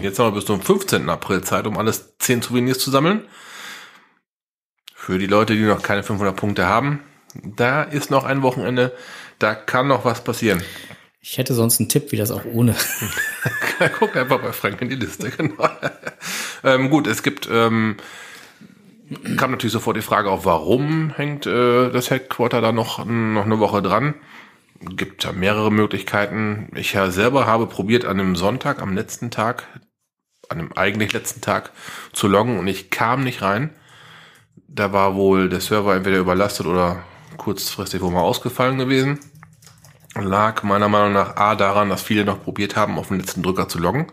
Jetzt 0.00 0.18
haben 0.18 0.26
wir 0.26 0.36
bis 0.36 0.46
zum 0.46 0.60
15. 0.60 1.08
April 1.08 1.42
Zeit, 1.42 1.66
um 1.66 1.76
alles 1.76 2.16
10 2.18 2.42
Souvenirs 2.42 2.78
zu 2.78 2.90
sammeln. 2.90 3.26
Für 4.94 5.18
die 5.18 5.26
Leute, 5.26 5.54
die 5.54 5.62
noch 5.62 5.82
keine 5.82 6.02
500 6.02 6.34
Punkte 6.34 6.66
haben, 6.66 7.00
da 7.34 7.82
ist 7.82 8.10
noch 8.10 8.24
ein 8.24 8.42
Wochenende, 8.42 8.92
da 9.38 9.54
kann 9.54 9.88
noch 9.88 10.04
was 10.04 10.24
passieren. 10.24 10.62
Ich 11.22 11.36
hätte 11.36 11.52
sonst 11.52 11.78
einen 11.78 11.90
Tipp, 11.90 12.12
wie 12.12 12.16
das 12.16 12.30
auch 12.30 12.46
ohne. 12.46 12.74
Guck 13.98 14.16
einfach 14.16 14.40
bei 14.40 14.52
Frank 14.52 14.80
in 14.80 14.88
die 14.88 14.96
Liste, 14.96 15.30
genau. 15.30 15.68
ähm, 16.64 16.88
gut, 16.88 17.06
es 17.06 17.22
gibt, 17.22 17.48
ähm, 17.52 17.96
kam 19.36 19.50
natürlich 19.50 19.74
sofort 19.74 19.98
die 19.98 20.02
Frage 20.02 20.30
auf, 20.30 20.46
warum 20.46 21.10
hängt 21.10 21.46
äh, 21.46 21.90
das 21.90 22.10
Headquarter 22.10 22.62
da 22.62 22.72
noch, 22.72 23.04
noch 23.04 23.44
eine 23.44 23.58
Woche 23.58 23.82
dran? 23.82 24.14
Gibt 24.80 25.24
ja 25.24 25.32
mehrere 25.32 25.70
Möglichkeiten. 25.70 26.70
Ich 26.74 26.94
ja 26.94 27.10
selber 27.10 27.46
habe 27.46 27.66
probiert, 27.66 28.06
an 28.06 28.18
einem 28.18 28.34
Sonntag, 28.34 28.80
am 28.80 28.94
letzten 28.94 29.30
Tag, 29.30 29.66
an 30.48 30.56
dem 30.56 30.72
eigentlich 30.72 31.12
letzten 31.12 31.42
Tag 31.42 31.72
zu 32.14 32.28
loggen 32.28 32.58
und 32.58 32.66
ich 32.66 32.88
kam 32.88 33.24
nicht 33.24 33.42
rein. 33.42 33.74
Da 34.68 34.94
war 34.94 35.16
wohl 35.16 35.50
der 35.50 35.60
Server 35.60 35.94
entweder 35.94 36.16
überlastet 36.16 36.64
oder 36.64 37.04
kurzfristig 37.36 38.00
wohl 38.00 38.10
mal 38.10 38.22
ausgefallen 38.22 38.78
gewesen 38.78 39.18
lag 40.14 40.62
meiner 40.62 40.88
Meinung 40.88 41.12
nach 41.12 41.36
A 41.36 41.54
daran, 41.54 41.88
dass 41.88 42.02
viele 42.02 42.24
noch 42.24 42.42
probiert 42.42 42.76
haben, 42.76 42.98
auf 42.98 43.08
den 43.08 43.20
letzten 43.20 43.42
Drücker 43.42 43.68
zu 43.68 43.78
loggen. 43.78 44.06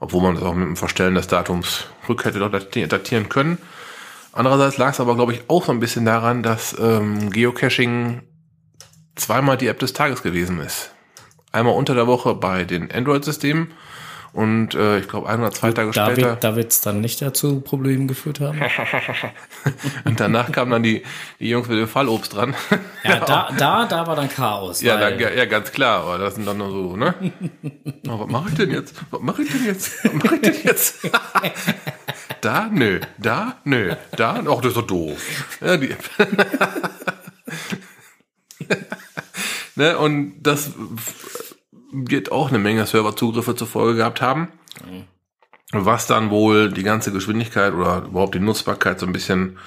Obwohl 0.00 0.22
man 0.22 0.34
das 0.34 0.44
auch 0.44 0.54
mit 0.54 0.66
dem 0.66 0.76
Verstellen 0.76 1.14
des 1.14 1.28
Datums 1.28 1.86
rück 2.08 2.24
hätte 2.24 2.40
datieren 2.40 3.28
können. 3.28 3.58
Andererseits 4.32 4.78
lag 4.78 4.90
es 4.90 5.00
aber, 5.00 5.14
glaube 5.14 5.34
ich, 5.34 5.42
auch 5.48 5.64
so 5.66 5.72
ein 5.72 5.80
bisschen 5.80 6.04
daran, 6.04 6.42
dass 6.42 6.76
ähm, 6.78 7.30
Geocaching 7.30 8.22
zweimal 9.14 9.56
die 9.56 9.68
App 9.68 9.78
des 9.78 9.92
Tages 9.92 10.22
gewesen 10.22 10.58
ist. 10.60 10.92
Einmal 11.52 11.74
unter 11.74 11.94
der 11.94 12.06
Woche 12.06 12.34
bei 12.34 12.64
den 12.64 12.90
Android-Systemen 12.90 13.72
Und 14.32 14.74
äh, 14.74 14.98
ich 14.98 15.08
glaube, 15.08 15.28
ein 15.28 15.40
oder 15.40 15.50
zwei 15.50 15.72
Tage 15.72 15.90
Da 15.90 16.06
später. 16.06 16.30
wird 16.30 16.44
da 16.44 16.56
wird's 16.56 16.80
dann 16.80 17.02
nicht 17.02 17.20
dazu 17.20 17.60
Problemen 17.60 18.08
geführt 18.08 18.40
haben. 18.40 18.58
Und 20.06 20.20
danach 20.20 20.50
kamen 20.50 20.70
dann 20.70 20.82
die, 20.82 21.02
die 21.38 21.50
Jungs 21.50 21.68
mit 21.68 21.78
dem 21.78 21.86
Fallobst 21.86 22.34
dran. 22.34 22.54
Ja, 23.04 23.20
da, 23.26 23.50
da, 23.58 23.84
da 23.84 24.06
war 24.06 24.16
dann 24.16 24.30
Chaos. 24.30 24.80
Ja, 24.80 24.98
weil- 24.98 25.18
da, 25.18 25.30
ja, 25.30 25.44
ganz 25.44 25.70
klar. 25.70 26.02
Aber 26.04 26.16
das 26.16 26.36
sind 26.36 26.46
dann 26.46 26.56
nur 26.56 26.70
so, 26.70 26.96
ne? 26.96 27.14
Oh, 28.08 28.18
was 28.20 28.28
mache 28.30 28.48
ich 28.48 28.54
denn 28.56 28.70
jetzt? 28.70 28.94
Was 29.10 29.20
mache 29.20 29.42
ich 29.42 29.52
denn 29.52 29.64
jetzt? 29.66 30.04
Was 30.04 30.12
mache 30.12 30.34
ich 30.36 30.40
denn 30.40 30.54
jetzt? 30.64 30.96
da? 32.40 32.68
Nö. 32.72 33.00
Da? 33.18 33.58
Nö. 33.64 33.94
Da? 34.16 34.42
Ach, 34.48 34.56
das 34.60 34.66
ist 34.68 34.76
doch 34.76 34.86
doof. 34.86 35.56
Ja, 35.60 35.76
die, 35.76 35.94
ne? 39.76 39.98
Und 39.98 40.34
das 40.42 40.70
wird 41.92 42.32
auch 42.32 42.48
eine 42.48 42.58
Menge 42.58 42.86
Serverzugriffe 42.86 43.54
zur 43.54 43.66
Folge 43.66 43.98
gehabt 43.98 44.20
haben. 44.20 44.48
Was 45.70 46.06
dann 46.06 46.30
wohl 46.30 46.70
die 46.70 46.82
ganze 46.82 47.12
Geschwindigkeit 47.12 47.72
oder 47.72 48.04
überhaupt 48.04 48.34
die 48.34 48.40
Nutzbarkeit 48.40 48.98
so 48.98 49.06
ein 49.06 49.12
bisschen, 49.12 49.58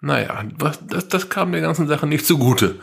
naja, 0.00 0.44
was, 0.58 0.80
das, 0.86 1.08
das 1.08 1.28
kam 1.28 1.52
der 1.52 1.60
ganzen 1.60 1.88
Sache 1.88 2.06
nicht 2.06 2.26
zugute 2.26 2.80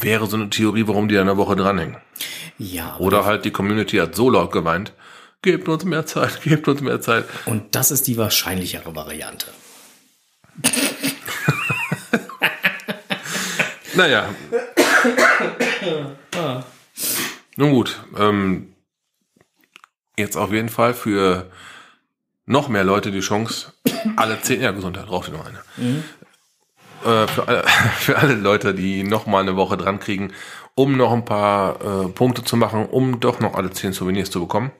wäre 0.00 0.26
so 0.26 0.36
eine 0.36 0.50
Theorie, 0.50 0.86
warum 0.86 1.08
die 1.08 1.18
an 1.18 1.26
der 1.26 1.36
Woche 1.36 1.56
dranhängen. 1.56 1.96
ja, 2.58 2.96
Oder 2.98 3.24
halt 3.24 3.44
die 3.44 3.50
Community 3.50 3.96
hat 3.98 4.14
so 4.14 4.30
laut 4.30 4.52
geweint, 4.52 4.92
gebt 5.42 5.68
uns 5.68 5.84
mehr 5.84 6.06
Zeit, 6.06 6.42
gebt 6.44 6.68
uns 6.68 6.80
mehr 6.80 7.00
Zeit. 7.00 7.24
Und 7.46 7.74
das 7.74 7.90
ist 7.90 8.06
die 8.06 8.16
wahrscheinlichere 8.16 8.94
Variante. 8.94 9.46
Naja. 13.94 14.28
Nun 17.56 17.72
gut, 17.72 18.00
ähm, 18.18 18.74
jetzt 20.18 20.36
auf 20.36 20.52
jeden 20.52 20.68
Fall 20.68 20.92
für 20.92 21.50
noch 22.44 22.68
mehr 22.68 22.84
Leute 22.84 23.10
die 23.10 23.20
Chance, 23.20 23.72
alle 24.16 24.40
zehn, 24.42 24.60
ja 24.60 24.70
Gesundheit, 24.72 25.08
drauf 25.08 25.30
noch 25.30 25.46
eine. 25.46 25.58
Äh, 27.04 27.26
für, 27.26 27.48
alle, 27.48 27.64
für 27.98 28.18
alle 28.18 28.34
Leute, 28.34 28.74
die 28.74 29.02
noch 29.02 29.26
mal 29.26 29.40
eine 29.40 29.56
Woche 29.56 29.76
dran 29.78 30.00
kriegen, 30.00 30.32
um 30.74 30.96
noch 30.98 31.12
ein 31.12 31.24
paar 31.24 31.80
äh, 31.80 32.08
Punkte 32.08 32.44
zu 32.44 32.56
machen, 32.56 32.86
um 32.86 33.20
doch 33.20 33.40
noch 33.40 33.54
alle 33.54 33.70
zehn 33.70 33.94
Souvenirs 33.94 34.30
zu 34.30 34.40
bekommen 34.40 34.70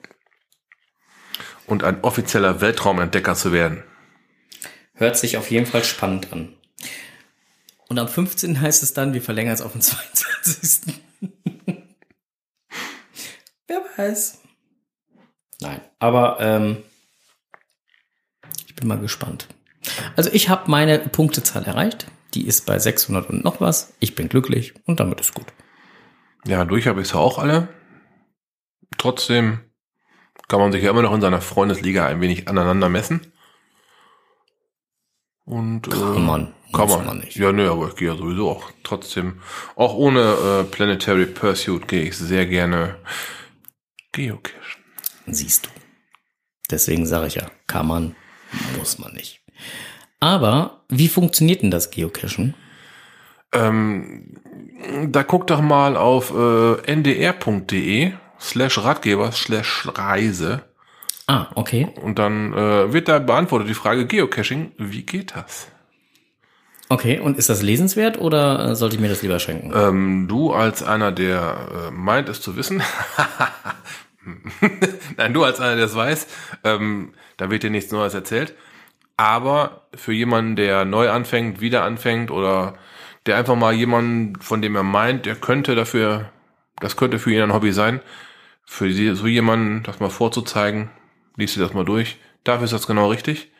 und 1.66 1.82
ein 1.82 2.02
offizieller 2.02 2.60
Weltraumentdecker 2.60 3.34
zu 3.34 3.52
werden. 3.52 3.82
Hört 4.94 5.16
sich 5.16 5.36
auf 5.36 5.50
jeden 5.50 5.66
Fall 5.66 5.84
spannend 5.84 6.32
an. 6.32 6.52
Und 7.88 7.98
am 7.98 8.08
15. 8.08 8.60
heißt 8.60 8.82
es 8.82 8.92
dann, 8.92 9.14
wir 9.14 9.22
verlängern 9.22 9.54
es 9.54 9.62
auf 9.62 9.72
den 9.72 9.80
22. 9.80 10.94
Wer 13.96 14.06
weiß. 14.06 14.40
Nein, 15.60 15.80
aber 15.98 16.38
ähm, 16.40 16.82
ich 18.66 18.76
bin 18.76 18.88
mal 18.88 18.98
gespannt. 18.98 19.48
Also 20.16 20.30
ich 20.32 20.48
habe 20.48 20.70
meine 20.70 20.98
Punktezahl 20.98 21.64
erreicht. 21.64 22.06
Die 22.34 22.46
ist 22.46 22.66
bei 22.66 22.78
600 22.78 23.30
und 23.30 23.44
noch 23.44 23.60
was. 23.60 23.94
Ich 24.00 24.14
bin 24.14 24.28
glücklich 24.28 24.74
und 24.84 25.00
damit 25.00 25.20
ist 25.20 25.34
gut. 25.34 25.46
Ja, 26.44 26.64
durch 26.64 26.86
habe 26.86 27.00
ich 27.00 27.08
es 27.08 27.14
ja 27.14 27.20
auch 27.20 27.38
alle. 27.38 27.68
Trotzdem 28.98 29.60
kann 30.48 30.60
man 30.60 30.72
sich 30.72 30.82
ja 30.82 30.90
immer 30.90 31.02
noch 31.02 31.14
in 31.14 31.20
seiner 31.20 31.40
Freundesliga 31.40 32.06
ein 32.06 32.20
wenig 32.20 32.48
aneinander 32.48 32.88
messen. 32.88 33.32
Und, 35.44 35.86
äh, 35.86 35.90
Kann 35.90 36.26
man. 36.26 36.54
Kann 36.72 36.88
man. 36.88 37.06
man 37.06 37.18
nicht. 37.18 37.36
Ja, 37.36 37.52
nö, 37.52 37.70
aber 37.70 37.88
ich 37.88 37.96
gehe 37.96 38.08
ja 38.08 38.16
sowieso 38.16 38.50
auch 38.50 38.70
trotzdem. 38.82 39.40
Auch 39.76 39.94
ohne 39.94 40.20
äh, 40.20 40.64
Planetary 40.64 41.26
Pursuit 41.26 41.86
gehe 41.88 42.02
ich 42.02 42.16
sehr 42.16 42.46
gerne 42.46 42.96
geocachen. 44.16 44.82
Siehst 45.26 45.66
du. 45.66 45.70
Deswegen 46.70 47.06
sage 47.06 47.26
ich 47.28 47.34
ja, 47.36 47.46
kann 47.66 47.86
man, 47.86 48.16
muss 48.78 48.98
man 48.98 49.12
nicht. 49.12 49.40
Aber 50.18 50.84
wie 50.88 51.08
funktioniert 51.08 51.62
denn 51.62 51.70
das 51.70 51.90
Geocachen? 51.90 52.54
Ähm, 53.52 54.40
da 55.08 55.22
guck 55.22 55.46
doch 55.46 55.60
mal 55.60 55.96
auf 55.96 56.32
äh, 56.34 56.92
ndr.de 56.92 58.12
slash 58.40 58.78
Ratgeber 58.78 59.30
slash 59.32 59.88
Reise 59.94 60.64
Ah, 61.28 61.48
okay. 61.54 61.88
und 62.02 62.18
dann 62.18 62.52
äh, 62.52 62.92
wird 62.92 63.08
da 63.08 63.18
beantwortet 63.18 63.68
die 63.68 63.74
Frage 63.74 64.06
Geocaching, 64.06 64.72
wie 64.78 65.02
geht 65.02 65.34
das? 65.34 65.68
Okay, 66.88 67.18
und 67.18 67.36
ist 67.36 67.48
das 67.48 67.62
lesenswert 67.62 68.18
oder 68.18 68.70
äh, 68.70 68.76
sollte 68.76 68.94
ich 68.94 69.00
mir 69.00 69.08
das 69.08 69.22
lieber 69.22 69.40
schenken? 69.40 69.72
Ähm, 69.74 70.26
du 70.28 70.52
als 70.52 70.84
einer, 70.84 71.10
der 71.10 71.88
äh, 71.88 71.90
meint 71.90 72.28
es 72.28 72.40
zu 72.40 72.56
wissen, 72.56 72.80
nein, 75.16 75.32
du 75.32 75.44
als 75.44 75.60
einer, 75.60 75.76
der 75.76 75.86
es 75.86 75.94
weiß, 75.94 76.26
ähm, 76.64 77.14
da 77.36 77.50
wird 77.50 77.62
dir 77.62 77.70
nichts 77.70 77.92
Neues 77.92 78.14
erzählt. 78.14 78.54
Aber 79.16 79.86
für 79.94 80.12
jemanden, 80.12 80.56
der 80.56 80.84
neu 80.84 81.10
anfängt, 81.10 81.60
wieder 81.60 81.84
anfängt 81.84 82.30
oder 82.30 82.76
der 83.24 83.36
einfach 83.36 83.56
mal 83.56 83.72
jemanden, 83.72 84.40
von 84.40 84.60
dem 84.62 84.76
er 84.76 84.82
meint, 84.82 85.26
der 85.26 85.36
könnte 85.36 85.74
dafür, 85.74 86.30
das 86.80 86.96
könnte 86.96 87.18
für 87.18 87.32
ihn 87.32 87.42
ein 87.42 87.52
Hobby 87.52 87.72
sein, 87.72 88.00
für 88.64 88.92
so 89.14 89.26
jemanden 89.26 89.82
das 89.84 90.00
mal 90.00 90.10
vorzuzeigen, 90.10 90.90
liest 91.36 91.56
dir 91.56 91.60
das 91.60 91.72
mal 91.72 91.84
durch. 91.84 92.18
Dafür 92.44 92.64
ist 92.64 92.72
das 92.72 92.86
genau 92.86 93.10
richtig. 93.10 93.50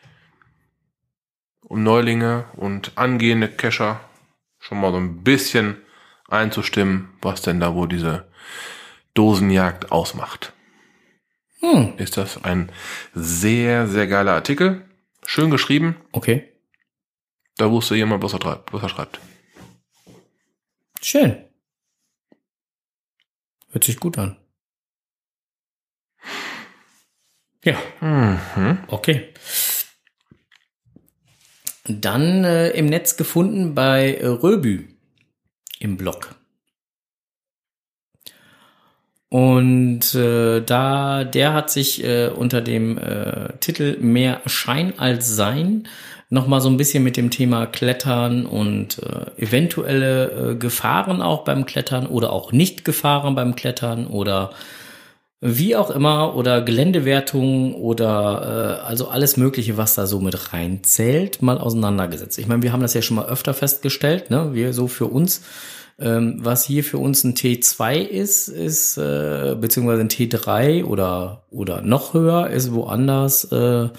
Um 1.61 1.83
Neulinge 1.83 2.45
und 2.55 2.91
angehende 2.95 3.49
Cacher 3.49 3.99
schon 4.59 4.79
mal 4.79 4.91
so 4.91 4.97
ein 4.97 5.23
bisschen 5.23 5.77
einzustimmen, 6.29 7.09
was 7.21 7.41
denn 7.41 7.59
da 7.59 7.73
wohl 7.73 7.87
diese 7.87 8.27
Dosenjagd 9.13 9.91
ausmacht. 9.91 10.53
Hm, 11.59 11.93
Ist 11.97 12.17
das 12.17 12.43
ein 12.43 12.71
sehr, 13.13 13.87
sehr 13.87 14.07
geiler 14.07 14.33
Artikel. 14.33 14.85
Schön 15.25 15.49
geschrieben. 15.51 15.95
okay. 16.11 16.51
Da 17.59 17.71
wusste 17.71 17.95
jemand, 17.95 18.21
was 18.23 18.33
er, 18.33 18.39
treibt, 18.39 18.71
was 18.71 18.83
er 18.83 18.89
schreibt. 18.89 19.19
Schön. 21.01 21.43
Hört 23.71 23.83
sich 23.83 23.99
gut 23.99 24.17
an. 24.19 24.37
Ja, 27.63 27.77
Mhm. 27.99 28.83
okay. 28.89 29.33
Dann 31.85 32.43
äh, 32.43 32.69
im 32.71 32.85
Netz 32.85 33.17
gefunden 33.17 33.73
bei 33.73 34.19
Röbü 34.21 34.87
im 35.79 35.97
Blog. 35.97 36.35
Und 39.29 40.15
äh, 40.15 40.61
da 40.61 41.25
der 41.25 41.53
hat 41.53 41.69
sich 41.69 42.03
äh, 42.03 42.29
unter 42.29 42.61
dem 42.61 42.97
äh, 42.97 43.53
Titel 43.59 43.97
Mehr 43.99 44.41
Schein 44.45 44.93
als 44.97 45.35
Sein 45.35 45.87
nochmal 46.29 46.61
so 46.61 46.69
ein 46.69 46.77
bisschen 46.77 47.03
mit 47.03 47.17
dem 47.17 47.29
Thema 47.29 47.65
Klettern 47.65 48.45
und 48.45 48.99
äh, 48.99 49.41
eventuelle 49.41 50.51
äh, 50.51 50.55
Gefahren 50.55 51.21
auch 51.21 51.43
beim 51.43 51.65
Klettern 51.65 52.07
oder 52.07 52.31
auch 52.31 52.51
Nicht-Gefahren 52.51 53.35
beim 53.35 53.55
Klettern 53.55 54.07
oder 54.07 54.51
wie 55.39 55.75
auch 55.75 55.91
immer 55.91 56.35
oder 56.35 56.61
Geländewertung 56.61 57.75
oder 57.75 58.79
äh, 58.81 58.87
also 58.87 59.09
alles 59.09 59.37
Mögliche, 59.37 59.77
was 59.77 59.93
da 59.93 60.07
so 60.07 60.19
mit 60.19 60.51
reinzählt, 60.51 61.41
mal 61.41 61.59
auseinandergesetzt. 61.59 62.39
Ich 62.39 62.47
meine, 62.47 62.63
wir 62.63 62.73
haben 62.73 62.81
das 62.81 62.93
ja 62.93 63.01
schon 63.01 63.17
mal 63.17 63.27
öfter 63.27 63.53
festgestellt, 63.53 64.31
ne? 64.31 64.53
Wir 64.53 64.73
so 64.73 64.87
für 64.87 65.05
uns, 65.05 65.43
ähm, 65.99 66.37
was 66.39 66.63
hier 66.63 66.83
für 66.83 66.99
uns 66.99 67.23
ein 67.23 67.33
T2 67.33 67.95
ist, 68.01 68.49
ist 68.49 68.97
äh, 68.97 69.55
beziehungsweise 69.59 70.01
ein 70.01 70.09
T3 70.09 70.83
oder 70.83 71.45
oder 71.49 71.81
noch 71.81 72.13
höher 72.13 72.49
ist 72.49 72.71
woanders 72.71 73.45
äh, 73.51 73.89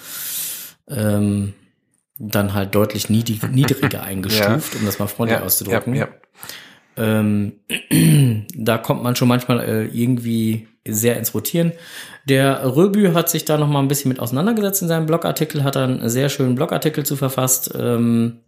ähm, 0.89 1.55
dann 2.19 2.55
halt 2.55 2.75
deutlich 2.75 3.11
niedrig, 3.11 3.43
niedriger 3.51 4.03
eingestuft, 4.03 4.77
um 4.77 4.87
das 4.87 4.99
mal 4.99 5.09
freundlich 5.09 5.41
auszudrücken. 5.41 5.95
Ja, 5.95 6.07
ja. 6.97 7.21
Ähm, 7.21 7.55
da 8.55 8.79
kommt 8.79 9.03
man 9.03 9.17
schon 9.17 9.29
manchmal 9.29 9.61
äh, 9.61 9.85
irgendwie 9.87 10.69
sehr 10.87 11.17
ins 11.17 11.35
Rotieren. 11.35 11.73
Der 12.29 12.77
Röbü 12.77 13.13
hat 13.13 13.29
sich 13.29 13.45
da 13.45 13.59
noch 13.59 13.69
mal 13.69 13.81
ein 13.81 13.89
bisschen 13.89 14.09
mit 14.09 14.21
auseinandergesetzt 14.21 14.83
in 14.83 14.89
seinem 14.89 15.07
Blogartikel, 15.07 15.65
hat 15.65 15.77
einen 15.77 16.09
sehr 16.09 16.29
schönen 16.29 16.55
Blogartikel 16.55 17.05
zu 17.05 17.17
verfasst 17.17 17.73
ähm, 17.79 18.41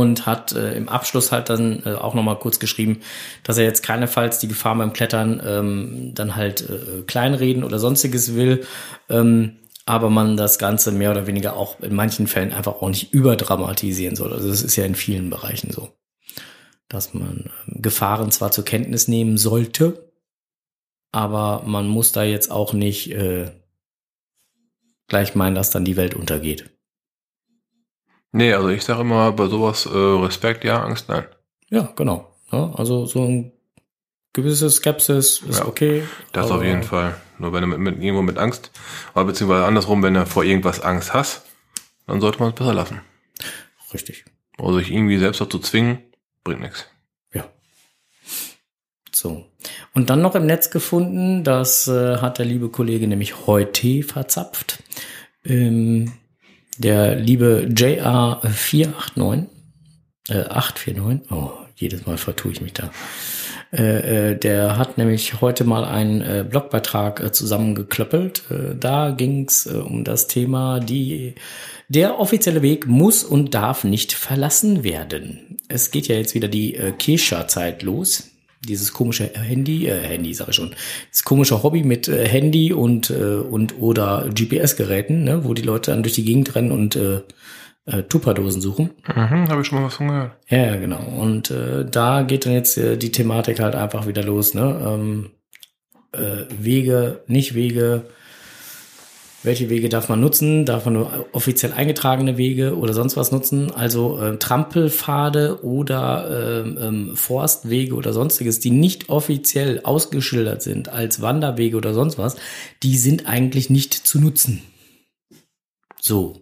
und 0.00 0.26
hat 0.26 0.52
äh, 0.52 0.74
im 0.74 0.88
Abschluss 0.88 1.32
halt 1.32 1.50
dann 1.50 1.82
äh, 1.84 1.94
auch 1.94 2.14
noch 2.14 2.22
mal 2.22 2.38
kurz 2.38 2.58
geschrieben, 2.58 3.00
dass 3.42 3.58
er 3.58 3.64
jetzt 3.64 3.82
keinesfalls 3.82 4.38
die 4.38 4.48
Gefahr 4.48 4.76
beim 4.76 4.92
Klettern 4.92 5.42
ähm, 5.44 6.12
dann 6.14 6.36
halt 6.36 6.68
äh, 6.68 7.02
kleinreden 7.06 7.64
oder 7.64 7.78
sonstiges 7.78 8.34
will, 8.34 8.64
ähm, 9.08 9.56
aber 9.84 10.10
man 10.10 10.36
das 10.36 10.58
Ganze 10.58 10.92
mehr 10.92 11.10
oder 11.10 11.26
weniger 11.26 11.56
auch 11.56 11.80
in 11.80 11.94
manchen 11.94 12.26
Fällen 12.26 12.52
einfach 12.52 12.74
auch 12.80 12.88
nicht 12.88 13.12
überdramatisieren 13.12 14.16
soll. 14.16 14.32
Also 14.32 14.48
das 14.48 14.62
ist 14.62 14.76
ja 14.76 14.84
in 14.84 14.94
vielen 14.94 15.28
Bereichen 15.30 15.70
so 15.70 15.90
dass 16.92 17.14
man 17.14 17.50
ähm, 17.68 17.82
Gefahren 17.82 18.30
zwar 18.30 18.50
zur 18.50 18.64
Kenntnis 18.64 19.08
nehmen 19.08 19.38
sollte, 19.38 20.12
aber 21.10 21.62
man 21.66 21.88
muss 21.88 22.12
da 22.12 22.22
jetzt 22.22 22.50
auch 22.50 22.72
nicht 22.72 23.12
äh, 23.12 23.50
gleich 25.08 25.34
meinen, 25.34 25.54
dass 25.54 25.70
dann 25.70 25.84
die 25.84 25.96
Welt 25.96 26.14
untergeht. 26.14 26.70
Nee, 28.32 28.52
also 28.54 28.68
ich 28.68 28.82
sage 28.82 29.02
immer 29.02 29.30
bei 29.32 29.46
sowas 29.46 29.86
äh, 29.86 29.90
Respekt, 29.96 30.64
ja, 30.64 30.82
Angst, 30.82 31.08
nein. 31.08 31.24
Ja, 31.68 31.92
genau. 31.96 32.34
Ja, 32.50 32.72
also 32.74 33.06
so 33.06 33.22
ein 33.24 33.52
gewisse 34.32 34.70
Skepsis 34.70 35.42
ist 35.42 35.58
Ja. 35.58 35.66
okay. 35.66 36.02
Das 36.32 36.50
auf 36.50 36.62
jeden 36.62 36.82
Fall. 36.82 37.14
Nur 37.38 37.52
wenn 37.52 37.62
du 37.62 37.66
mit, 37.66 37.78
mit, 37.78 38.02
irgendwo 38.02 38.22
mit 38.22 38.38
Angst, 38.38 38.70
oder 39.14 39.26
beziehungsweise 39.26 39.66
andersrum, 39.66 40.02
wenn 40.02 40.14
du 40.14 40.24
vor 40.26 40.44
irgendwas 40.44 40.80
Angst 40.80 41.12
hast, 41.12 41.44
dann 42.06 42.20
sollte 42.20 42.38
man 42.38 42.50
es 42.50 42.54
besser 42.54 42.74
lassen. 42.74 43.00
Richtig. 43.92 44.24
Also 44.58 44.78
sich 44.78 44.90
irgendwie 44.90 45.18
selbst 45.18 45.40
dazu 45.40 45.58
zwingen, 45.58 45.98
bringt 46.44 46.60
nichts. 46.60 46.86
Ja. 47.34 47.44
So. 49.14 49.44
Und 49.94 50.08
dann 50.08 50.22
noch 50.22 50.34
im 50.34 50.46
Netz 50.46 50.70
gefunden, 50.70 51.44
das 51.44 51.86
äh, 51.88 52.16
hat 52.18 52.38
der 52.38 52.46
liebe 52.46 52.70
Kollege 52.70 53.06
nämlich 53.06 53.46
heute 53.46 54.02
verzapft. 54.02 54.82
Ähm, 55.44 56.12
der 56.78 57.16
liebe 57.16 57.68
JR489, 57.70 59.46
äh, 60.28 60.44
849, 60.44 61.30
oh, 61.30 61.50
jedes 61.76 62.06
Mal 62.06 62.16
vertue 62.16 62.52
ich 62.52 62.60
mich 62.60 62.72
da. 62.72 62.90
Äh, 63.72 64.32
äh, 64.32 64.38
der 64.38 64.76
hat 64.76 64.98
nämlich 64.98 65.40
heute 65.40 65.64
mal 65.64 65.84
einen 65.84 66.20
äh, 66.20 66.44
Blogbeitrag 66.48 67.20
äh, 67.20 67.32
zusammengeklöppelt. 67.32 68.42
Äh, 68.50 68.74
da 68.78 69.10
ging 69.10 69.46
es 69.48 69.66
äh, 69.66 69.76
um 69.76 70.04
das 70.04 70.26
Thema, 70.26 70.78
die, 70.78 71.34
der 71.88 72.20
offizielle 72.20 72.60
Weg 72.60 72.86
muss 72.86 73.24
und 73.24 73.54
darf 73.54 73.84
nicht 73.84 74.12
verlassen 74.12 74.84
werden. 74.84 75.56
Es 75.68 75.90
geht 75.90 76.06
ja 76.06 76.16
jetzt 76.16 76.34
wieder 76.34 76.48
die 76.48 76.74
äh, 76.74 76.92
Kesha-Zeit 76.92 77.82
los. 77.82 78.31
Dieses 78.68 78.92
komische 78.92 79.30
Handy, 79.34 79.86
äh, 79.86 80.00
Handy 80.00 80.34
sage 80.34 80.50
ich 80.50 80.56
schon, 80.56 80.74
das 81.10 81.24
komische 81.24 81.62
Hobby 81.62 81.82
mit 81.82 82.08
äh, 82.08 82.26
Handy 82.28 82.72
und 82.72 83.10
äh, 83.10 83.36
und 83.36 83.80
oder 83.80 84.28
GPS-Geräten, 84.32 85.24
ne, 85.24 85.44
wo 85.44 85.54
die 85.54 85.62
Leute 85.62 85.90
dann 85.90 86.02
durch 86.02 86.14
die 86.14 86.24
Gegend 86.24 86.54
rennen 86.54 86.72
und 86.72 86.96
äh, 86.96 87.22
äh, 87.86 88.04
Tupperdosen 88.04 88.60
suchen. 88.60 88.90
Mhm, 89.08 89.48
habe 89.48 89.60
ich 89.60 89.66
schon 89.66 89.78
mal 89.80 89.86
was 89.86 89.94
von 89.94 90.08
gehört. 90.08 90.32
Ja, 90.48 90.58
ja, 90.66 90.76
genau. 90.76 91.02
Und 91.02 91.50
äh, 91.50 91.84
da 91.84 92.22
geht 92.22 92.46
dann 92.46 92.52
jetzt 92.52 92.78
äh, 92.78 92.96
die 92.96 93.12
Thematik 93.12 93.60
halt 93.60 93.74
einfach 93.74 94.06
wieder 94.06 94.22
los, 94.22 94.54
ne? 94.54 94.80
Ähm, 94.84 95.30
äh, 96.12 96.44
Wege, 96.58 97.22
nicht 97.26 97.54
Wege. 97.54 98.04
Welche 99.44 99.68
Wege 99.70 99.88
darf 99.88 100.08
man 100.08 100.20
nutzen? 100.20 100.64
Darf 100.64 100.84
man 100.84 100.94
nur 100.94 101.26
offiziell 101.32 101.72
eingetragene 101.72 102.36
Wege 102.36 102.76
oder 102.76 102.94
sonst 102.94 103.16
was 103.16 103.32
nutzen? 103.32 103.72
Also 103.72 104.20
äh, 104.20 104.36
Trampelpfade 104.38 105.64
oder 105.64 106.62
ähm, 106.64 106.78
ähm, 106.80 107.16
Forstwege 107.16 107.94
oder 107.96 108.12
sonstiges, 108.12 108.60
die 108.60 108.70
nicht 108.70 109.08
offiziell 109.08 109.80
ausgeschildert 109.82 110.62
sind 110.62 110.88
als 110.88 111.22
Wanderwege 111.22 111.76
oder 111.76 111.92
sonst 111.92 112.18
was, 112.18 112.36
die 112.84 112.96
sind 112.96 113.26
eigentlich 113.26 113.68
nicht 113.68 113.94
zu 113.94 114.20
nutzen. 114.20 114.62
So. 116.00 116.36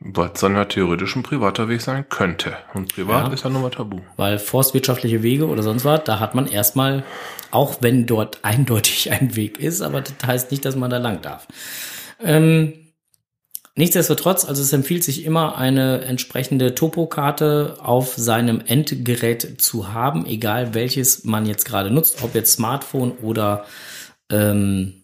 Was 0.00 0.38
dann 0.38 0.54
ja 0.54 0.64
theoretisch 0.64 1.16
ein 1.16 1.24
privater 1.24 1.68
Weg 1.68 1.80
sein 1.80 2.08
könnte. 2.08 2.56
Und 2.72 2.94
privat 2.94 3.26
Ja. 3.26 3.34
ist 3.34 3.42
ja 3.42 3.50
nun 3.50 3.62
mal 3.62 3.70
tabu. 3.70 3.98
Weil 4.16 4.38
forstwirtschaftliche 4.38 5.24
Wege 5.24 5.48
oder 5.48 5.64
sonst 5.64 5.84
was, 5.84 6.04
da 6.04 6.20
hat 6.20 6.36
man 6.36 6.46
erstmal, 6.46 7.02
auch 7.50 7.78
wenn 7.80 8.06
dort 8.06 8.44
eindeutig 8.44 9.10
ein 9.10 9.34
Weg 9.34 9.58
ist, 9.58 9.80
aber 9.82 10.02
das 10.02 10.14
heißt 10.24 10.52
nicht, 10.52 10.64
dass 10.64 10.76
man 10.76 10.88
da 10.88 10.98
lang 10.98 11.20
darf. 11.20 11.48
Ähm, 12.20 12.92
nichtsdestotrotz, 13.74 14.44
also 14.44 14.62
es 14.62 14.72
empfiehlt 14.72 15.04
sich 15.04 15.24
immer 15.24 15.56
eine 15.56 16.02
entsprechende 16.02 16.74
Topokarte 16.74 17.76
auf 17.80 18.14
seinem 18.16 18.60
Endgerät 18.60 19.60
zu 19.60 19.92
haben, 19.92 20.26
egal 20.26 20.74
welches 20.74 21.24
man 21.24 21.46
jetzt 21.46 21.64
gerade 21.64 21.90
nutzt, 21.90 22.22
ob 22.22 22.34
jetzt 22.34 22.52
Smartphone 22.52 23.12
oder 23.22 23.64
ähm, 24.30 25.02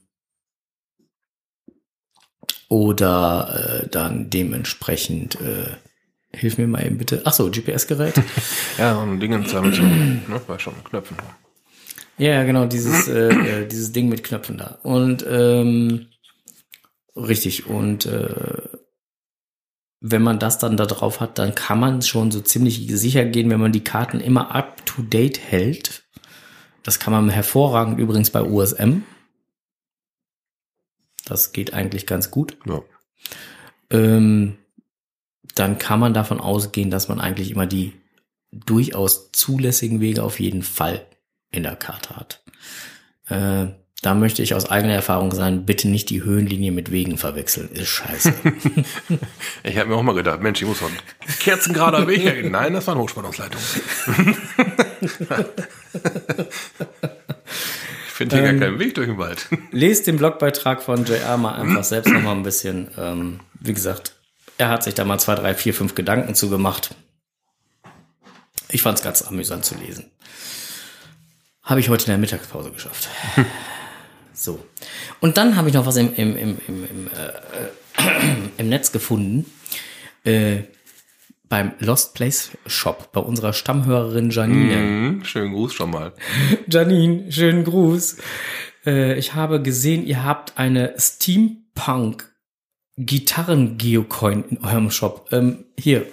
oder 2.69 3.83
äh, 3.85 3.89
dann 3.89 4.31
dementsprechend 4.31 5.41
äh, 5.41 5.77
Hilf 6.37 6.59
mir 6.59 6.67
mal 6.67 6.85
eben 6.85 6.99
bitte. 6.99 7.23
Ach 7.25 7.33
so, 7.33 7.51
GPS-Gerät. 7.51 8.15
Ja, 8.79 8.95
so 8.95 9.01
ein 9.03 9.21
Ding 9.21 9.33
in 9.33 9.41
mit 9.41 9.49
so, 9.49 9.59
ne, 9.61 10.41
war 10.49 10.59
schon 10.59 10.75
Knöpfen. 10.83 11.17
Ja, 12.19 12.31
ja, 12.31 12.43
genau, 12.43 12.67
dieses, 12.67 13.07
äh, 13.07 13.29
äh, 13.29 13.69
dieses 13.69 13.93
Ding 13.93 14.09
mit 14.09 14.25
Knöpfen 14.25 14.59
da. 14.59 14.79
Und 14.83 15.25
ähm, 15.29 16.07
richtig, 17.17 17.67
und 17.67 18.07
äh, 18.07 18.69
wenn 20.01 20.23
man 20.23 20.39
das 20.39 20.59
dann 20.59 20.77
da 20.77 20.85
drauf 20.85 21.21
hat, 21.21 21.39
dann 21.39 21.55
kann 21.55 21.81
man 21.81 22.03
schon 22.03 22.31
so 22.31 22.41
ziemlich 22.41 22.87
sicher 22.95 23.25
gehen, 23.25 23.49
wenn 23.49 23.61
man 23.61 23.73
die 23.73 23.85
Karten 23.85 24.21
immer 24.21 24.55
up 24.55 24.85
to 24.85 25.03
date 25.03 25.41
hält. 25.41 26.05
Das 26.83 27.01
kann 27.01 27.13
man 27.13 27.31
hervorragend 27.31 27.99
übrigens 27.99 28.29
bei 28.29 28.43
USM. 28.43 29.03
Das 31.25 31.53
geht 31.53 31.73
eigentlich 31.73 32.07
ganz 32.07 32.31
gut. 32.31 32.59
Ja. 32.67 32.83
Ähm, 33.91 34.59
dann 35.55 35.79
kann 35.79 36.01
man 36.01 36.13
davon 36.13 36.41
ausgehen, 36.41 36.91
dass 36.91 37.09
man 37.09 37.21
eigentlich 37.21 37.51
immer 37.51 37.67
die 37.67 37.95
durchaus 38.53 39.33
zulässigen 39.33 40.01
Wege 40.01 40.23
auf 40.23 40.39
jeden 40.39 40.63
Fall 40.63 41.07
in 41.51 41.63
der 41.63 41.77
Karte 41.77 42.17
hat. 42.17 42.45
Äh, 43.27 43.69
da 44.05 44.15
möchte 44.15 44.43
ich 44.43 44.55
aus 44.55 44.69
eigener 44.69 44.93
Erfahrung 44.93 45.33
sagen, 45.33 45.65
bitte 45.65 45.89
nicht 45.89 46.11
die 46.11 46.23
Höhenlinie 46.23 46.73
mit 46.73 46.91
Wegen 46.91 47.17
verwechseln. 47.17 47.71
Ist 47.73 47.89
scheiße. 47.89 48.35
Ich 49.63 49.79
habe 49.79 49.89
mir 49.89 49.97
auch 49.97 50.03
mal 50.03 50.15
gedacht, 50.15 50.43
Mensch, 50.43 50.61
ich 50.61 50.69
muss 50.69 50.83
ein 50.83 50.91
kerzengerader 51.41 52.07
Weg 52.07 52.21
her. 52.21 52.35
Nein, 52.51 52.75
das 52.75 52.87
war 52.87 52.95
eine 52.95 53.03
Hochspannungsleitung. 53.03 53.59
ich 55.01 55.11
finde 58.13 58.37
hier 58.37 58.45
Ähm. 58.45 58.61
gar 58.61 58.69
keinen 58.69 58.79
Weg 58.79 58.95
durch 58.95 59.07
den 59.07 59.17
Wald. 59.17 59.49
Lest 59.73 60.07
den 60.07 60.19
Blogbeitrag 60.19 60.83
von 60.83 61.07
JR 61.07 61.39
mal 61.39 61.55
einfach 61.55 61.85
selbst 61.85 62.13
noch 62.13 62.21
mal 62.21 62.33
ein 62.33 62.43
bisschen. 62.43 62.89
Ähm, 62.99 63.41
wie 63.55 63.73
gesagt, 63.73 64.17
er 64.59 64.69
hat 64.69 64.83
sich 64.83 64.93
da 64.93 65.07
mal 65.07 65.19
zwei, 65.19 65.35
drei, 65.35 65.55
vier, 65.55 65.73
fünf 65.73 65.95
Gedanken 65.95 66.35
zugemacht. 66.35 66.95
Ich 68.69 68.83
fand 68.83 68.99
es 68.99 69.05
ganz 69.05 69.23
amüsant 69.23 69.65
zu 69.65 69.77
lesen. 69.77 70.11
Habe 71.63 71.81
ich 71.81 71.89
heute 71.89 72.05
in 72.05 72.11
der 72.11 72.19
Mittagspause 72.19 72.71
geschafft. 72.71 73.09
So. 74.35 74.65
Und 75.21 75.37
dann 75.37 75.57
habe 75.57 75.69
ich 75.69 75.75
noch 75.75 75.87
was 75.87 75.97
im, 75.97 76.13
im, 76.15 76.37
im, 76.37 76.59
im, 76.69 76.85
im, 76.85 77.07
äh, 77.07 78.09
im 78.59 78.69
Netz 78.69 78.93
gefunden. 78.93 79.47
Äh, 80.25 80.65
beim 81.49 81.73
Lost 81.79 82.15
Place 82.15 82.51
Shop, 82.67 83.13
bei 83.13 83.21
unserer 83.21 83.53
Stammhörerin 83.53 84.31
Janine. 84.31 84.77
Mhm, 84.77 85.25
schönen 85.25 85.53
Gruß 85.53 85.75
schon 85.75 85.91
mal. 85.91 86.13
Janine, 86.69 87.31
schönen 87.31 87.65
Gruß. 87.65 88.17
Äh, 88.87 89.19
ich 89.19 89.35
habe 89.35 89.63
gesehen, 89.63 90.05
ihr 90.07 90.25
habt 90.25 90.59
eine 90.59 90.95
Steampunk 90.99 92.33
Gitarren-Geocoin 92.97 94.45
in 94.51 94.65
eurem 94.65 94.91
Shop. 94.91 95.29
Ähm, 95.33 95.65
hier, 95.79 96.07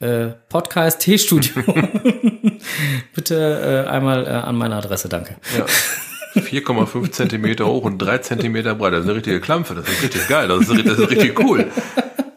äh, 0.00 0.28
Podcast 0.48 1.00
T-Studio. 1.00 1.62
Bitte 3.14 3.84
äh, 3.86 3.90
einmal 3.90 4.26
äh, 4.26 4.30
an 4.30 4.56
meine 4.56 4.76
Adresse, 4.76 5.08
danke. 5.08 5.36
Ja. 5.56 5.66
4,5 6.38 7.10
Zentimeter 7.10 7.66
hoch 7.66 7.84
und 7.84 7.98
3 7.98 8.18
Zentimeter 8.18 8.74
breit. 8.74 8.92
Das 8.92 9.00
ist 9.00 9.06
eine 9.06 9.16
richtige 9.16 9.40
Klampfe. 9.40 9.74
Das 9.74 9.88
ist 9.88 10.02
richtig 10.02 10.28
geil. 10.28 10.48
Das 10.48 10.60
ist, 10.60 10.86
das 10.86 10.98
ist 10.98 11.10
richtig 11.10 11.38
cool. 11.40 11.66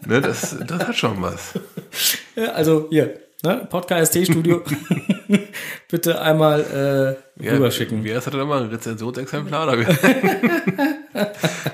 Ne, 0.05 0.21
das, 0.21 0.57
das 0.67 0.87
hat 0.87 0.95
schon 0.95 1.21
was. 1.21 1.53
Ja, 2.35 2.51
also 2.53 2.87
hier, 2.89 3.19
ne, 3.43 3.67
Podcast 3.69 4.13
T-Studio. 4.13 4.61
Bitte 5.89 6.21
einmal 6.21 7.17
äh, 7.39 7.49
rüberschicken. 7.49 8.03
Wie 8.03 8.13
heißt 8.13 8.27
das 8.27 8.33
immer? 8.33 8.57
Ein 8.61 8.69
Rezensionsexemplar? 8.69 9.77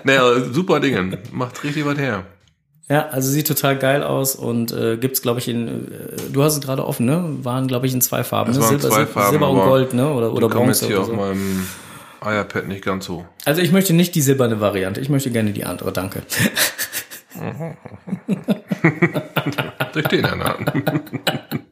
Naja, 0.04 0.42
super 0.52 0.80
Dinge. 0.80 1.18
Macht 1.32 1.64
richtig 1.64 1.86
was 1.86 1.98
her. 1.98 2.24
Ja, 2.90 3.08
also 3.10 3.30
sieht 3.30 3.48
total 3.48 3.78
geil 3.78 4.02
aus 4.02 4.36
und 4.36 4.72
äh, 4.72 4.96
gibt's 4.96 5.22
glaube 5.22 5.40
ich 5.40 5.50
in 5.50 5.92
äh, 5.92 6.32
du 6.32 6.42
hast 6.42 6.54
es 6.54 6.62
gerade 6.62 6.86
offen, 6.86 7.06
ne? 7.06 7.38
Waren 7.44 7.68
glaube 7.68 7.86
ich 7.86 7.94
in 7.94 8.00
zwei 8.00 8.24
Farben, 8.24 8.52
Es 8.52 8.58
ne? 8.58 8.64
waren 8.64 8.80
Silber, 8.80 8.96
zwei 8.96 9.06
Farben, 9.06 9.32
Silber 9.32 9.50
und 9.50 9.60
Gold, 9.60 9.94
ne? 9.94 10.10
Oder 10.10 10.32
oder 10.32 10.48
kommen 10.48 10.70
jetzt 10.70 10.80
Bronze 10.80 10.88
hier 10.88 10.96
oder 10.96 11.04
auf 11.04 11.08
so. 11.10 11.16
meinem 11.16 11.68
iPad 12.24 12.68
nicht 12.68 12.84
ganz 12.84 13.06
so. 13.06 13.26
Also 13.46 13.62
ich 13.62 13.72
möchte 13.72 13.94
nicht 13.94 14.16
die 14.16 14.22
silberne 14.22 14.60
Variante, 14.60 15.00
ich 15.02 15.10
möchte 15.10 15.32
gerne 15.32 15.52
die 15.52 15.66
andere, 15.66 15.92
danke. 15.94 16.24
Durch 19.94 20.08
den 20.08 20.26
einen. 20.26 20.44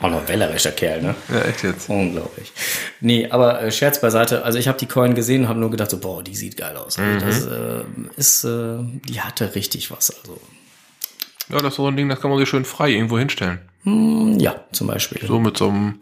Auch 0.00 0.10
noch 0.10 0.20
ein 0.20 0.28
wählerischer 0.28 0.72
Kerl, 0.72 1.00
ne? 1.02 1.14
Ja, 1.32 1.40
echt 1.42 1.62
jetzt. 1.62 1.88
Unglaublich. 1.88 2.52
Nee, 3.00 3.28
aber 3.30 3.62
äh, 3.62 3.72
Scherz 3.72 4.00
beiseite. 4.00 4.44
Also 4.44 4.58
ich 4.58 4.68
habe 4.68 4.76
die 4.78 4.86
Coin 4.86 5.14
gesehen 5.14 5.42
und 5.42 5.48
habe 5.48 5.58
nur 5.60 5.70
gedacht 5.70 5.90
so, 5.90 5.98
boah, 5.98 6.22
die 6.22 6.34
sieht 6.36 6.56
geil 6.58 6.76
aus. 6.76 6.96
Das 7.20 7.46
äh, 7.46 7.82
ist, 8.16 8.44
äh, 8.44 8.78
die 9.08 9.20
hatte 9.22 9.54
richtig 9.54 9.90
was. 9.90 10.10
Also 10.20 10.38
Ja, 11.48 11.56
das 11.58 11.68
ist 11.72 11.76
so 11.76 11.86
ein 11.88 11.96
Ding, 11.96 12.08
das 12.08 12.20
kann 12.20 12.30
man 12.30 12.38
sich 12.38 12.48
schön 12.48 12.64
frei 12.66 12.90
irgendwo 12.90 13.18
hinstellen. 13.18 13.60
ja, 13.86 14.56
zum 14.72 14.88
Beispiel. 14.88 15.26
So 15.26 15.38
mit 15.40 15.56
so 15.56 15.68
einem 15.70 16.00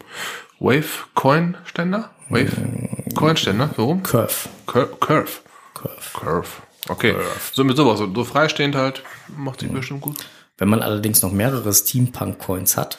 Wave-Coin-Ständer? 0.63 2.11
Wave-Coin-Ständer, 2.29 3.71
so 3.77 3.85
rum? 3.87 4.03
Curve. 4.03 4.49
Cur 4.67 4.99
Curve. 5.01 5.41
Curve. 5.75 6.11
Curve. 6.15 6.49
Okay. 6.89 7.15
So 7.53 7.65
mit 7.65 7.77
sowas, 7.77 7.99
so, 7.99 8.13
so 8.15 8.25
freistehend 8.25 8.75
halt, 8.77 9.03
macht 9.37 9.61
sich 9.61 9.71
bestimmt 9.71 10.01
gut. 10.03 10.25
Wenn 10.59 10.69
man 10.69 10.83
allerdings 10.83 11.23
noch 11.23 11.33
mehrere 11.33 11.73
Steampunk-Coins 11.73 12.77
hat, 12.77 12.99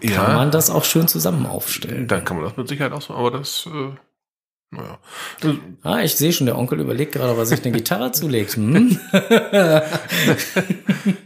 kann 0.00 0.10
Ja, 0.10 0.28
man 0.34 0.50
das 0.50 0.70
auch 0.70 0.84
schön 0.84 1.06
zusammen 1.08 1.46
aufstellen. 1.46 2.06
dann 2.08 2.24
kann 2.24 2.36
man 2.36 2.46
das 2.46 2.56
mit 2.56 2.68
Sicherheit 2.68 2.92
auch 2.92 3.02
so, 3.02 3.14
aber 3.14 3.30
das, 3.30 3.66
äh, 3.66 3.92
naja. 4.76 4.98
Ah, 5.82 6.00
ich 6.02 6.14
sehe 6.14 6.32
schon, 6.32 6.46
der 6.46 6.58
Onkel 6.58 6.80
überlegt 6.80 7.12
gerade, 7.12 7.36
was 7.36 7.48
sich 7.48 7.64
eine 7.64 7.72
Gitarre 7.72 8.12
zulegt. 8.12 8.56
Hm? 8.56 8.98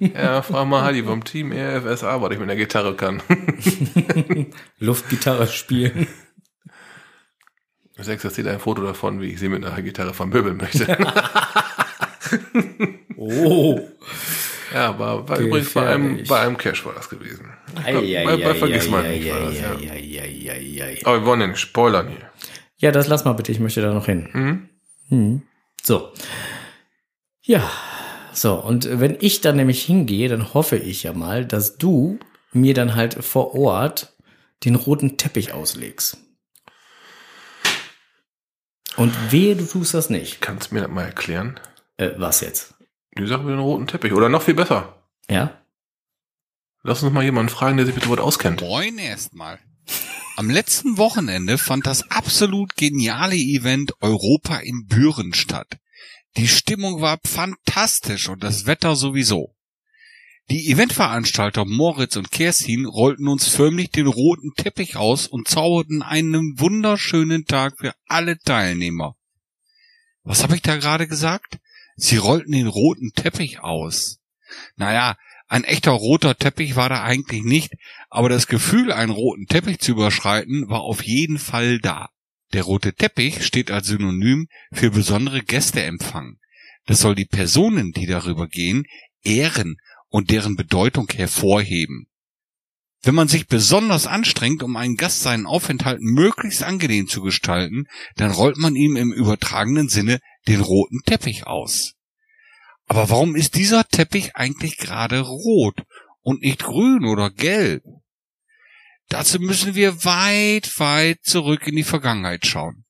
Ja, 0.00 0.42
frag 0.42 0.66
mal 0.66 0.82
Heidi 0.82 1.02
vom 1.02 1.24
Team 1.24 1.52
EFSA, 1.52 2.20
was 2.20 2.32
ich 2.32 2.38
mit 2.38 2.48
der 2.48 2.56
Gitarre 2.56 2.94
kann. 2.94 3.22
Luftgitarre 4.78 5.46
spielen. 5.46 6.06
Es 7.96 8.08
existiert 8.08 8.48
ein 8.48 8.60
Foto 8.60 8.82
davon, 8.82 9.20
wie 9.20 9.32
ich 9.32 9.38
sie 9.38 9.48
mit 9.48 9.64
einer 9.64 9.82
Gitarre 9.82 10.14
vermöbeln 10.14 10.56
möchte. 10.56 10.96
Oh. 13.22 13.78
Ja, 14.72 14.98
war, 14.98 15.28
war 15.28 15.38
übrigens 15.38 15.74
bei 15.74 15.86
einem, 15.86 16.24
bei 16.26 16.40
einem 16.40 16.56
Cash 16.56 16.86
war 16.86 16.94
das 16.94 17.10
gewesen. 17.10 17.50
Ei, 17.84 17.96
ei, 17.96 18.24
bei, 18.24 18.36
bei 18.36 18.50
ei, 18.50 18.54
Vergiss 18.54 18.86
ei, 18.86 18.90
mal 18.90 19.04
ei, 19.04 19.18
nicht 19.18 19.30
war 19.30 19.40
das, 19.40 19.54
ei, 19.54 19.60
ja. 19.60 19.92
ei, 19.92 20.20
ei, 20.20 20.50
ei, 20.50 20.50
ei, 20.50 20.82
ei. 20.82 21.00
Aber 21.04 21.20
wir 21.20 21.26
wollen 21.26 21.40
ja 21.42 21.46
nicht 21.48 21.58
spoilern 21.58 22.08
hier. 22.08 22.29
Ja, 22.80 22.92
das 22.92 23.08
lass 23.08 23.26
mal 23.26 23.34
bitte, 23.34 23.52
ich 23.52 23.60
möchte 23.60 23.82
da 23.82 23.92
noch 23.92 24.06
hin. 24.06 24.70
Mhm. 25.10 25.42
So. 25.82 26.12
Ja, 27.42 27.70
so, 28.32 28.54
und 28.54 28.88
wenn 29.00 29.18
ich 29.20 29.42
dann 29.42 29.56
nämlich 29.56 29.82
hingehe, 29.82 30.28
dann 30.28 30.54
hoffe 30.54 30.76
ich 30.76 31.02
ja 31.02 31.12
mal, 31.12 31.44
dass 31.44 31.76
du 31.76 32.18
mir 32.52 32.72
dann 32.72 32.94
halt 32.94 33.22
vor 33.22 33.54
Ort 33.54 34.16
den 34.64 34.76
roten 34.76 35.18
Teppich 35.18 35.52
auslegst. 35.52 36.18
Und 38.96 39.14
wehe, 39.30 39.56
du 39.56 39.66
tust 39.66 39.92
das 39.92 40.08
nicht. 40.08 40.40
Kannst 40.40 40.70
du 40.70 40.74
mir 40.74 40.80
das 40.80 40.90
mal 40.90 41.04
erklären? 41.04 41.60
Äh, 41.98 42.12
was 42.16 42.40
jetzt? 42.40 42.74
Die 43.16 43.26
Sache 43.26 43.42
mit 43.42 43.52
dem 43.52 43.60
roten 43.60 43.86
Teppich. 43.86 44.12
Oder 44.12 44.28
noch 44.28 44.42
viel 44.42 44.54
besser. 44.54 45.04
Ja? 45.28 45.60
Lass 46.82 47.02
uns 47.02 47.12
mal 47.12 47.24
jemanden 47.24 47.50
fragen, 47.50 47.76
der 47.76 47.86
sich 47.86 47.94
mit 47.94 48.08
Wort 48.08 48.20
auskennt. 48.20 48.62
Moin 48.62 48.98
erstmal. 48.98 49.58
Am 50.36 50.48
letzten 50.48 50.96
Wochenende 50.96 51.58
fand 51.58 51.86
das 51.86 52.10
absolut 52.10 52.76
geniale 52.76 53.36
Event 53.36 53.92
Europa 54.00 54.58
in 54.58 54.86
Büren 54.86 55.34
statt. 55.34 55.78
Die 56.36 56.48
Stimmung 56.48 57.00
war 57.00 57.18
fantastisch 57.24 58.28
und 58.28 58.42
das 58.42 58.66
Wetter 58.66 58.96
sowieso. 58.96 59.54
Die 60.48 60.70
Eventveranstalter 60.70 61.64
Moritz 61.64 62.16
und 62.16 62.30
Kerstin 62.30 62.86
rollten 62.86 63.28
uns 63.28 63.48
förmlich 63.48 63.90
den 63.90 64.06
roten 64.06 64.52
Teppich 64.56 64.96
aus 64.96 65.26
und 65.26 65.46
zauberten 65.46 66.02
einen 66.02 66.58
wunderschönen 66.58 67.44
Tag 67.44 67.74
für 67.78 67.94
alle 68.06 68.38
Teilnehmer. 68.38 69.16
Was 70.22 70.42
habe 70.42 70.56
ich 70.56 70.62
da 70.62 70.76
gerade 70.76 71.06
gesagt? 71.06 71.58
Sie 71.96 72.16
rollten 72.16 72.52
den 72.52 72.66
roten 72.66 73.12
Teppich 73.14 73.60
aus. 73.60 74.18
Naja, 74.76 75.16
ein 75.50 75.64
echter 75.64 75.90
roter 75.90 76.36
Teppich 76.36 76.76
war 76.76 76.88
da 76.88 77.02
eigentlich 77.02 77.42
nicht, 77.42 77.72
aber 78.08 78.28
das 78.28 78.46
Gefühl, 78.46 78.92
einen 78.92 79.10
roten 79.10 79.46
Teppich 79.46 79.80
zu 79.80 79.90
überschreiten, 79.90 80.68
war 80.68 80.82
auf 80.82 81.02
jeden 81.02 81.40
Fall 81.40 81.80
da. 81.80 82.10
Der 82.52 82.62
rote 82.62 82.94
Teppich 82.94 83.44
steht 83.44 83.72
als 83.72 83.88
Synonym 83.88 84.46
für 84.72 84.92
besondere 84.92 85.42
Gästeempfang. 85.42 86.36
Das 86.86 87.00
soll 87.00 87.16
die 87.16 87.24
Personen, 87.24 87.90
die 87.90 88.06
darüber 88.06 88.46
gehen, 88.46 88.84
ehren 89.24 89.78
und 90.08 90.30
deren 90.30 90.54
Bedeutung 90.54 91.08
hervorheben. 91.12 92.06
Wenn 93.02 93.16
man 93.16 93.26
sich 93.26 93.48
besonders 93.48 94.06
anstrengt, 94.06 94.62
um 94.62 94.76
einen 94.76 94.94
Gast 94.94 95.22
seinen 95.22 95.46
Aufenthalt 95.46 96.00
möglichst 96.00 96.62
angenehm 96.62 97.08
zu 97.08 97.22
gestalten, 97.22 97.86
dann 98.14 98.30
rollt 98.30 98.56
man 98.56 98.76
ihm 98.76 98.94
im 98.94 99.12
übertragenen 99.12 99.88
Sinne 99.88 100.20
den 100.46 100.60
roten 100.60 101.00
Teppich 101.04 101.48
aus. 101.48 101.96
Aber 102.90 103.08
warum 103.08 103.36
ist 103.36 103.54
dieser 103.54 103.86
Teppich 103.86 104.34
eigentlich 104.34 104.76
gerade 104.76 105.20
rot 105.20 105.84
und 106.22 106.42
nicht 106.42 106.64
grün 106.64 107.04
oder 107.04 107.30
gelb? 107.30 107.84
Dazu 109.08 109.38
müssen 109.38 109.76
wir 109.76 110.04
weit, 110.04 110.76
weit 110.80 111.20
zurück 111.22 111.68
in 111.68 111.76
die 111.76 111.84
Vergangenheit 111.84 112.46
schauen. 112.46 112.84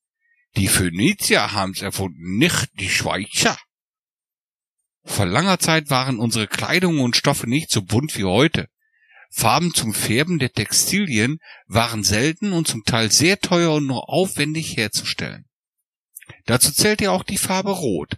Die 0.55 0.69
Phönizier 0.69 1.53
haben's 1.53 1.83
erfunden, 1.83 2.39
nicht 2.39 2.69
die 2.79 2.89
Schweizer. 2.89 3.55
Vor 5.03 5.27
langer 5.27 5.59
Zeit 5.59 5.91
waren 5.91 6.17
unsere 6.17 6.47
Kleidung 6.47 6.99
und 6.99 7.15
Stoffe 7.15 7.47
nicht 7.47 7.69
so 7.69 7.83
bunt 7.83 8.17
wie 8.17 8.23
heute. 8.23 8.69
Farben 9.29 9.71
zum 9.71 9.93
Färben 9.93 10.39
der 10.39 10.51
Textilien 10.51 11.37
waren 11.67 12.03
selten 12.03 12.53
und 12.53 12.67
zum 12.67 12.85
Teil 12.85 13.11
sehr 13.11 13.37
teuer 13.37 13.75
und 13.75 13.85
nur 13.85 14.09
aufwendig 14.09 14.77
herzustellen. 14.77 15.45
Dazu 16.47 16.71
zählt 16.71 17.01
ja 17.01 17.11
auch 17.11 17.23
die 17.23 17.37
Farbe 17.37 17.69
Rot. 17.69 18.17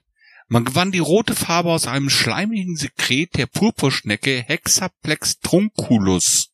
Man 0.54 0.66
gewann 0.66 0.92
die 0.92 1.00
rote 1.00 1.34
Farbe 1.34 1.72
aus 1.72 1.88
einem 1.88 2.12
schleimigen 2.12 2.76
Sekret 2.76 3.38
der 3.38 3.48
Purpurschnecke 3.48 4.44
Hexaplex 4.46 5.40
trunculus. 5.40 6.52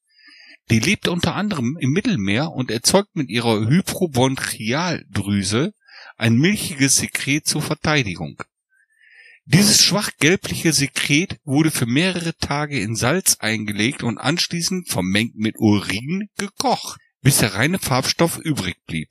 Die 0.71 0.79
lebt 0.79 1.09
unter 1.09 1.35
anderem 1.35 1.77
im 1.81 1.89
Mittelmeer 1.89 2.53
und 2.53 2.71
erzeugt 2.71 3.17
mit 3.17 3.27
ihrer 3.27 3.67
Hyprobronchialdrüse 3.67 5.73
ein 6.15 6.37
milchiges 6.37 6.95
Sekret 6.95 7.45
zur 7.45 7.61
Verteidigung. 7.61 8.41
Dieses 9.43 9.83
schwach 9.83 10.11
gelbliche 10.17 10.71
Sekret 10.71 11.37
wurde 11.43 11.69
für 11.69 11.85
mehrere 11.85 12.37
Tage 12.37 12.79
in 12.79 12.95
Salz 12.95 13.35
eingelegt 13.41 14.01
und 14.01 14.17
anschließend 14.17 14.87
vermengt 14.87 15.35
mit 15.35 15.59
Urin 15.59 16.29
gekocht, 16.37 17.01
bis 17.21 17.39
der 17.39 17.55
reine 17.55 17.79
Farbstoff 17.79 18.37
übrig 18.37 18.77
blieb. 18.85 19.09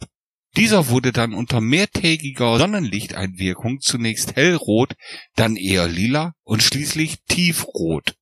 Dieser 0.58 0.88
wurde 0.88 1.12
dann 1.12 1.34
unter 1.34 1.60
mehrtägiger 1.60 2.58
Sonnenlichteinwirkung 2.58 3.80
zunächst 3.80 4.34
hellrot, 4.34 4.96
dann 5.36 5.54
eher 5.54 5.86
lila 5.86 6.34
und 6.42 6.64
schließlich 6.64 7.18
tiefrot. 7.28 8.16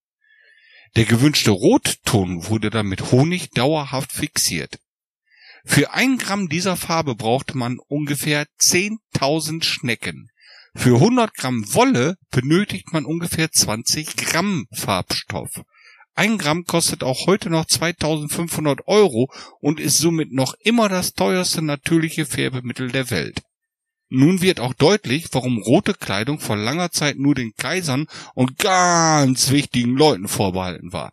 Der 0.97 1.07
gewünschte 1.07 1.51
Rotton 1.51 2.47
wurde 2.47 2.68
dann 2.68 2.89
mit 2.89 3.11
Honig 3.11 3.53
dauerhaft 3.53 4.12
fixiert. 4.12 4.78
Für 5.64 5.95
ein 5.95 6.18
Gramm 6.18 6.51
dieser 6.51 6.76
Farbe 6.76 7.14
brauchte 7.14 7.57
man 7.57 7.78
ungefähr 7.89 8.45
10.000 8.61 9.64
Schnecken. 9.64 10.28
Für 10.74 10.97
100 10.97 11.32
Gramm 11.32 11.64
Wolle 11.72 12.16
benötigt 12.30 12.93
man 12.93 13.07
ungefähr 13.07 13.51
20 13.51 14.14
Gramm 14.14 14.66
Farbstoff. 14.72 15.62
Ein 16.18 16.38
Gramm 16.38 16.64
kostet 16.64 17.04
auch 17.04 17.26
heute 17.26 17.50
noch 17.50 17.66
2500 17.66 18.88
Euro 18.88 19.30
und 19.60 19.78
ist 19.78 19.98
somit 19.98 20.32
noch 20.32 20.54
immer 20.60 20.88
das 20.88 21.12
teuerste 21.12 21.60
natürliche 21.60 22.24
Färbemittel 22.24 22.90
der 22.90 23.10
Welt. 23.10 23.42
Nun 24.08 24.40
wird 24.40 24.58
auch 24.58 24.72
deutlich, 24.72 25.26
warum 25.32 25.58
rote 25.58 25.92
Kleidung 25.92 26.40
vor 26.40 26.56
langer 26.56 26.90
Zeit 26.90 27.18
nur 27.18 27.34
den 27.34 27.52
Kaisern 27.54 28.06
und 28.34 28.56
ganz 28.56 29.50
wichtigen 29.50 29.94
Leuten 29.94 30.26
vorbehalten 30.26 30.90
war. 30.90 31.12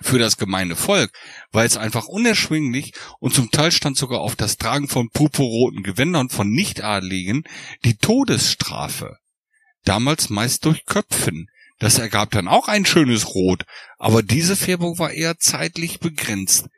Für 0.00 0.18
das 0.18 0.38
gemeine 0.38 0.74
Volk 0.74 1.12
war 1.52 1.64
es 1.64 1.76
einfach 1.76 2.06
unerschwinglich 2.06 2.94
und 3.20 3.34
zum 3.34 3.50
Teil 3.50 3.72
stand 3.72 3.98
sogar 3.98 4.20
auf 4.20 4.36
das 4.36 4.56
Tragen 4.56 4.88
von 4.88 5.10
purpurroten 5.10 5.82
Gewändern 5.82 6.30
von 6.30 6.48
Nichtadligen 6.48 7.44
die 7.84 7.98
Todesstrafe. 7.98 9.18
Damals 9.84 10.30
meist 10.30 10.64
durch 10.64 10.86
Köpfen. 10.86 11.48
Das 11.84 11.98
ergab 11.98 12.30
dann 12.30 12.48
auch 12.48 12.68
ein 12.68 12.86
schönes 12.86 13.34
Rot, 13.34 13.66
aber 13.98 14.22
diese 14.22 14.56
Färbung 14.56 14.98
war 14.98 15.10
eher 15.10 15.36
zeitlich 15.36 16.00
begrenzt. 16.00 16.68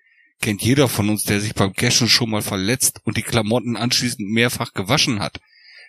Kennt 0.41 0.63
jeder 0.63 0.89
von 0.89 1.09
uns, 1.09 1.23
der 1.23 1.41
sich 1.41 1.55
beim 1.55 1.75
Cashen 1.75 2.09
schon 2.09 2.29
mal 2.29 2.43
verletzt 2.43 2.99
und 3.05 3.17
die 3.17 3.23
Klamotten 3.23 3.77
anschließend 3.77 4.29
mehrfach 4.29 4.73
gewaschen 4.73 5.21
hat. 5.21 5.39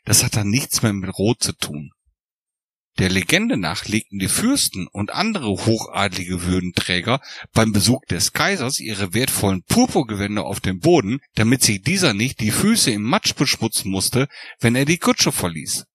Das 0.06 0.24
hat 0.24 0.36
dann 0.36 0.50
nichts 0.50 0.84
mehr 0.84 0.94
mit 0.94 1.18
Rot 1.18 1.42
zu 1.42 1.54
tun. 1.54 1.90
Der 3.00 3.10
Legende 3.10 3.58
nach 3.58 3.86
legten 3.86 4.20
die 4.20 4.28
Fürsten 4.28 4.86
und 4.86 5.12
andere 5.12 5.50
hochadlige 5.50 6.44
Würdenträger 6.44 7.20
beim 7.54 7.72
Besuch 7.72 8.06
des 8.12 8.34
Kaisers 8.34 8.80
ihre 8.80 9.16
wertvollen 9.16 9.64
Purpurgewänder 9.64 10.46
auf 10.46 10.60
den 10.60 10.78
Boden, 10.78 11.22
damit 11.34 11.64
sich 11.64 11.82
dieser 11.82 12.14
nicht 12.14 12.40
die 12.40 12.52
Füße 12.52 12.92
im 12.92 13.02
Matsch 13.02 13.34
beschmutzen 13.34 13.90
musste, 13.90 14.28
wenn 14.60 14.76
er 14.76 14.86
die 14.86 15.00
Kutsche 15.00 15.32
verließ. 15.32 15.88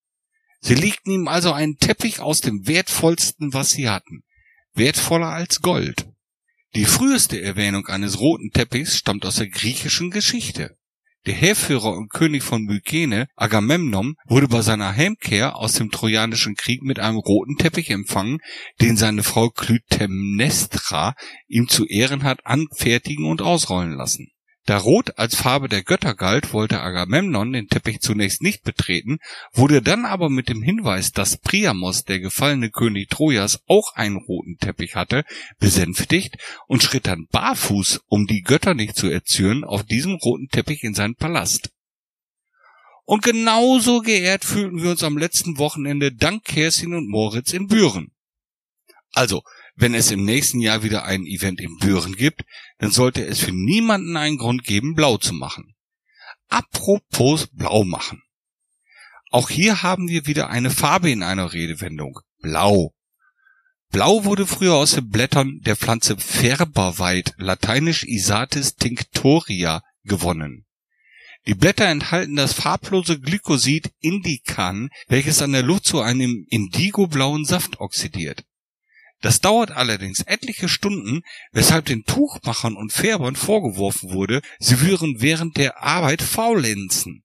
Sie 0.64 0.76
legten 0.76 1.10
ihm 1.10 1.28
also 1.28 1.52
einen 1.52 1.76
Teppich 1.76 2.20
aus 2.20 2.40
dem 2.40 2.68
wertvollsten, 2.68 3.52
was 3.52 3.72
sie 3.72 3.88
hatten, 3.88 4.22
wertvoller 4.74 5.28
als 5.28 5.60
Gold. 5.60 6.06
Die 6.76 6.84
früheste 6.84 7.42
Erwähnung 7.42 7.88
eines 7.88 8.20
roten 8.20 8.50
Teppichs 8.52 8.96
stammt 8.96 9.26
aus 9.26 9.36
der 9.36 9.48
griechischen 9.48 10.10
Geschichte. 10.10 10.76
Der 11.26 11.34
Heerführer 11.34 11.92
und 11.92 12.10
König 12.10 12.42
von 12.42 12.62
Mykene, 12.62 13.28
Agamemnon, 13.36 14.14
wurde 14.26 14.48
bei 14.48 14.62
seiner 14.62 14.96
Heimkehr 14.96 15.56
aus 15.56 15.74
dem 15.74 15.90
Trojanischen 15.90 16.56
Krieg 16.56 16.82
mit 16.82 16.98
einem 16.98 17.18
roten 17.18 17.56
Teppich 17.56 17.90
empfangen, 17.90 18.38
den 18.80 18.96
seine 18.96 19.22
Frau 19.22 19.50
Clytemnestra 19.50 21.14
ihm 21.46 21.68
zu 21.68 21.86
Ehren 21.86 22.24
hat 22.24 22.44
anfertigen 22.46 23.26
und 23.26 23.40
ausrollen 23.40 23.92
lassen. 23.92 24.31
Da 24.64 24.76
Rot 24.76 25.18
als 25.18 25.34
Farbe 25.34 25.68
der 25.68 25.82
Götter 25.82 26.14
galt, 26.14 26.52
wollte 26.52 26.80
Agamemnon 26.80 27.52
den 27.52 27.66
Teppich 27.66 28.00
zunächst 28.00 28.42
nicht 28.42 28.62
betreten, 28.62 29.18
wurde 29.52 29.82
dann 29.82 30.04
aber 30.04 30.30
mit 30.30 30.48
dem 30.48 30.62
Hinweis, 30.62 31.10
dass 31.10 31.36
Priamos, 31.36 32.04
der 32.04 32.20
gefallene 32.20 32.70
König 32.70 33.08
Trojas, 33.10 33.60
auch 33.66 33.94
einen 33.96 34.18
roten 34.18 34.58
Teppich 34.58 34.94
hatte, 34.94 35.24
besänftigt 35.58 36.36
und 36.68 36.82
schritt 36.82 37.08
dann 37.08 37.26
barfuß, 37.32 38.02
um 38.06 38.26
die 38.26 38.42
Götter 38.42 38.74
nicht 38.74 38.94
zu 38.94 39.10
erzürnen, 39.10 39.64
auf 39.64 39.82
diesem 39.82 40.14
roten 40.14 40.48
Teppich 40.48 40.84
in 40.84 40.94
seinen 40.94 41.16
Palast. 41.16 41.70
Und 43.04 43.24
genauso 43.24 44.00
geehrt 44.00 44.44
fühlten 44.44 44.80
wir 44.80 44.92
uns 44.92 45.02
am 45.02 45.18
letzten 45.18 45.58
Wochenende 45.58 46.12
dank 46.12 46.44
Kerstin 46.44 46.94
und 46.94 47.08
Moritz 47.08 47.52
in 47.52 47.66
Büren. 47.66 48.12
Also, 49.12 49.42
wenn 49.74 49.94
es 49.94 50.10
im 50.10 50.24
nächsten 50.24 50.60
Jahr 50.60 50.82
wieder 50.82 51.04
ein 51.04 51.24
Event 51.26 51.60
in 51.60 51.76
Büren 51.78 52.14
gibt, 52.14 52.42
dann 52.78 52.90
sollte 52.90 53.24
es 53.24 53.40
für 53.40 53.52
niemanden 53.52 54.16
einen 54.16 54.38
Grund 54.38 54.64
geben, 54.64 54.94
blau 54.94 55.16
zu 55.18 55.32
machen. 55.34 55.74
Apropos 56.48 57.46
blau 57.46 57.84
machen. 57.84 58.22
Auch 59.30 59.48
hier 59.48 59.82
haben 59.82 60.08
wir 60.08 60.26
wieder 60.26 60.50
eine 60.50 60.70
Farbe 60.70 61.10
in 61.10 61.22
einer 61.22 61.54
Redewendung. 61.54 62.20
Blau. 62.42 62.92
Blau 63.90 64.24
wurde 64.24 64.46
früher 64.46 64.74
aus 64.74 64.92
den 64.92 65.08
Blättern 65.08 65.60
der 65.62 65.76
Pflanze 65.76 66.18
Färberweid, 66.18 67.34
lateinisch 67.38 68.04
Isatis 68.04 68.76
tinctoria, 68.76 69.82
gewonnen. 70.04 70.66
Die 71.46 71.54
Blätter 71.54 71.86
enthalten 71.86 72.36
das 72.36 72.52
farblose 72.52 73.18
Glykosid 73.18 73.90
Indikan, 74.00 74.90
welches 75.08 75.42
an 75.42 75.52
der 75.52 75.62
Luft 75.62 75.86
zu 75.86 76.00
einem 76.00 76.46
indigoblauen 76.50 77.44
Saft 77.44 77.80
oxidiert. 77.80 78.44
Das 79.22 79.40
dauert 79.40 79.70
allerdings 79.70 80.20
etliche 80.22 80.68
Stunden, 80.68 81.22
weshalb 81.52 81.86
den 81.86 82.04
Tuchmachern 82.04 82.76
und 82.76 82.92
Färbern 82.92 83.36
vorgeworfen 83.36 84.10
wurde, 84.10 84.42
sie 84.58 84.80
würden 84.80 85.20
während 85.20 85.56
der 85.56 85.82
Arbeit 85.82 86.22
faulenzen. 86.22 87.22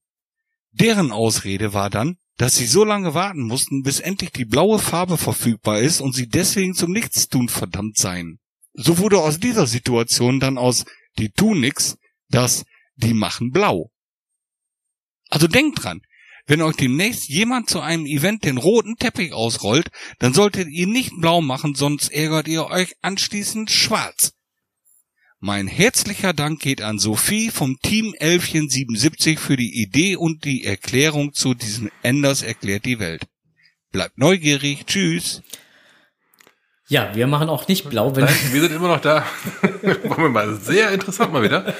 Deren 0.71 1.11
Ausrede 1.11 1.73
war 1.73 1.89
dann, 1.89 2.17
dass 2.37 2.55
sie 2.55 2.67
so 2.67 2.83
lange 2.83 3.15
warten 3.15 3.41
mussten, 3.41 3.81
bis 3.81 3.99
endlich 3.99 4.31
die 4.31 4.45
blaue 4.45 4.77
Farbe 4.77 5.17
verfügbar 5.17 5.79
ist 5.79 5.99
und 5.99 6.13
sie 6.13 6.27
deswegen 6.27 6.75
zum 6.75 6.91
Nichtstun 6.91 7.49
verdammt 7.49 7.97
seien. 7.97 8.37
So 8.73 8.99
wurde 8.99 9.19
aus 9.19 9.39
dieser 9.39 9.65
Situation 9.65 10.39
dann 10.39 10.59
aus 10.59 10.85
die 11.17 11.31
tun 11.31 11.59
nix 11.59 11.97
das 12.29 12.63
die 12.95 13.13
machen 13.13 13.51
blau. 13.51 13.89
Also 15.29 15.47
denkt 15.47 15.83
dran, 15.83 16.01
wenn 16.47 16.61
euch 16.61 16.77
demnächst 16.77 17.29
jemand 17.29 17.69
zu 17.69 17.81
einem 17.81 18.05
Event 18.05 18.45
den 18.45 18.57
roten 18.57 18.95
Teppich 18.95 19.33
ausrollt, 19.33 19.89
dann 20.19 20.33
solltet 20.33 20.69
ihr 20.69 20.87
nicht 20.87 21.11
blau 21.19 21.41
machen, 21.41 21.75
sonst 21.75 22.09
ärgert 22.11 22.47
ihr 22.47 22.65
euch 22.67 22.95
anschließend 23.01 23.69
schwarz. 23.69 24.33
Mein 25.39 25.67
herzlicher 25.67 26.33
Dank 26.33 26.61
geht 26.61 26.81
an 26.81 26.97
Sophie 26.97 27.51
vom 27.51 27.77
Team 27.83 28.15
Elfchen 28.17 28.69
77 28.69 29.37
für 29.39 29.55
die 29.55 29.83
Idee 29.83 30.15
und 30.15 30.45
die 30.45 30.63
Erklärung 30.63 31.33
zu 31.33 31.53
diesem 31.53 31.91
Enders 32.01 32.41
erklärt 32.41 32.85
die 32.85 32.97
Welt. 32.97 33.27
Bleibt 33.91 34.17
neugierig. 34.17 34.85
Tschüss. 34.87 35.43
Ja, 36.87 37.13
wir 37.13 37.27
machen 37.27 37.49
auch 37.49 37.67
nicht 37.67 37.89
blau, 37.89 38.15
wenn. 38.15 38.25
Nein, 38.25 38.35
wir 38.51 38.61
sind 38.61 38.71
immer 38.71 38.87
noch 38.87 39.01
da. 39.01 39.25
Wollen 39.81 40.23
wir 40.23 40.29
mal 40.29 40.55
sehr 40.55 40.91
interessant 40.91 41.33
mal 41.33 41.43
wieder. 41.43 41.75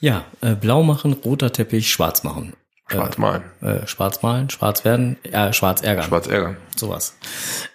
Ja, 0.00 0.24
äh, 0.40 0.54
blau 0.54 0.82
machen, 0.82 1.12
roter 1.12 1.52
Teppich, 1.52 1.90
schwarz 1.90 2.22
machen. 2.22 2.54
Schwarz 2.92 3.18
malen. 3.18 3.42
Äh, 3.60 3.86
schwarz 3.86 4.22
malen, 4.22 4.50
schwarz 4.50 4.84
werden, 4.84 5.16
äh, 5.24 5.52
schwarz 5.52 5.82
ärgern. 5.82 6.04
Schwarz 6.04 6.26
ärgern. 6.26 6.56
Sowas. 6.76 7.16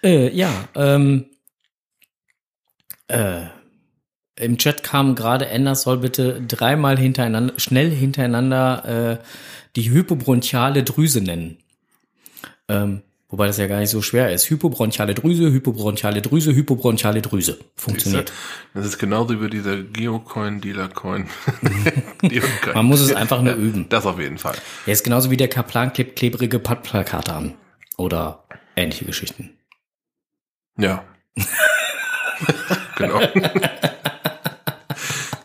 Äh, 0.02 0.34
ja, 0.34 0.50
ähm, 0.74 1.26
äh, 3.08 3.46
im 4.36 4.58
Chat 4.58 4.82
kam 4.82 5.14
gerade, 5.14 5.48
Enders 5.48 5.82
soll 5.82 5.98
bitte 5.98 6.40
dreimal 6.46 6.98
hintereinander, 6.98 7.54
schnell 7.58 7.90
hintereinander 7.90 9.18
äh, 9.20 9.24
die 9.76 9.90
hypobronchiale 9.90 10.84
Drüse 10.84 11.20
nennen. 11.20 11.58
Ähm, 12.68 13.02
wobei 13.28 13.46
das 13.46 13.58
ja 13.58 13.66
gar 13.66 13.80
nicht 13.80 13.90
so 13.90 14.02
schwer 14.02 14.32
ist. 14.32 14.48
Hypobronchiale 14.48 15.14
Drüse, 15.14 15.50
hypobronchiale 15.50 16.22
Drüse, 16.22 16.54
hypobronchiale 16.54 17.22
Drüse. 17.22 17.58
Funktioniert. 17.76 18.32
Das 18.74 18.86
ist 18.86 18.98
genauso 18.98 19.40
wie 19.40 19.50
dieser 19.50 19.82
Geocoin, 19.82 20.60
Dealer-Coin. 20.60 21.28
Man 22.74 22.86
muss 22.86 23.00
es 23.00 23.14
einfach 23.14 23.42
nur 23.42 23.54
üben. 23.54 23.88
Das 23.88 24.06
auf 24.06 24.18
jeden 24.18 24.38
Fall. 24.38 24.56
Er 24.86 24.92
ist 24.92 25.04
genauso 25.04 25.30
wie 25.30 25.36
der 25.36 25.48
Kaplan 25.48 25.92
klebt 25.92 26.16
klebrige 26.16 26.58
Plakate 26.58 27.32
an. 27.32 27.54
Oder 27.96 28.44
ähnliche 28.76 29.04
Geschichten. 29.04 29.58
Ja. 30.78 31.04
genau. 32.96 33.20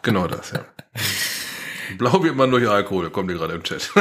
genau 0.03 0.27
das, 0.27 0.51
ja. 0.51 0.65
Blau 1.97 2.23
wird 2.23 2.35
man 2.35 2.51
durch 2.51 2.67
Alkohol, 2.67 3.09
kommt 3.09 3.31
ihr 3.31 3.37
gerade 3.37 3.53
im 3.55 3.63
Chat. 3.63 3.91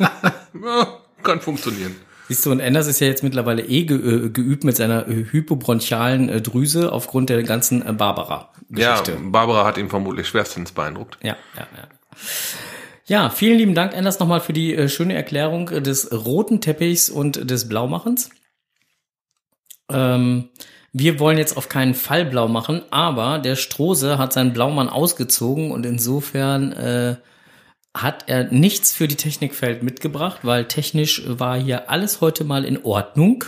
ja, 0.00 0.98
kann 1.22 1.40
funktionieren. 1.40 1.96
Siehst 2.28 2.44
du, 2.44 2.50
und 2.50 2.60
Anders 2.60 2.86
ist 2.86 3.00
ja 3.00 3.06
jetzt 3.06 3.22
mittlerweile 3.22 3.62
eh 3.62 3.84
ge 3.84 3.96
äh, 3.96 4.28
geübt 4.28 4.62
mit 4.62 4.76
seiner 4.76 5.08
äh, 5.08 5.24
hypobronchialen 5.30 6.28
äh, 6.28 6.40
Drüse 6.42 6.92
aufgrund 6.92 7.30
der 7.30 7.42
ganzen 7.42 7.96
Barbara-Geschichte. 7.96 9.12
Ja, 9.12 9.18
Barbara 9.22 9.64
hat 9.64 9.78
ihn 9.78 9.88
vermutlich 9.88 10.28
schwerstens 10.28 10.72
beeindruckt. 10.72 11.18
Ja, 11.22 11.36
ja, 11.56 11.66
ja. 11.76 11.88
Ja, 13.06 13.30
vielen 13.30 13.56
lieben 13.56 13.74
Dank, 13.74 13.96
Anders, 13.96 14.18
nochmal 14.18 14.40
für 14.40 14.52
die 14.52 14.86
schöne 14.90 15.14
Erklärung 15.14 15.66
des 15.82 16.12
roten 16.12 16.60
Teppichs 16.60 17.08
und 17.08 17.50
des 17.50 17.66
Blaumachens. 17.66 18.28
Ähm, 19.90 20.50
wir 20.92 21.18
wollen 21.18 21.38
jetzt 21.38 21.56
auf 21.56 21.70
keinen 21.70 21.94
Fall 21.94 22.26
blau 22.26 22.48
machen, 22.48 22.82
aber 22.90 23.38
der 23.38 23.56
Strose 23.56 24.18
hat 24.18 24.34
seinen 24.34 24.52
Blaumann 24.52 24.90
ausgezogen 24.90 25.70
und 25.70 25.86
insofern 25.86 26.72
äh, 26.72 27.16
hat 27.96 28.28
er 28.28 28.44
nichts 28.52 28.92
für 28.92 29.08
die 29.08 29.16
Technikfeld 29.16 29.82
mitgebracht, 29.82 30.40
weil 30.42 30.66
technisch 30.66 31.22
war 31.26 31.58
hier 31.60 31.90
alles 31.90 32.20
heute 32.20 32.44
mal 32.44 32.64
in 32.64 32.84
Ordnung. 32.84 33.44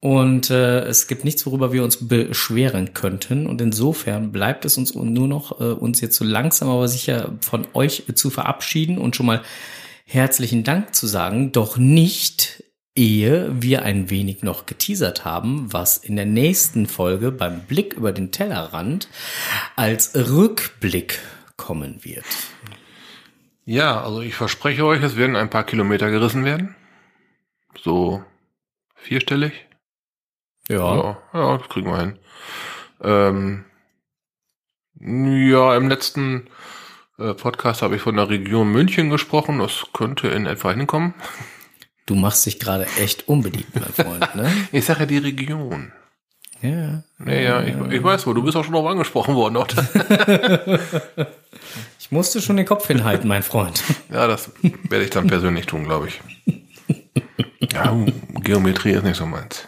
Und 0.00 0.50
äh, 0.50 0.80
es 0.80 1.06
gibt 1.06 1.24
nichts, 1.24 1.46
worüber 1.46 1.72
wir 1.72 1.82
uns 1.82 2.06
beschweren 2.08 2.92
könnten. 2.92 3.46
Und 3.46 3.62
insofern 3.62 4.32
bleibt 4.32 4.66
es 4.66 4.76
uns 4.76 4.94
nur 4.94 5.26
noch, 5.26 5.60
äh, 5.60 5.64
uns 5.64 6.02
jetzt 6.02 6.16
so 6.16 6.24
langsam 6.24 6.68
aber 6.68 6.88
sicher 6.88 7.32
von 7.40 7.66
euch 7.72 8.04
zu 8.14 8.28
verabschieden 8.28 8.98
und 8.98 9.16
schon 9.16 9.24
mal 9.24 9.40
herzlichen 10.04 10.62
Dank 10.62 10.94
zu 10.94 11.06
sagen. 11.06 11.52
Doch 11.52 11.78
nicht, 11.78 12.64
ehe 12.94 13.50
wir 13.58 13.82
ein 13.82 14.10
wenig 14.10 14.42
noch 14.42 14.66
geteasert 14.66 15.24
haben, 15.24 15.72
was 15.72 15.96
in 15.96 16.16
der 16.16 16.26
nächsten 16.26 16.86
Folge 16.86 17.32
beim 17.32 17.62
Blick 17.62 17.94
über 17.94 18.12
den 18.12 18.30
Tellerrand 18.30 19.08
als 19.74 20.14
Rückblick 20.14 21.18
kommen 21.56 22.04
wird. 22.04 22.24
Ja, 23.64 24.02
also 24.02 24.20
ich 24.20 24.34
verspreche 24.34 24.84
euch, 24.84 25.02
es 25.02 25.16
werden 25.16 25.36
ein 25.36 25.50
paar 25.50 25.64
Kilometer 25.64 26.10
gerissen 26.10 26.44
werden. 26.44 26.74
So 27.82 28.22
vierstellig. 28.94 29.66
Ja. 30.68 30.96
Ja, 30.96 31.18
ja 31.32 31.58
das 31.58 31.68
kriegen 31.68 31.90
wir 31.90 31.98
hin. 31.98 32.18
Ähm, 33.02 33.64
ja, 35.00 35.76
im 35.76 35.88
letzten 35.88 36.48
äh, 37.18 37.34
Podcast 37.34 37.82
habe 37.82 37.96
ich 37.96 38.02
von 38.02 38.16
der 38.16 38.28
Region 38.28 38.70
München 38.70 39.10
gesprochen. 39.10 39.58
Das 39.58 39.86
könnte 39.92 40.28
in 40.28 40.46
etwa 40.46 40.72
hinkommen. 40.72 41.14
Du 42.06 42.14
machst 42.14 42.44
dich 42.44 42.60
gerade 42.60 42.86
echt 42.98 43.28
unbeliebt, 43.28 43.74
mein 43.74 43.84
Freund, 43.84 44.34
ne? 44.34 44.50
Ich 44.72 44.84
sage 44.84 45.00
ja 45.00 45.06
die 45.06 45.18
Region. 45.18 45.92
Ja. 46.60 47.02
Ja, 47.26 47.34
ja, 47.34 47.62
ich, 47.62 47.74
ich 47.92 48.02
weiß 48.02 48.26
wohl, 48.26 48.34
du 48.34 48.42
bist 48.42 48.56
auch 48.56 48.64
schon 48.64 48.74
drauf 48.74 48.86
angesprochen 48.86 49.34
worden. 49.34 49.56
Oder? 49.56 50.80
Ich 52.14 52.16
musste 52.16 52.40
schon 52.40 52.56
den 52.56 52.64
Kopf 52.64 52.86
hinhalten, 52.86 53.26
mein 53.26 53.42
Freund. 53.42 53.82
Ja, 54.08 54.28
das 54.28 54.52
werde 54.88 55.02
ich 55.02 55.10
dann 55.10 55.26
persönlich 55.26 55.66
tun, 55.66 55.82
glaube 55.82 56.06
ich. 56.06 56.20
Ja, 57.72 57.92
Geometrie 58.40 58.92
ist 58.92 59.02
nicht 59.02 59.16
so 59.16 59.26
meins. 59.26 59.66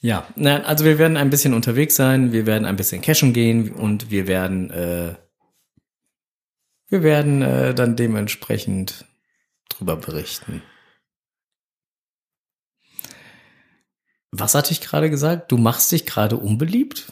Ja, 0.00 0.26
also 0.64 0.84
wir 0.84 0.98
werden 0.98 1.16
ein 1.16 1.30
bisschen 1.30 1.54
unterwegs 1.54 1.94
sein, 1.94 2.32
wir 2.32 2.46
werden 2.46 2.64
ein 2.64 2.74
bisschen 2.74 3.00
cashen 3.00 3.32
gehen 3.32 3.70
und 3.70 4.10
wir 4.10 4.26
werden, 4.26 4.72
äh, 4.72 5.14
wir 6.88 7.04
werden 7.04 7.42
äh, 7.42 7.72
dann 7.72 7.94
dementsprechend 7.94 9.04
drüber 9.68 9.94
berichten. 9.94 10.62
Was 14.32 14.56
hatte 14.56 14.72
ich 14.72 14.80
gerade 14.80 15.10
gesagt? 15.10 15.52
Du 15.52 15.58
machst 15.58 15.92
dich 15.92 16.06
gerade 16.06 16.36
unbeliebt? 16.36 17.06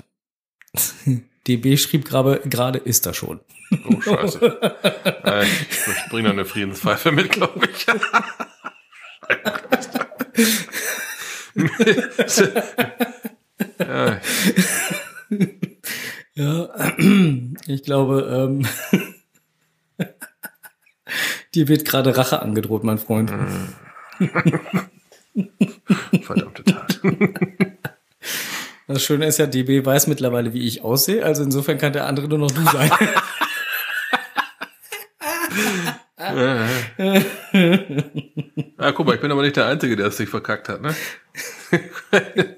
DB 1.46 1.76
schrieb 1.76 2.04
gerade, 2.04 2.40
gerade 2.44 2.78
ist 2.78 3.06
er 3.06 3.14
schon. 3.14 3.40
Oh, 3.88 4.00
scheiße. 4.00 4.60
äh, 5.24 5.44
ich 5.44 6.08
bringe 6.10 6.24
da 6.24 6.30
eine 6.30 6.44
Friedenspfeife 6.44 7.12
mit, 7.12 7.30
glaube 7.30 7.66
ich. 7.66 7.86
ja, 13.78 14.20
Ja, 16.36 16.68
ich 17.66 17.82
glaube, 17.82 18.28
ähm, 18.30 18.66
dir 21.54 21.68
wird 21.68 21.86
gerade 21.86 22.16
Rache 22.16 22.42
angedroht, 22.42 22.84
mein 22.84 22.98
Freund. 22.98 23.32
verdammte 26.22 26.64
Tat. 26.64 27.00
Das 28.88 29.02
Schöne 29.02 29.26
ist 29.26 29.38
ja, 29.38 29.46
DB 29.46 29.84
weiß 29.84 30.06
mittlerweile, 30.06 30.52
wie 30.52 30.66
ich 30.66 30.82
aussehe, 30.82 31.24
also 31.24 31.42
insofern 31.42 31.78
kann 31.78 31.92
der 31.92 32.06
andere 32.06 32.28
nur 32.28 32.38
noch 32.38 32.50
du 32.50 32.62
sein. 32.62 32.90
Ah, 38.78 38.92
guck 38.92 39.06
mal, 39.06 39.14
ich 39.14 39.20
bin 39.22 39.32
aber 39.32 39.42
nicht 39.42 39.56
der 39.56 39.66
Einzige, 39.66 39.96
der 39.96 40.08
es 40.08 40.18
sich 40.18 40.28
verkackt 40.28 40.68
hat, 40.68 40.82
ne? 40.82 40.94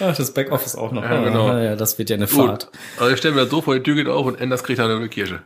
Ach, 0.00 0.16
das 0.16 0.32
Backoffice 0.32 0.74
auch 0.74 0.90
noch. 0.90 1.02
Ja, 1.02 1.22
genau. 1.22 1.48
Ah, 1.48 1.62
ja, 1.62 1.76
das 1.76 1.98
wird 1.98 2.08
ja 2.10 2.16
eine 2.16 2.26
Gut. 2.26 2.46
Fahrt. 2.46 2.70
Also 2.98 3.12
ich 3.12 3.18
stelle 3.18 3.34
mir 3.34 3.42
das 3.42 3.50
so 3.50 3.60
vor, 3.60 3.74
die 3.74 3.82
Tür 3.82 3.94
geht 3.94 4.08
auf 4.08 4.26
und 4.26 4.40
Enders 4.40 4.64
kriegt 4.64 4.78
dann 4.78 4.90
eine 4.90 5.08
Kirsche. 5.08 5.42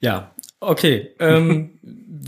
Ja, 0.00 0.34
okay. 0.60 1.14
Ähm, 1.18 1.78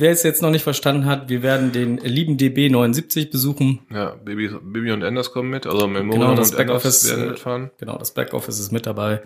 wer 0.01 0.11
es 0.11 0.23
jetzt 0.23 0.43
noch 0.43 0.51
nicht 0.51 0.63
verstanden 0.63 1.07
hat, 1.07 1.29
wir 1.29 1.43
werden 1.43 1.73
den 1.73 1.99
lieben 1.99 2.37
DB 2.37 2.69
79 2.69 3.31
besuchen. 3.31 3.81
Ja, 3.91 4.17
Baby, 4.25 4.49
Baby 4.49 4.93
und 4.93 5.05
Anders 5.05 5.33
kommen 5.33 5.51
mit, 5.51 5.67
also 5.67 5.87
Memorial 5.87 6.27
Genau, 6.27 6.35
das 6.35 6.51
und 6.51 6.57
Backoffice, 6.57 7.09
werden 7.09 7.25
äh, 7.25 7.31
mitfahren. 7.31 7.71
Genau, 7.79 7.99
das 7.99 8.13
Backoffice 8.13 8.59
ist 8.59 8.73
mit 8.73 8.87
dabei. 8.87 9.23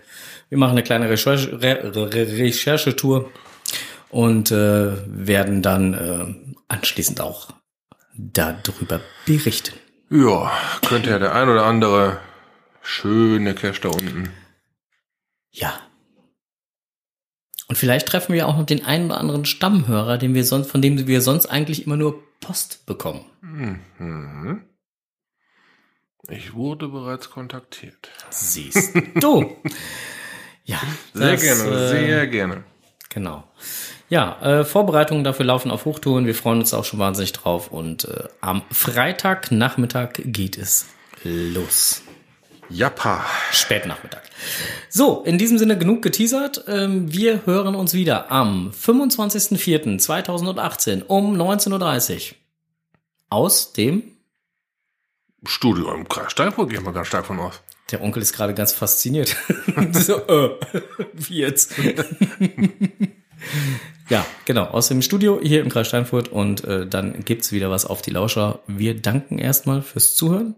Wir 0.49 0.57
machen 0.57 0.71
eine 0.71 0.83
kleine 0.83 1.09
Recherche, 1.09 1.61
Re 1.61 1.91
Re 1.95 2.11
Recherchetour 2.13 3.31
und 4.09 4.51
äh, 4.51 4.93
werden 5.05 5.61
dann 5.61 5.93
äh, 5.93 6.53
anschließend 6.67 7.21
auch 7.21 7.49
darüber 8.13 9.01
berichten. 9.25 9.73
Ja, 10.09 10.51
könnte 10.87 11.09
ja 11.09 11.19
der 11.19 11.33
ein 11.33 11.49
oder 11.49 11.65
andere 11.65 12.19
schöne 12.81 13.55
Cash 13.55 13.81
da 13.81 13.89
unten. 13.89 14.29
Ja. 15.51 15.73
Und 17.67 17.77
vielleicht 17.77 18.07
treffen 18.07 18.33
wir 18.33 18.47
auch 18.47 18.57
noch 18.57 18.65
den 18.65 18.85
einen 18.85 19.07
oder 19.07 19.19
anderen 19.19 19.45
Stammhörer, 19.45 20.17
den 20.17 20.33
wir 20.33 20.45
sonst, 20.45 20.69
von 20.69 20.81
dem 20.81 21.07
wir 21.07 21.21
sonst 21.21 21.47
eigentlich 21.47 21.85
immer 21.85 21.97
nur 21.97 22.23
Post 22.39 22.85
bekommen. 22.85 23.25
Mhm. 23.41 24.61
Ich 26.29 26.53
wurde 26.53 26.87
bereits 26.87 27.29
kontaktiert. 27.29 28.09
Siehst 28.29 28.93
du. 29.15 29.55
ja. 30.63 30.79
Sehr 31.13 31.31
das, 31.31 31.41
gerne, 31.41 31.63
äh, 31.63 31.89
sehr 31.89 32.27
gerne. 32.27 32.63
Genau. 33.09 33.43
Ja, 34.09 34.39
äh, 34.41 34.65
Vorbereitungen 34.65 35.23
dafür 35.23 35.45
laufen 35.45 35.71
auf 35.71 35.85
Hochtouren. 35.85 36.25
Wir 36.25 36.35
freuen 36.35 36.59
uns 36.59 36.73
auch 36.73 36.85
schon 36.85 36.99
wahnsinnig 36.99 37.33
drauf. 37.33 37.71
Und 37.71 38.05
äh, 38.05 38.25
am 38.41 38.61
Freitagnachmittag 38.71 40.13
geht 40.25 40.57
es 40.57 40.87
los. 41.23 42.03
Jappa. 42.69 43.25
Spätnachmittag. 43.51 44.21
So, 44.89 45.23
in 45.23 45.37
diesem 45.37 45.57
Sinne 45.57 45.77
genug 45.77 46.01
geteasert. 46.01 46.63
Ähm, 46.67 47.11
wir 47.11 47.45
hören 47.45 47.75
uns 47.75 47.93
wieder 47.93 48.31
am 48.31 48.71
25.04.2018 48.71 51.03
um 51.05 51.35
19.30 51.35 52.31
Uhr. 52.31 52.37
Aus 53.29 53.73
dem, 53.73 54.15
Studio 55.47 55.93
im 55.93 56.07
Kreis 56.07 56.31
Steinfurt 56.31 56.69
gehen 56.69 56.83
wir 56.83 56.93
ganz 56.93 57.07
stark 57.07 57.25
von 57.25 57.39
aus. 57.39 57.61
der 57.91 58.01
Onkel 58.01 58.21
ist 58.21 58.33
gerade 58.33 58.53
ganz 58.53 58.73
fasziniert. 58.73 59.35
so, 59.91 60.17
äh, 60.27 60.51
wie 61.13 61.37
jetzt? 61.37 61.73
ja, 64.09 64.25
genau, 64.45 64.65
aus 64.65 64.87
dem 64.87 65.01
Studio 65.01 65.39
hier 65.41 65.61
im 65.61 65.69
Kreis 65.69 65.87
Steinfurt 65.87 66.29
und 66.29 66.63
äh, 66.63 66.87
dann 66.87 67.23
gibt's 67.25 67.51
wieder 67.51 67.69
was 67.69 67.85
auf 67.85 68.01
die 68.01 68.11
Lauscher. 68.11 68.59
Wir 68.67 68.99
danken 68.99 69.37
erstmal 69.37 69.81
fürs 69.81 70.15
Zuhören. 70.15 70.55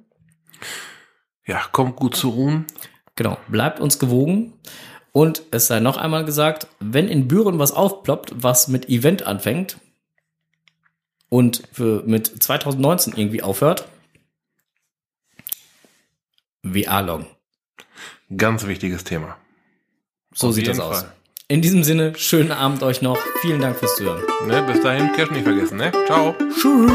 Ja, 1.47 1.63
kommt 1.71 1.95
gut 1.95 2.15
zu 2.15 2.29
ruhen. 2.29 2.65
Genau, 3.15 3.37
bleibt 3.47 3.79
uns 3.79 3.97
gewogen. 3.97 4.53
Und 5.11 5.41
es 5.49 5.67
sei 5.67 5.79
noch 5.79 5.97
einmal 5.97 6.25
gesagt, 6.25 6.67
wenn 6.79 7.07
in 7.07 7.27
Büren 7.27 7.57
was 7.57 7.71
aufploppt, 7.71 8.33
was 8.35 8.67
mit 8.67 8.89
Event 8.89 9.23
anfängt 9.23 9.77
und 11.29 11.63
für, 11.71 12.03
mit 12.05 12.27
2019 12.43 13.13
irgendwie 13.15 13.41
aufhört, 13.41 13.87
VR-Loggen. 16.63 17.25
Ganz 18.35 18.67
wichtiges 18.67 19.05
Thema. 19.05 19.37
So 20.33 20.49
Auf 20.49 20.53
sieht 20.53 20.67
das 20.67 20.79
aus. 20.79 20.99
Fall. 20.99 21.13
In 21.47 21.61
diesem 21.61 21.83
Sinne, 21.83 22.13
schönen 22.15 22.51
Abend 22.51 22.83
euch 22.83 23.01
noch. 23.01 23.17
Vielen 23.41 23.61
Dank 23.61 23.77
fürs 23.77 23.95
Zuhören. 23.95 24.21
Ne, 24.47 24.61
bis 24.63 24.81
dahin, 24.81 25.13
Cash 25.13 25.31
nicht 25.31 25.43
vergessen, 25.43 25.77
ne? 25.77 25.91
Ciao. 26.05 26.35
Tschüss. 26.53 26.91